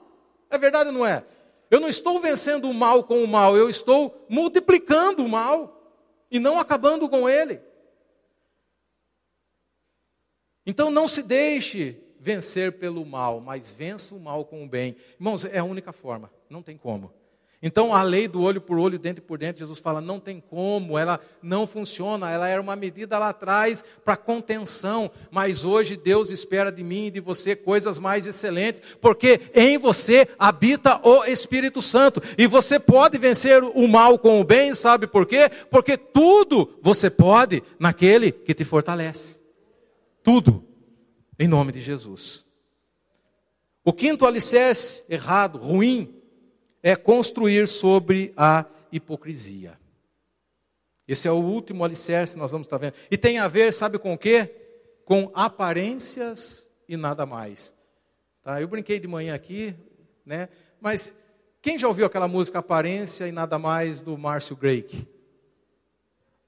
É 0.48 0.60
verdade 0.60 0.90
ou 0.90 0.94
não 0.94 1.04
é? 1.04 1.26
Eu 1.72 1.80
não 1.80 1.90
estou 1.90 2.20
vencendo 2.20 2.70
o 2.70 2.74
mal 2.74 3.04
com 3.04 3.24
o 3.24 3.28
mal, 3.28 3.58
eu 3.58 3.68
estou 3.68 4.28
multiplicando 4.30 5.26
o 5.26 5.28
mal 5.28 5.92
e 6.30 6.38
não 6.38 6.60
acabando 6.60 7.10
com 7.10 7.28
ele. 7.28 7.60
Então 10.68 10.92
não 10.92 11.08
se 11.08 11.24
deixe 11.24 12.00
vencer 12.20 12.74
pelo 12.74 13.04
mal, 13.04 13.42
mas 13.42 13.72
vença 13.72 14.14
o 14.14 14.20
mal 14.20 14.46
com 14.46 14.64
o 14.64 14.70
bem. 14.70 14.96
Irmãos, 15.16 15.46
é 15.46 15.58
a 15.58 15.64
única 15.64 15.92
forma, 15.92 16.32
não 16.48 16.62
tem 16.62 16.78
como. 16.78 17.12
Então 17.62 17.92
a 17.94 18.04
lei 18.04 18.28
do 18.28 18.42
olho 18.42 18.62
por 18.62 18.78
olho, 18.78 19.00
dente 19.00 19.20
por 19.20 19.40
dente, 19.40 19.60
Jesus 19.60 19.80
fala, 19.80 20.00
não 20.00 20.20
tem 20.20 20.40
como, 20.40 20.96
ela 20.96 21.20
não 21.42 21.66
funciona, 21.66 22.30
ela 22.30 22.48
era 22.48 22.62
uma 22.62 22.76
medida 22.76 23.18
lá 23.18 23.30
atrás 23.30 23.84
para 24.06 24.16
contenção, 24.16 25.10
mas 25.32 25.64
hoje 25.64 25.98
Deus 25.98 26.30
espera 26.30 26.72
de 26.72 26.84
mim 26.84 27.08
e 27.08 27.12
de 27.12 27.20
você 27.20 27.56
coisas 27.56 27.98
mais 27.98 28.28
excelentes, 28.28 28.82
porque 29.02 29.42
em 29.56 29.76
você 29.78 30.28
habita 30.38 31.02
o 31.04 31.26
Espírito 31.26 31.82
Santo, 31.82 32.22
e 32.38 32.46
você 32.46 32.80
pode 32.80 33.18
vencer 33.18 33.64
o 33.64 33.88
mal 33.88 34.20
com 34.20 34.40
o 34.40 34.44
bem, 34.44 34.76
sabe 34.76 35.08
por 35.08 35.26
quê? 35.26 35.50
Porque 35.72 35.98
tudo 35.98 36.78
você 36.80 37.10
pode 37.10 37.64
naquele 37.80 38.32
que 38.32 38.54
te 38.54 38.64
fortalece. 38.64 39.38
Tudo, 40.24 40.64
em 41.40 41.48
nome 41.48 41.72
de 41.72 41.80
Jesus. 41.80 42.46
O 43.84 43.92
quinto 43.92 44.28
alicerce 44.28 45.04
errado, 45.10 45.58
ruim, 45.58 46.17
é 46.88 46.96
construir 46.96 47.68
sobre 47.68 48.32
a 48.38 48.64
hipocrisia. 48.90 49.78
Esse 51.06 51.28
é 51.28 51.32
o 51.32 51.36
último 51.36 51.84
alicerce 51.84 52.38
nós 52.38 52.50
vamos 52.52 52.66
estar 52.66 52.78
vendo. 52.78 52.94
E 53.12 53.18
tem 53.18 53.40
a 53.40 53.50
ver, 53.50 53.74
sabe 53.74 54.00
com 54.00 54.14
o 54.14 54.18
quê? 54.18 54.50
Com 55.04 55.30
aparências 55.34 56.72
e 56.88 56.96
nada 56.96 57.26
mais. 57.26 57.76
Tá? 58.42 58.62
Eu 58.62 58.70
brinquei 58.70 59.02
de 59.02 59.08
manhã 59.08 59.36
aqui, 59.36 59.76
né? 60.26 60.48
Mas 60.80 61.14
quem 61.62 61.78
já 61.78 61.90
ouviu 61.90 62.06
aquela 62.06 62.26
música 62.26 62.60
Aparência 62.60 63.28
e 63.28 63.34
Nada 63.34 63.60
Mais 63.60 64.02
do 64.02 64.18
Márcio 64.18 64.56
Drake? 64.56 65.06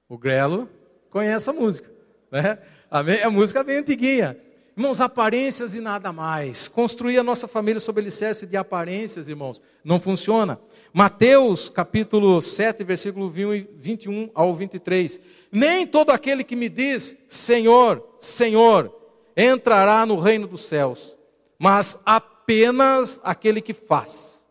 O 0.08 0.16
Grelo 0.16 0.70
conhece 1.10 1.50
a 1.50 1.52
música, 1.52 1.92
né? 2.32 2.58
A 2.90 3.30
música 3.30 3.60
é 3.60 3.64
bem 3.64 3.76
antiguinha. 3.76 4.40
Irmãos, 4.76 5.00
aparências 5.00 5.74
e 5.74 5.80
nada 5.80 6.12
mais. 6.12 6.68
Construir 6.68 7.18
a 7.18 7.22
nossa 7.22 7.48
família 7.48 7.80
sob 7.80 8.00
alicerce 8.00 8.46
de 8.46 8.56
aparências, 8.56 9.28
irmãos, 9.28 9.60
não 9.84 10.00
funciona. 10.00 10.60
Mateus 10.92 11.68
capítulo 11.68 12.40
7, 12.40 12.84
versículo 12.84 13.28
21 13.28 14.30
ao 14.34 14.54
23. 14.54 15.20
Nem 15.50 15.86
todo 15.86 16.10
aquele 16.10 16.44
que 16.44 16.56
me 16.56 16.68
diz 16.68 17.16
Senhor, 17.28 18.16
Senhor, 18.18 18.94
entrará 19.36 20.06
no 20.06 20.18
reino 20.18 20.46
dos 20.46 20.62
céus, 20.62 21.16
mas 21.58 21.98
apenas 22.06 23.20
aquele 23.24 23.60
que 23.60 23.74
faz. 23.74 24.44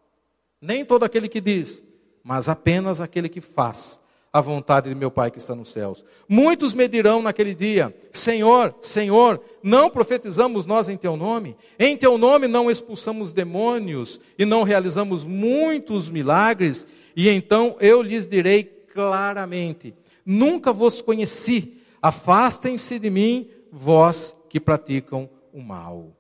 Nem 0.62 0.84
todo 0.84 1.04
aquele 1.04 1.30
que 1.30 1.40
diz, 1.40 1.84
mas 2.24 2.50
apenas 2.50 3.00
aquele 3.00 3.30
que 3.30 3.42
faz 3.42 3.99
a 4.32 4.42
vontade 4.42 4.90
de 4.90 4.96
meu 4.96 5.10
Pai 5.10 5.32
que 5.32 5.40
está 5.40 5.56
nos 5.56 5.70
céus. 5.70 6.06
Muitos 6.28 6.74
me 6.74 6.88
dirão 6.88 7.22
naquele 7.22 7.56
dia: 7.56 7.96
Senhor, 8.12 8.76
Senhor, 8.80 9.42
não 9.64 9.90
profetizamos 9.90 10.66
nós 10.66 10.88
em 10.88 10.98
teu 10.98 11.18
nome? 11.18 11.56
Em 11.78 11.98
teu 11.98 12.18
nome 12.18 12.48
não 12.48 12.70
expulsamos 12.70 13.34
demônios 13.34 14.20
e 14.38 14.46
não 14.46 14.64
realizamos 14.64 15.24
muitos 15.24 16.10
milagres? 16.10 16.86
E 17.16 17.28
então 17.30 17.76
eu 17.80 18.02
lhes 18.02 18.28
direi 18.28 18.64
claramente: 18.64 19.94
Nunca 20.26 20.72
vos 20.72 21.02
conheci. 21.02 21.78
Afastem-se 22.02 22.98
de 22.98 23.10
mim, 23.10 23.50
vós 23.72 24.34
que 24.48 24.60
praticam 24.60 25.30
o 25.52 25.62
mal. 25.62 26.16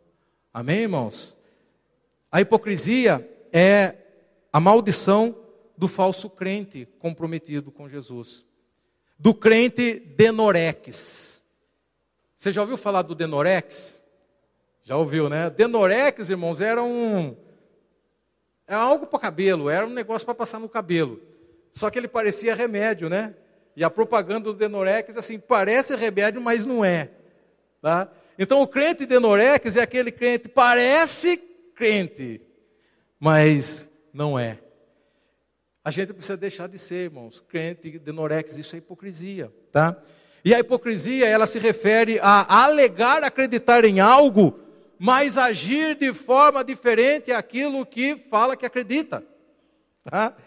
Amém, 0.53 0.81
irmãos? 0.81 1.37
A 2.31 2.41
hipocrisia 2.41 3.27
é 3.51 3.95
a 4.51 4.59
maldição 4.59 5.35
do 5.79 5.87
falso 5.87 6.29
crente 6.29 6.85
comprometido 6.99 7.71
com 7.71 7.87
Jesus. 7.87 8.43
Do 9.17 9.33
crente 9.33 9.97
Denorex. 9.97 11.45
Você 12.35 12.51
já 12.51 12.59
ouviu 12.59 12.75
falar 12.75 13.01
do 13.01 13.15
Denorex? 13.15 14.03
Já 14.83 14.97
ouviu, 14.97 15.29
né? 15.29 15.49
Denorex, 15.49 16.29
irmãos, 16.29 16.59
era 16.59 16.83
um. 16.83 17.33
É 18.67 18.75
algo 18.75 19.07
para 19.07 19.19
cabelo, 19.19 19.69
era 19.69 19.87
um 19.87 19.89
negócio 19.89 20.25
para 20.25 20.35
passar 20.35 20.59
no 20.59 20.67
cabelo. 20.67 21.21
Só 21.71 21.89
que 21.89 21.97
ele 21.97 22.09
parecia 22.09 22.53
remédio, 22.53 23.07
né? 23.07 23.33
E 23.73 23.81
a 23.81 23.89
propaganda 23.89 24.51
do 24.51 24.53
Denorex, 24.53 25.15
assim, 25.15 25.39
parece 25.39 25.95
remédio, 25.95 26.41
mas 26.41 26.65
não 26.65 26.83
é. 26.83 27.09
Tá? 27.81 28.11
Então 28.37 28.61
o 28.61 28.67
crente 28.67 29.05
Denorex 29.05 29.77
é 29.77 29.81
aquele 29.81 30.11
crente, 30.11 30.49
parece 30.49 31.37
crente, 31.73 32.41
mas 33.17 33.89
não 34.11 34.37
é. 34.37 34.59
A 35.89 35.91
gente 35.91 36.13
precisa 36.13 36.37
deixar 36.37 36.67
de 36.67 36.77
ser, 36.77 37.05
irmãos, 37.05 37.39
crente 37.39 37.97
de 37.97 38.11
Norex, 38.11 38.55
isso 38.59 38.75
é 38.75 38.77
hipocrisia, 38.77 39.51
tá? 39.71 39.99
E 40.45 40.53
a 40.53 40.59
hipocrisia, 40.59 41.25
ela 41.25 41.47
se 41.47 41.57
refere 41.57 42.19
a 42.19 42.63
alegar 42.63 43.23
acreditar 43.23 43.83
em 43.83 43.99
algo, 43.99 44.59
mas 44.99 45.35
agir 45.35 45.95
de 45.95 46.13
forma 46.13 46.63
diferente 46.63 47.31
àquilo 47.31 47.83
que 47.87 48.15
fala 48.15 48.55
que 48.55 48.67
acredita, 48.67 49.25
tá? 50.03 50.37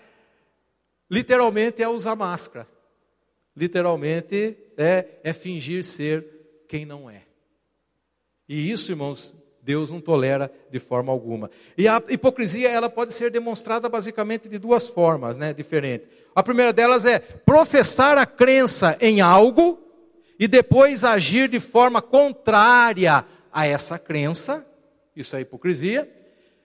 Literalmente 1.10 1.82
é 1.82 1.88
usar 1.88 2.14
máscara. 2.14 2.68
Literalmente 3.56 4.56
é, 4.76 5.08
é 5.24 5.32
fingir 5.32 5.82
ser 5.82 6.24
quem 6.68 6.86
não 6.86 7.10
é. 7.10 7.22
E 8.48 8.70
isso, 8.70 8.92
irmãos, 8.92 9.34
Deus 9.62 9.92
não 9.92 10.00
tolera 10.00 10.52
de 10.70 10.80
forma 10.80 11.12
alguma. 11.12 11.48
E 11.78 11.86
a 11.86 12.02
hipocrisia 12.08 12.68
ela 12.68 12.90
pode 12.90 13.14
ser 13.14 13.30
demonstrada 13.30 13.88
basicamente 13.88 14.48
de 14.48 14.58
duas 14.58 14.88
formas, 14.88 15.38
né, 15.38 15.54
diferentes. 15.54 16.08
A 16.34 16.42
primeira 16.42 16.72
delas 16.72 17.06
é 17.06 17.20
professar 17.20 18.18
a 18.18 18.26
crença 18.26 18.96
em 19.00 19.20
algo 19.20 19.78
e 20.38 20.48
depois 20.48 21.04
agir 21.04 21.48
de 21.48 21.60
forma 21.60 22.02
contrária 22.02 23.24
a 23.52 23.66
essa 23.66 23.98
crença. 24.00 24.66
Isso 25.14 25.36
é 25.36 25.42
hipocrisia. 25.42 26.10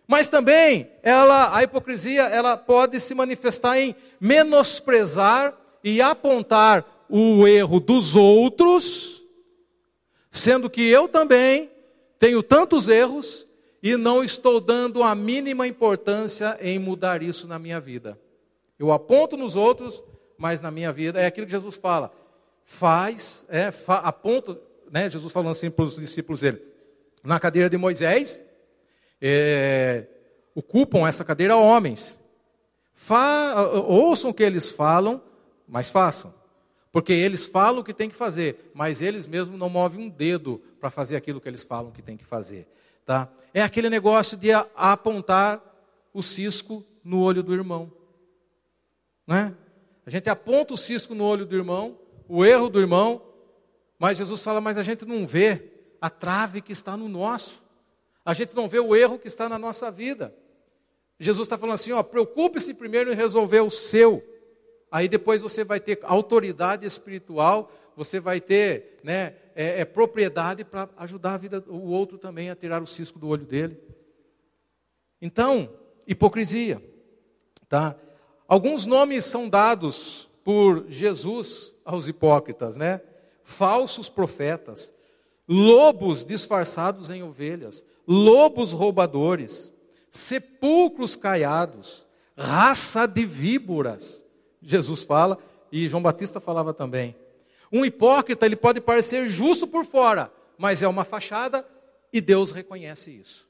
Mas 0.08 0.30
também 0.30 0.90
ela, 1.04 1.56
a 1.56 1.62
hipocrisia 1.62 2.24
ela 2.24 2.58
pode 2.58 3.00
se 3.00 3.14
manifestar 3.14 3.78
em 3.78 3.96
menosprezar 4.20 5.54
e 5.84 6.02
apontar 6.02 7.06
o 7.08 7.48
erro 7.48 7.80
dos 7.80 8.16
outros, 8.16 9.24
sendo 10.32 10.70
que 10.70 10.82
eu 10.82 11.08
também 11.08 11.70
tenho 12.20 12.42
tantos 12.42 12.88
erros 12.88 13.48
e 13.82 13.96
não 13.96 14.24
estou 14.24 14.60
dando 14.60 15.04
a 15.04 15.14
mínima 15.14 15.68
importância 15.68 16.58
em 16.62 16.80
mudar 16.80 17.22
isso 17.22 17.48
na 17.48 17.60
minha 17.60 17.80
vida. 17.80 18.20
Eu 18.80 18.92
aponto 18.92 19.38
nos 19.38 19.56
outros, 19.56 20.04
mas 20.38 20.62
na 20.62 20.72
minha 20.72 20.92
vida 20.92 21.20
é 21.20 21.26
aquilo 21.26 21.46
que 21.46 21.52
Jesus 21.52 21.76
fala. 21.76 22.12
Faz, 22.64 23.46
é, 23.50 23.72
fa, 23.72 24.00
aponta, 24.00 24.60
né, 24.92 25.10
Jesus 25.10 25.32
falando 25.32 25.52
assim 25.52 25.70
para 25.70 25.86
os 25.86 25.96
discípulos 25.96 26.42
dele, 26.42 26.62
na 27.24 27.40
cadeira 27.40 27.70
de 27.70 27.78
Moisés, 27.78 28.46
é, 29.22 30.06
ocupam 30.54 31.08
essa 31.08 31.24
cadeira 31.24 31.56
homens. 31.56 32.20
Fa, 32.94 33.54
ouçam 33.88 34.32
o 34.32 34.34
que 34.34 34.44
eles 34.44 34.72
falam, 34.72 35.22
mas 35.68 35.90
façam. 35.90 36.34
Porque 36.92 37.14
eles 37.14 37.46
falam 37.46 37.82
o 37.82 37.84
que 37.84 37.94
tem 37.94 38.10
que 38.10 38.16
fazer, 38.16 38.72
mas 38.74 39.02
eles 39.02 39.28
mesmos 39.28 39.60
não 39.60 39.70
movem 39.70 40.06
um 40.06 40.10
dedo 40.10 40.62
para 40.80 40.90
fazer 40.90 41.16
aquilo 41.16 41.42
que 41.42 41.48
eles 41.48 41.64
falam 41.64 41.92
que 41.92 42.02
tem 42.02 42.18
que 42.18 42.26
fazer. 42.26 42.68
Tá? 43.06 43.30
É 43.54 43.62
aquele 43.62 43.90
negócio 43.90 44.38
de 44.38 44.52
apontar 44.76 45.62
o 46.14 46.22
cisco 46.22 46.84
no 47.04 47.22
olho 47.22 47.42
do 47.42 47.54
irmão. 47.54 47.92
Não 49.26 49.36
é? 49.36 49.54
A 50.06 50.10
gente 50.10 50.30
aponta 50.30 50.74
o 50.74 50.78
cisco 50.78 51.14
no 51.14 51.26
olho 51.26 51.46
do 51.46 51.56
irmão, 51.56 51.98
o 52.28 52.46
erro 52.46 52.70
do 52.70 52.80
irmão, 52.80 53.22
mas 54.00 54.18
Jesus 54.18 54.42
fala, 54.42 54.62
mas 54.62 54.78
a 54.78 54.84
gente 54.84 55.06
não 55.06 55.26
vê 55.26 55.72
a 56.00 56.10
trave 56.10 56.62
que 56.62 56.72
está 56.72 56.96
no 56.96 57.10
nosso. 57.10 57.64
A 58.24 58.34
gente 58.34 58.56
não 58.56 58.68
vê 58.68 58.80
o 58.80 58.96
erro 58.96 59.18
que 59.18 59.28
está 59.28 59.50
na 59.50 59.58
nossa 59.58 59.90
vida. 59.90 60.34
Jesus 61.20 61.46
está 61.46 61.58
falando 61.58 61.76
assim, 61.76 61.92
ó, 61.92 62.04
preocupe-se 62.04 62.74
primeiro 62.74 63.12
em 63.12 63.16
resolver 63.16 63.62
o 63.62 63.70
seu. 63.70 64.24
Aí 64.92 65.08
depois 65.08 65.42
você 65.42 65.64
vai 65.64 65.80
ter 65.80 66.00
autoridade 66.04 66.86
espiritual, 66.86 67.72
você 67.96 68.20
vai 68.20 68.40
ter 68.40 69.00
né, 69.04 69.34
é, 69.58 69.82
é 69.82 69.86
propriedade 69.86 70.64
para 70.64 70.88
ajudar 70.98 71.34
a 71.34 71.38
vida, 71.38 71.64
o 71.68 71.90
outro 71.90 72.20
também 72.20 72.52
a 72.52 72.56
tirar 72.56 72.80
o 72.80 72.86
cisco 72.86 73.18
do 73.18 73.28
olho 73.28 73.44
dele. 73.44 73.76
Então, 75.20 75.74
hipocrisia. 76.06 76.80
Tá? 77.68 77.96
Alguns 78.48 78.86
nomes 78.86 79.26
são 79.26 79.50
dados 79.50 80.30
por 80.44 80.86
Jesus 80.88 81.74
aos 81.84 82.08
hipócritas, 82.08 82.78
né? 82.78 83.02
Falsos 83.44 84.08
profetas, 84.08 84.94
lobos 85.50 86.24
disfarçados 86.24 87.10
em 87.10 87.24
ovelhas, 87.24 87.84
lobos 88.08 88.72
roubadores, 88.72 89.74
sepulcros 90.12 91.16
caiados, 91.16 92.06
raça 92.38 93.08
de 93.08 93.26
víboras. 93.26 94.24
Jesus 94.62 95.04
fala, 95.04 95.40
e 95.72 95.90
João 95.90 96.04
Batista 96.04 96.40
falava 96.40 96.74
também. 96.76 97.16
Um 97.72 97.86
hipócrita, 97.86 98.46
ele 98.46 98.56
pode 98.56 98.80
parecer 98.82 99.28
justo 99.28 99.68
por 99.68 99.86
fora, 99.86 100.32
mas 100.58 100.82
é 100.82 100.88
uma 100.88 101.04
fachada 101.04 101.66
e 102.12 102.22
Deus 102.22 102.52
reconhece 102.52 103.12
isso. 103.12 103.48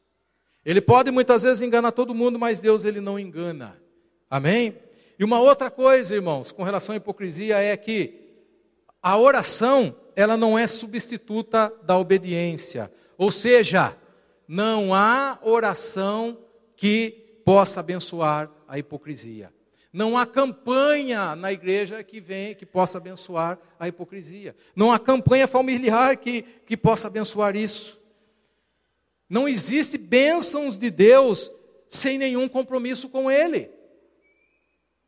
Ele 0.66 0.82
pode 0.82 1.12
muitas 1.12 1.44
vezes 1.44 1.62
enganar 1.62 1.92
todo 1.92 2.14
mundo, 2.14 2.38
mas 2.38 2.60
Deus 2.60 2.84
ele 2.84 3.00
não 3.00 3.18
engana. 3.18 3.82
Amém? 4.30 4.78
E 5.18 5.24
uma 5.24 5.40
outra 5.40 5.72
coisa, 5.72 6.14
irmãos, 6.14 6.52
com 6.52 6.64
relação 6.64 6.94
à 6.94 6.98
hipocrisia 6.98 7.58
é 7.58 7.76
que 7.78 8.28
a 9.02 9.18
oração, 9.18 9.96
ela 10.16 10.36
não 10.36 10.60
é 10.60 10.68
substituta 10.68 11.72
da 11.84 11.98
obediência. 11.98 12.92
Ou 13.18 13.32
seja, 13.32 13.96
não 14.48 14.94
há 14.94 15.40
oração 15.42 16.38
que 16.76 17.42
possa 17.46 17.80
abençoar 17.80 18.50
a 18.68 18.78
hipocrisia. 18.78 19.54
Não 19.92 20.18
há 20.18 20.26
campanha 20.26 21.36
na 21.36 21.52
igreja 21.52 22.04
que 22.04 22.20
vem 22.20 22.54
que 22.54 22.66
possa 22.66 22.98
abençoar 22.98 23.58
a 23.80 23.88
hipocrisia. 23.88 24.56
Não 24.76 24.92
há 24.92 25.00
campanha 25.00 25.48
familiar 25.48 26.18
que, 26.18 26.44
que 26.66 26.76
possa 26.76 27.08
abençoar 27.08 27.56
isso. 27.56 28.00
Não 29.30 29.48
existe 29.48 29.98
bênçãos 29.98 30.78
de 30.78 30.90
Deus 30.90 31.52
sem 31.88 32.18
nenhum 32.18 32.48
compromisso 32.48 33.10
com 33.10 33.30
Ele. 33.32 33.70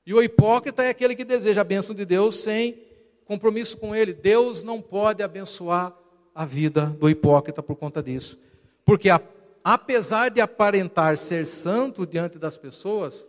E 0.06 0.14
o 0.14 0.24
hipócrita 0.24 0.84
é 0.84 0.90
aquele 0.90 1.16
que 1.16 1.24
deseja 1.24 1.62
a 1.62 1.66
bênção 1.66 1.96
de 1.96 2.06
Deus 2.06 2.38
sem 2.38 2.82
compromisso 3.26 3.78
com 3.78 3.96
Ele. 3.96 4.14
Deus 4.14 4.64
não 4.64 4.82
pode 4.82 5.22
abençoar 5.22 5.96
a 6.34 6.46
vida 6.46 6.86
do 6.86 7.10
hipócrita 7.10 7.62
por 7.62 7.76
conta 7.76 8.02
disso. 8.02 8.40
Porque 8.84 9.10
a, 9.10 9.22
apesar 9.64 10.30
de 10.30 10.42
aparentar 10.42 11.16
ser 11.18 11.46
santo 11.46 12.08
diante 12.08 12.40
das 12.40 12.58
pessoas, 12.58 13.28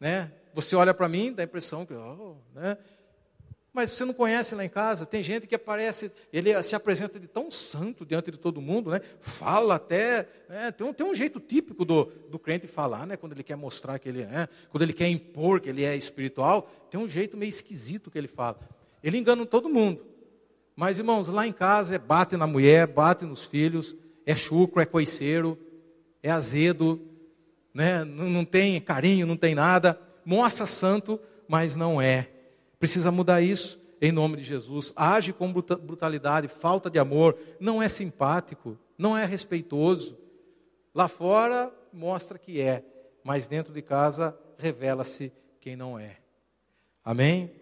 né, 0.00 0.32
você 0.56 0.74
olha 0.74 0.94
para 0.94 1.06
mim, 1.06 1.34
dá 1.34 1.42
a 1.42 1.44
impressão 1.44 1.84
que, 1.84 1.92
oh, 1.92 2.36
né? 2.54 2.78
Mas 3.74 3.90
você 3.90 4.06
não 4.06 4.14
conhece 4.14 4.54
lá 4.54 4.64
em 4.64 4.70
casa, 4.70 5.04
tem 5.04 5.22
gente 5.22 5.46
que 5.46 5.54
aparece, 5.54 6.10
ele 6.32 6.62
se 6.62 6.74
apresenta 6.74 7.20
de 7.20 7.26
tão 7.26 7.50
santo 7.50 8.06
diante 8.06 8.30
de 8.30 8.38
todo 8.38 8.58
mundo, 8.58 8.90
né? 8.90 9.02
Fala 9.20 9.74
até, 9.74 10.26
né? 10.48 10.72
tem, 10.72 10.86
um, 10.86 10.94
tem 10.94 11.06
um 11.06 11.14
jeito 11.14 11.38
típico 11.38 11.84
do, 11.84 12.06
do 12.30 12.38
crente 12.38 12.66
falar, 12.66 13.06
né? 13.06 13.18
Quando 13.18 13.32
ele 13.32 13.42
quer 13.42 13.54
mostrar 13.54 13.98
que 13.98 14.08
ele 14.08 14.22
é, 14.22 14.48
quando 14.70 14.82
ele 14.82 14.94
quer 14.94 15.08
impor 15.08 15.60
que 15.60 15.68
ele 15.68 15.84
é 15.84 15.94
espiritual, 15.94 16.70
tem 16.90 16.98
um 16.98 17.06
jeito 17.06 17.36
meio 17.36 17.50
esquisito 17.50 18.10
que 18.10 18.16
ele 18.16 18.28
fala. 18.28 18.58
Ele 19.04 19.18
engana 19.18 19.44
todo 19.44 19.68
mundo. 19.68 20.06
Mas, 20.74 20.98
irmãos, 20.98 21.28
lá 21.28 21.46
em 21.46 21.52
casa 21.52 21.96
é 21.96 21.98
bate 21.98 22.34
na 22.34 22.46
mulher, 22.46 22.86
bate 22.86 23.26
nos 23.26 23.44
filhos, 23.44 23.94
é 24.24 24.34
chucro, 24.34 24.80
é 24.80 24.86
coiceiro, 24.86 25.58
é 26.22 26.30
azedo, 26.30 26.98
né? 27.74 28.04
não, 28.04 28.30
não 28.30 28.44
tem 28.46 28.80
carinho, 28.80 29.26
não 29.26 29.36
tem 29.36 29.54
nada 29.54 30.05
mostra 30.26 30.66
santo, 30.66 31.20
mas 31.46 31.76
não 31.76 32.02
é. 32.02 32.28
Precisa 32.80 33.12
mudar 33.12 33.40
isso 33.40 33.80
em 34.02 34.10
nome 34.10 34.36
de 34.36 34.42
Jesus. 34.42 34.92
Age 34.96 35.32
com 35.32 35.52
brutalidade, 35.52 36.48
falta 36.48 36.90
de 36.90 36.98
amor, 36.98 37.38
não 37.60 37.80
é 37.80 37.88
simpático, 37.88 38.76
não 38.98 39.16
é 39.16 39.24
respeitoso. 39.24 40.18
Lá 40.92 41.06
fora 41.06 41.72
mostra 41.92 42.38
que 42.38 42.60
é, 42.60 42.84
mas 43.22 43.46
dentro 43.46 43.72
de 43.72 43.80
casa 43.80 44.36
revela-se 44.58 45.32
quem 45.60 45.76
não 45.76 45.96
é. 45.96 46.18
Amém? 47.04 47.52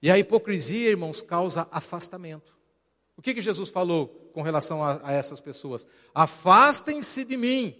E 0.00 0.10
a 0.10 0.18
hipocrisia, 0.18 0.88
irmãos, 0.88 1.20
causa 1.20 1.68
afastamento. 1.70 2.56
O 3.14 3.20
que, 3.20 3.34
que 3.34 3.42
Jesus 3.42 3.68
falou 3.68 4.08
com 4.32 4.40
relação 4.40 4.82
a, 4.82 4.98
a 5.02 5.12
essas 5.12 5.38
pessoas? 5.38 5.86
Afastem-se 6.14 7.26
de 7.26 7.36
mim, 7.36 7.76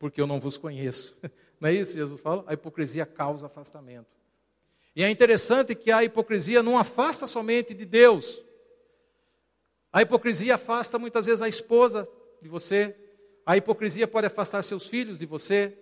porque 0.00 0.20
eu 0.20 0.26
não 0.26 0.40
vos 0.40 0.58
conheço. 0.58 1.16
Não 1.62 1.68
é 1.68 1.74
isso 1.74 1.92
que 1.92 1.98
Jesus 1.98 2.20
fala? 2.20 2.42
A 2.48 2.54
hipocrisia 2.54 3.06
causa 3.06 3.46
afastamento. 3.46 4.08
E 4.96 5.04
é 5.04 5.08
interessante 5.08 5.76
que 5.76 5.92
a 5.92 6.02
hipocrisia 6.02 6.60
não 6.60 6.76
afasta 6.76 7.24
somente 7.24 7.72
de 7.72 7.84
Deus. 7.84 8.42
A 9.92 10.02
hipocrisia 10.02 10.56
afasta 10.56 10.98
muitas 10.98 11.26
vezes 11.26 11.40
a 11.40 11.48
esposa 11.48 12.04
de 12.42 12.48
você. 12.48 12.96
A 13.46 13.56
hipocrisia 13.56 14.08
pode 14.08 14.26
afastar 14.26 14.60
seus 14.64 14.88
filhos 14.88 15.20
de 15.20 15.24
você. 15.24 15.78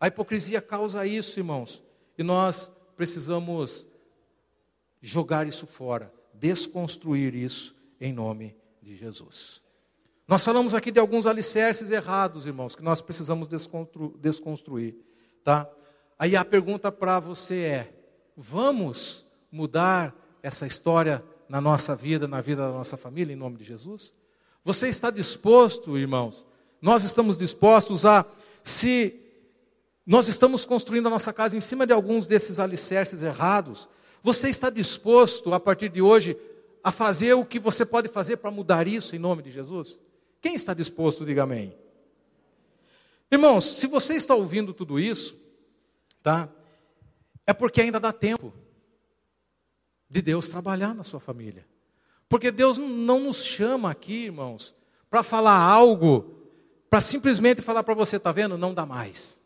A 0.00 0.08
hipocrisia 0.08 0.60
causa 0.60 1.06
isso, 1.06 1.38
irmãos. 1.38 1.80
E 2.18 2.24
nós 2.24 2.68
precisamos 2.96 3.86
jogar 5.00 5.46
isso 5.46 5.68
fora, 5.68 6.12
desconstruir 6.32 7.32
isso 7.32 7.76
em 8.00 8.12
nome 8.12 8.56
de 8.82 8.96
Jesus. 8.96 9.63
Nós 10.26 10.42
falamos 10.42 10.74
aqui 10.74 10.90
de 10.90 10.98
alguns 10.98 11.26
alicerces 11.26 11.90
errados, 11.90 12.46
irmãos, 12.46 12.74
que 12.74 12.82
nós 12.82 13.02
precisamos 13.02 13.46
desconstru 13.46 14.16
desconstruir, 14.18 14.96
tá? 15.42 15.68
Aí 16.18 16.34
a 16.34 16.44
pergunta 16.44 16.90
para 16.90 17.20
você 17.20 17.56
é: 17.56 17.94
vamos 18.34 19.26
mudar 19.52 20.14
essa 20.42 20.66
história 20.66 21.22
na 21.46 21.60
nossa 21.60 21.94
vida, 21.94 22.26
na 22.26 22.40
vida 22.40 22.62
da 22.62 22.72
nossa 22.72 22.96
família, 22.96 23.34
em 23.34 23.36
nome 23.36 23.58
de 23.58 23.64
Jesus? 23.64 24.14
Você 24.64 24.88
está 24.88 25.10
disposto, 25.10 25.98
irmãos? 25.98 26.46
Nós 26.80 27.04
estamos 27.04 27.36
dispostos 27.36 28.06
a, 28.06 28.24
se 28.62 29.20
nós 30.06 30.26
estamos 30.28 30.64
construindo 30.64 31.06
a 31.06 31.10
nossa 31.10 31.34
casa 31.34 31.54
em 31.54 31.60
cima 31.60 31.86
de 31.86 31.92
alguns 31.92 32.26
desses 32.26 32.58
alicerces 32.58 33.22
errados, 33.22 33.88
você 34.22 34.48
está 34.48 34.70
disposto, 34.70 35.52
a 35.52 35.60
partir 35.60 35.90
de 35.90 36.00
hoje, 36.00 36.34
a 36.82 36.90
fazer 36.90 37.34
o 37.34 37.44
que 37.44 37.58
você 37.58 37.84
pode 37.84 38.08
fazer 38.08 38.38
para 38.38 38.50
mudar 38.50 38.88
isso 38.88 39.14
em 39.14 39.18
nome 39.18 39.42
de 39.42 39.50
Jesus? 39.50 40.00
Quem 40.44 40.54
está 40.54 40.74
disposto, 40.74 41.24
diga 41.24 41.44
amém. 41.44 41.74
Irmãos, 43.32 43.64
se 43.64 43.86
você 43.86 44.12
está 44.12 44.34
ouvindo 44.34 44.74
tudo 44.74 45.00
isso, 45.00 45.40
tá? 46.22 46.50
É 47.46 47.54
porque 47.54 47.80
ainda 47.80 47.98
dá 47.98 48.12
tempo 48.12 48.52
de 50.06 50.20
Deus 50.20 50.50
trabalhar 50.50 50.94
na 50.94 51.02
sua 51.02 51.18
família. 51.18 51.66
Porque 52.28 52.50
Deus 52.50 52.76
não 52.76 53.20
nos 53.20 53.42
chama 53.42 53.90
aqui, 53.90 54.26
irmãos, 54.26 54.74
para 55.08 55.22
falar 55.22 55.58
algo, 55.58 56.46
para 56.90 57.00
simplesmente 57.00 57.62
falar 57.62 57.82
para 57.82 57.94
você, 57.94 58.20
tá 58.20 58.30
vendo? 58.30 58.58
Não 58.58 58.74
dá 58.74 58.84
mais. 58.84 59.40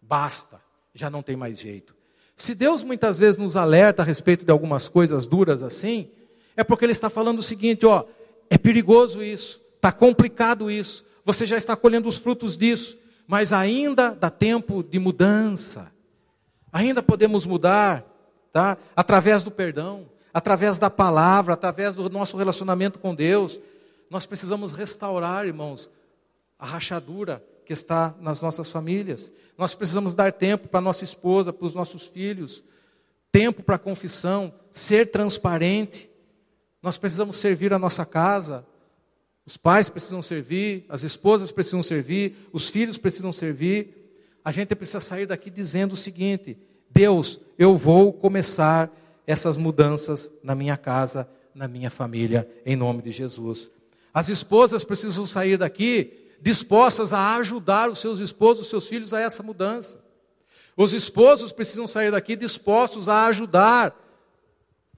Basta, 0.00 0.58
já 0.94 1.10
não 1.10 1.22
tem 1.22 1.36
mais 1.36 1.60
jeito. 1.60 1.94
Se 2.34 2.54
Deus 2.54 2.82
muitas 2.82 3.18
vezes 3.18 3.36
nos 3.36 3.58
alerta 3.58 4.00
a 4.00 4.06
respeito 4.06 4.42
de 4.42 4.50
algumas 4.50 4.88
coisas 4.88 5.26
duras 5.26 5.62
assim, 5.62 6.10
é 6.56 6.64
porque 6.64 6.86
Ele 6.86 6.92
está 6.92 7.10
falando 7.10 7.40
o 7.40 7.42
seguinte: 7.42 7.84
ó, 7.84 8.06
é 8.48 8.56
perigoso 8.56 9.22
isso. 9.22 9.62
Está 9.84 9.92
complicado 9.92 10.70
isso. 10.70 11.04
Você 11.26 11.44
já 11.44 11.58
está 11.58 11.76
colhendo 11.76 12.08
os 12.08 12.16
frutos 12.16 12.56
disso. 12.56 12.96
Mas 13.26 13.52
ainda 13.52 14.12
dá 14.12 14.30
tempo 14.30 14.82
de 14.82 14.98
mudança. 14.98 15.92
Ainda 16.72 17.02
podemos 17.02 17.44
mudar, 17.44 18.02
tá? 18.50 18.78
Através 18.96 19.42
do 19.42 19.50
perdão, 19.50 20.08
através 20.32 20.78
da 20.78 20.88
palavra, 20.88 21.52
através 21.52 21.96
do 21.96 22.08
nosso 22.08 22.34
relacionamento 22.38 22.98
com 22.98 23.14
Deus. 23.14 23.60
Nós 24.08 24.24
precisamos 24.24 24.72
restaurar, 24.72 25.46
irmãos, 25.46 25.90
a 26.58 26.64
rachadura 26.64 27.44
que 27.66 27.74
está 27.74 28.14
nas 28.22 28.40
nossas 28.40 28.70
famílias. 28.70 29.30
Nós 29.58 29.74
precisamos 29.74 30.14
dar 30.14 30.32
tempo 30.32 30.66
para 30.66 30.80
nossa 30.80 31.04
esposa, 31.04 31.52
para 31.52 31.66
os 31.66 31.74
nossos 31.74 32.06
filhos, 32.06 32.64
tempo 33.30 33.62
para 33.62 33.76
confissão, 33.76 34.50
ser 34.72 35.10
transparente. 35.10 36.08
Nós 36.82 36.96
precisamos 36.96 37.36
servir 37.36 37.74
a 37.74 37.78
nossa 37.78 38.06
casa, 38.06 38.64
os 39.46 39.56
pais 39.56 39.88
precisam 39.88 40.22
servir, 40.22 40.86
as 40.88 41.02
esposas 41.02 41.52
precisam 41.52 41.82
servir, 41.82 42.48
os 42.52 42.68
filhos 42.70 42.96
precisam 42.96 43.32
servir. 43.32 44.02
A 44.44 44.50
gente 44.50 44.74
precisa 44.74 45.00
sair 45.00 45.26
daqui 45.26 45.50
dizendo 45.50 45.92
o 45.92 45.96
seguinte: 45.96 46.56
Deus, 46.90 47.40
eu 47.58 47.76
vou 47.76 48.12
começar 48.12 48.90
essas 49.26 49.56
mudanças 49.56 50.30
na 50.42 50.54
minha 50.54 50.76
casa, 50.76 51.28
na 51.54 51.68
minha 51.68 51.90
família, 51.90 52.48
em 52.64 52.74
nome 52.76 53.02
de 53.02 53.10
Jesus. 53.10 53.70
As 54.12 54.28
esposas 54.28 54.84
precisam 54.84 55.26
sair 55.26 55.56
daqui 55.58 56.24
dispostas 56.40 57.12
a 57.12 57.36
ajudar 57.36 57.90
os 57.90 57.98
seus 57.98 58.20
esposos, 58.20 58.64
os 58.64 58.70
seus 58.70 58.86
filhos 58.86 59.14
a 59.14 59.20
essa 59.20 59.42
mudança. 59.42 60.04
Os 60.76 60.92
esposos 60.92 61.52
precisam 61.52 61.86
sair 61.86 62.10
daqui 62.10 62.36
dispostos 62.36 63.08
a 63.08 63.26
ajudar 63.26 63.94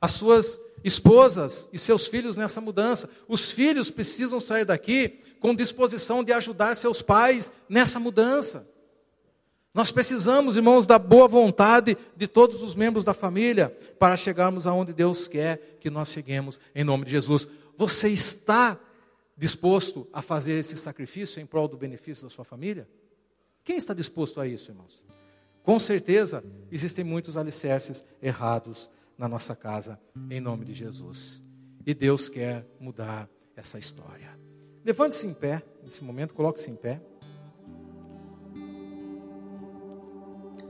as 0.01 0.12
suas 0.12 0.61
esposas 0.87 1.68
e 1.72 1.78
seus 1.78 2.07
filhos 2.07 2.37
nessa 2.37 2.61
mudança. 2.61 3.11
Os 3.26 3.51
filhos 3.51 3.91
precisam 3.91 4.39
sair 4.39 4.64
daqui 4.64 5.18
com 5.41 5.53
disposição 5.53 6.22
de 6.22 6.32
ajudar 6.32 6.76
seus 6.76 7.03
pais 7.03 7.51
nessa 7.68 7.99
mudança. 7.99 8.70
Nós 9.74 9.91
precisamos, 9.91 10.57
irmãos, 10.57 10.87
da 10.87 10.97
boa 10.97 11.26
vontade 11.26 11.99
de 12.16 12.28
todos 12.28 12.62
os 12.62 12.76
membros 12.76 13.05
da 13.05 13.12
família 13.12 13.76
para 13.99 14.16
chegarmos 14.16 14.64
aonde 14.64 14.93
Deus 14.93 15.26
quer 15.26 15.76
que 15.80 15.91
nós 15.91 16.11
cheguemos 16.12 16.61
em 16.72 16.84
nome 16.84 17.05
de 17.05 17.11
Jesus. 17.11 17.49
Você 17.76 18.09
está 18.09 18.78
disposto 19.37 20.07
a 20.12 20.22
fazer 20.22 20.57
esse 20.57 20.76
sacrifício 20.76 21.43
em 21.43 21.47
prol 21.47 21.66
do 21.66 21.76
benefício 21.76 22.22
da 22.22 22.30
sua 22.30 22.45
família? 22.45 22.89
Quem 23.64 23.76
está 23.76 23.93
disposto 23.93 24.41
a 24.41 24.47
isso, 24.47 24.70
irmãos? 24.70 25.03
Com 25.64 25.80
certeza 25.80 26.45
existem 26.70 27.05
muitos 27.05 27.37
alicerces 27.37 28.05
errados 28.22 28.89
na 29.19 29.29
nossa 29.29 29.57
casa, 29.57 29.99
em 30.31 30.41
nome 30.41 30.64
de 30.64 30.75
Jesus. 30.75 31.43
E 31.87 31.95
Deus 31.95 32.29
quer 32.29 32.67
mudar 32.81 33.29
essa 33.55 33.79
história. 33.79 34.39
Levante-se 34.85 35.27
em 35.27 35.35
pé, 35.35 35.62
nesse 35.83 36.05
momento, 36.05 36.35
coloque-se 36.35 36.71
em 36.71 36.77
pé. 36.77 37.01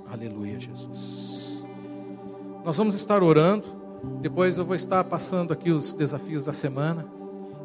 Aleluia, 0.07 0.59
Jesus. 0.61 1.65
Nós 2.65 2.77
vamos 2.77 2.95
estar 2.95 3.23
orando, 3.23 3.67
depois 4.21 4.57
eu 4.57 4.65
vou 4.65 4.75
estar 4.75 5.03
passando 5.05 5.53
aqui 5.53 5.71
os 5.71 5.93
desafios 5.93 6.45
da 6.45 6.53
semana. 6.53 7.07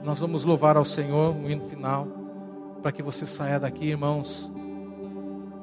Nós 0.03 0.19
vamos 0.19 0.43
louvar 0.43 0.75
ao 0.77 0.85
Senhor 0.85 1.35
no 1.35 1.49
hino 1.49 1.61
final. 1.61 2.07
para 2.81 2.91
que 2.91 3.03
você 3.03 3.27
saia 3.27 3.59
daqui, 3.59 3.89
irmãos, 3.89 4.51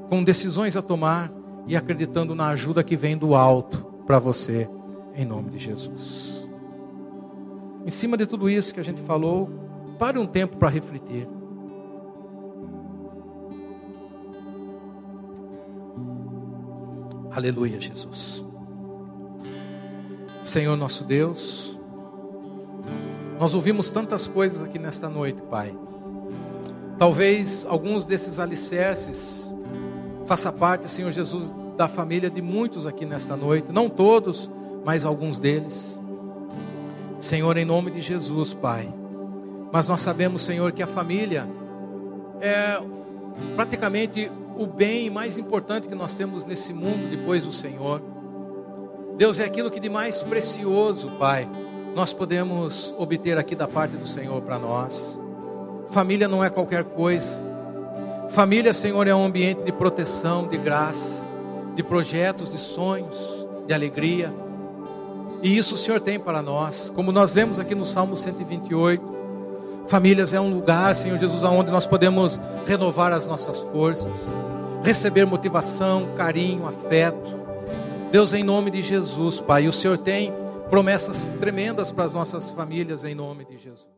com 0.09 0.23
decisões 0.23 0.77
a 0.77 0.83
tomar 0.83 1.33
e 1.66 1.77
acreditando 1.77 2.33
na 2.33 2.49
ajuda 2.51 2.85
que 2.85 2.97
vem 2.97 3.19
do 3.19 3.35
alto 3.35 3.85
para 4.07 4.21
você, 4.21 4.71
em 5.19 5.25
nome 5.25 5.51
de 5.51 5.59
Jesus. 5.59 6.47
Em 7.85 7.91
cima 7.91 8.16
de 8.16 8.25
tudo 8.25 8.49
isso 8.49 8.73
que 8.73 8.79
a 8.79 8.85
gente 8.85 9.03
falou, 9.03 9.51
pare 9.99 10.16
um 10.16 10.27
tempo 10.27 10.57
para 10.57 10.69
refletir. 10.69 11.29
Aleluia, 17.33 17.81
Jesus. 17.81 18.45
Senhor 20.41 20.77
nosso 20.77 21.03
Deus, 21.03 21.77
nós 23.41 23.55
ouvimos 23.55 23.91
tantas 23.91 24.29
coisas 24.29 24.62
aqui 24.62 24.79
nesta 24.79 25.09
noite, 25.09 25.43
Pai. 25.43 25.77
Talvez 26.97 27.66
alguns 27.69 28.07
desses 28.07 28.39
alicerces 28.39 29.53
faça 30.27 30.53
parte, 30.53 30.89
Senhor 30.89 31.11
Jesus, 31.11 31.53
da 31.77 31.89
família 31.89 32.31
de 32.31 32.41
muitos 32.41 32.87
aqui 32.87 33.05
nesta 33.05 33.37
noite, 33.37 33.73
não 33.73 33.89
todos, 33.89 34.49
mas 34.89 35.05
alguns 35.05 35.39
deles. 35.39 36.01
Senhor, 37.20 37.59
em 37.59 37.64
nome 37.66 37.91
de 37.91 38.01
Jesus, 38.01 38.55
Pai. 38.55 38.89
Mas 39.70 39.86
nós 39.86 40.01
sabemos, 40.01 40.41
Senhor, 40.41 40.72
que 40.72 40.82
a 40.82 40.86
família 40.86 41.47
é 42.41 42.80
praticamente 43.55 44.32
o 44.57 44.66
bem 44.66 45.11
mais 45.11 45.36
importante 45.36 45.89
que 45.89 45.95
nós 45.95 46.14
temos 46.14 46.47
nesse 46.47 46.72
mundo 46.72 47.11
depois 47.11 47.45
do 47.45 47.53
Senhor. 47.53 48.01
Deus 49.18 49.39
é 49.39 49.45
aquilo 49.45 49.70
que 49.70 49.78
de 49.78 49.91
mais 49.91 50.22
precioso, 50.22 51.11
Pai, 51.18 51.47
nós 51.95 52.14
podemos 52.14 52.95
obter 52.97 53.36
aqui 53.36 53.55
da 53.55 53.68
parte 53.68 53.95
do 53.95 54.07
Senhor 54.07 54.41
para 54.41 54.59
nós. 54.59 55.20
Família 55.89 56.26
não 56.26 56.43
é 56.43 56.49
qualquer 56.49 56.84
coisa. 56.84 57.39
Família, 58.30 58.72
Senhor, 58.72 59.07
é 59.07 59.14
um 59.14 59.26
ambiente 59.26 59.62
de 59.64 59.70
proteção, 59.70 60.49
de 60.49 60.57
graça, 60.57 61.26
de 61.74 61.82
projetos, 61.82 62.49
de 62.49 62.57
sonhos, 62.57 63.47
de 63.66 63.74
alegria. 63.74 64.47
E 65.43 65.57
isso 65.57 65.74
o 65.74 65.78
Senhor 65.78 66.01
tem 66.01 66.18
para 66.18 66.43
nós. 66.43 66.91
Como 66.95 67.12
nós 67.12 67.34
lemos 67.34 67.59
aqui 67.59 67.74
no 67.74 67.84
Salmo 67.84 68.16
128, 68.16 69.18
Famílias 69.89 70.34
é 70.34 70.41
um 70.41 70.53
lugar, 70.53 70.95
Senhor 70.95 71.16
Jesus, 71.16 71.43
onde 71.43 71.70
nós 71.70 71.86
podemos 71.86 72.39
renovar 72.66 73.11
as 73.11 73.24
nossas 73.24 73.59
forças, 73.59 74.36
receber 74.84 75.24
motivação, 75.24 76.11
carinho, 76.14 76.66
afeto. 76.66 77.41
Deus, 78.12 78.34
em 78.34 78.45
nome 78.45 78.70
de 78.70 78.82
Jesus, 78.82 79.41
Pai, 79.41 79.66
o 79.66 79.72
Senhor 79.72 79.97
tem 79.97 80.30
promessas 80.68 81.30
tremendas 81.41 81.91
para 81.91 82.05
as 82.05 82.12
nossas 82.12 82.51
famílias, 82.51 83.03
em 83.03 83.14
nome 83.14 83.47
de 83.47 83.57
Jesus. 83.57 83.97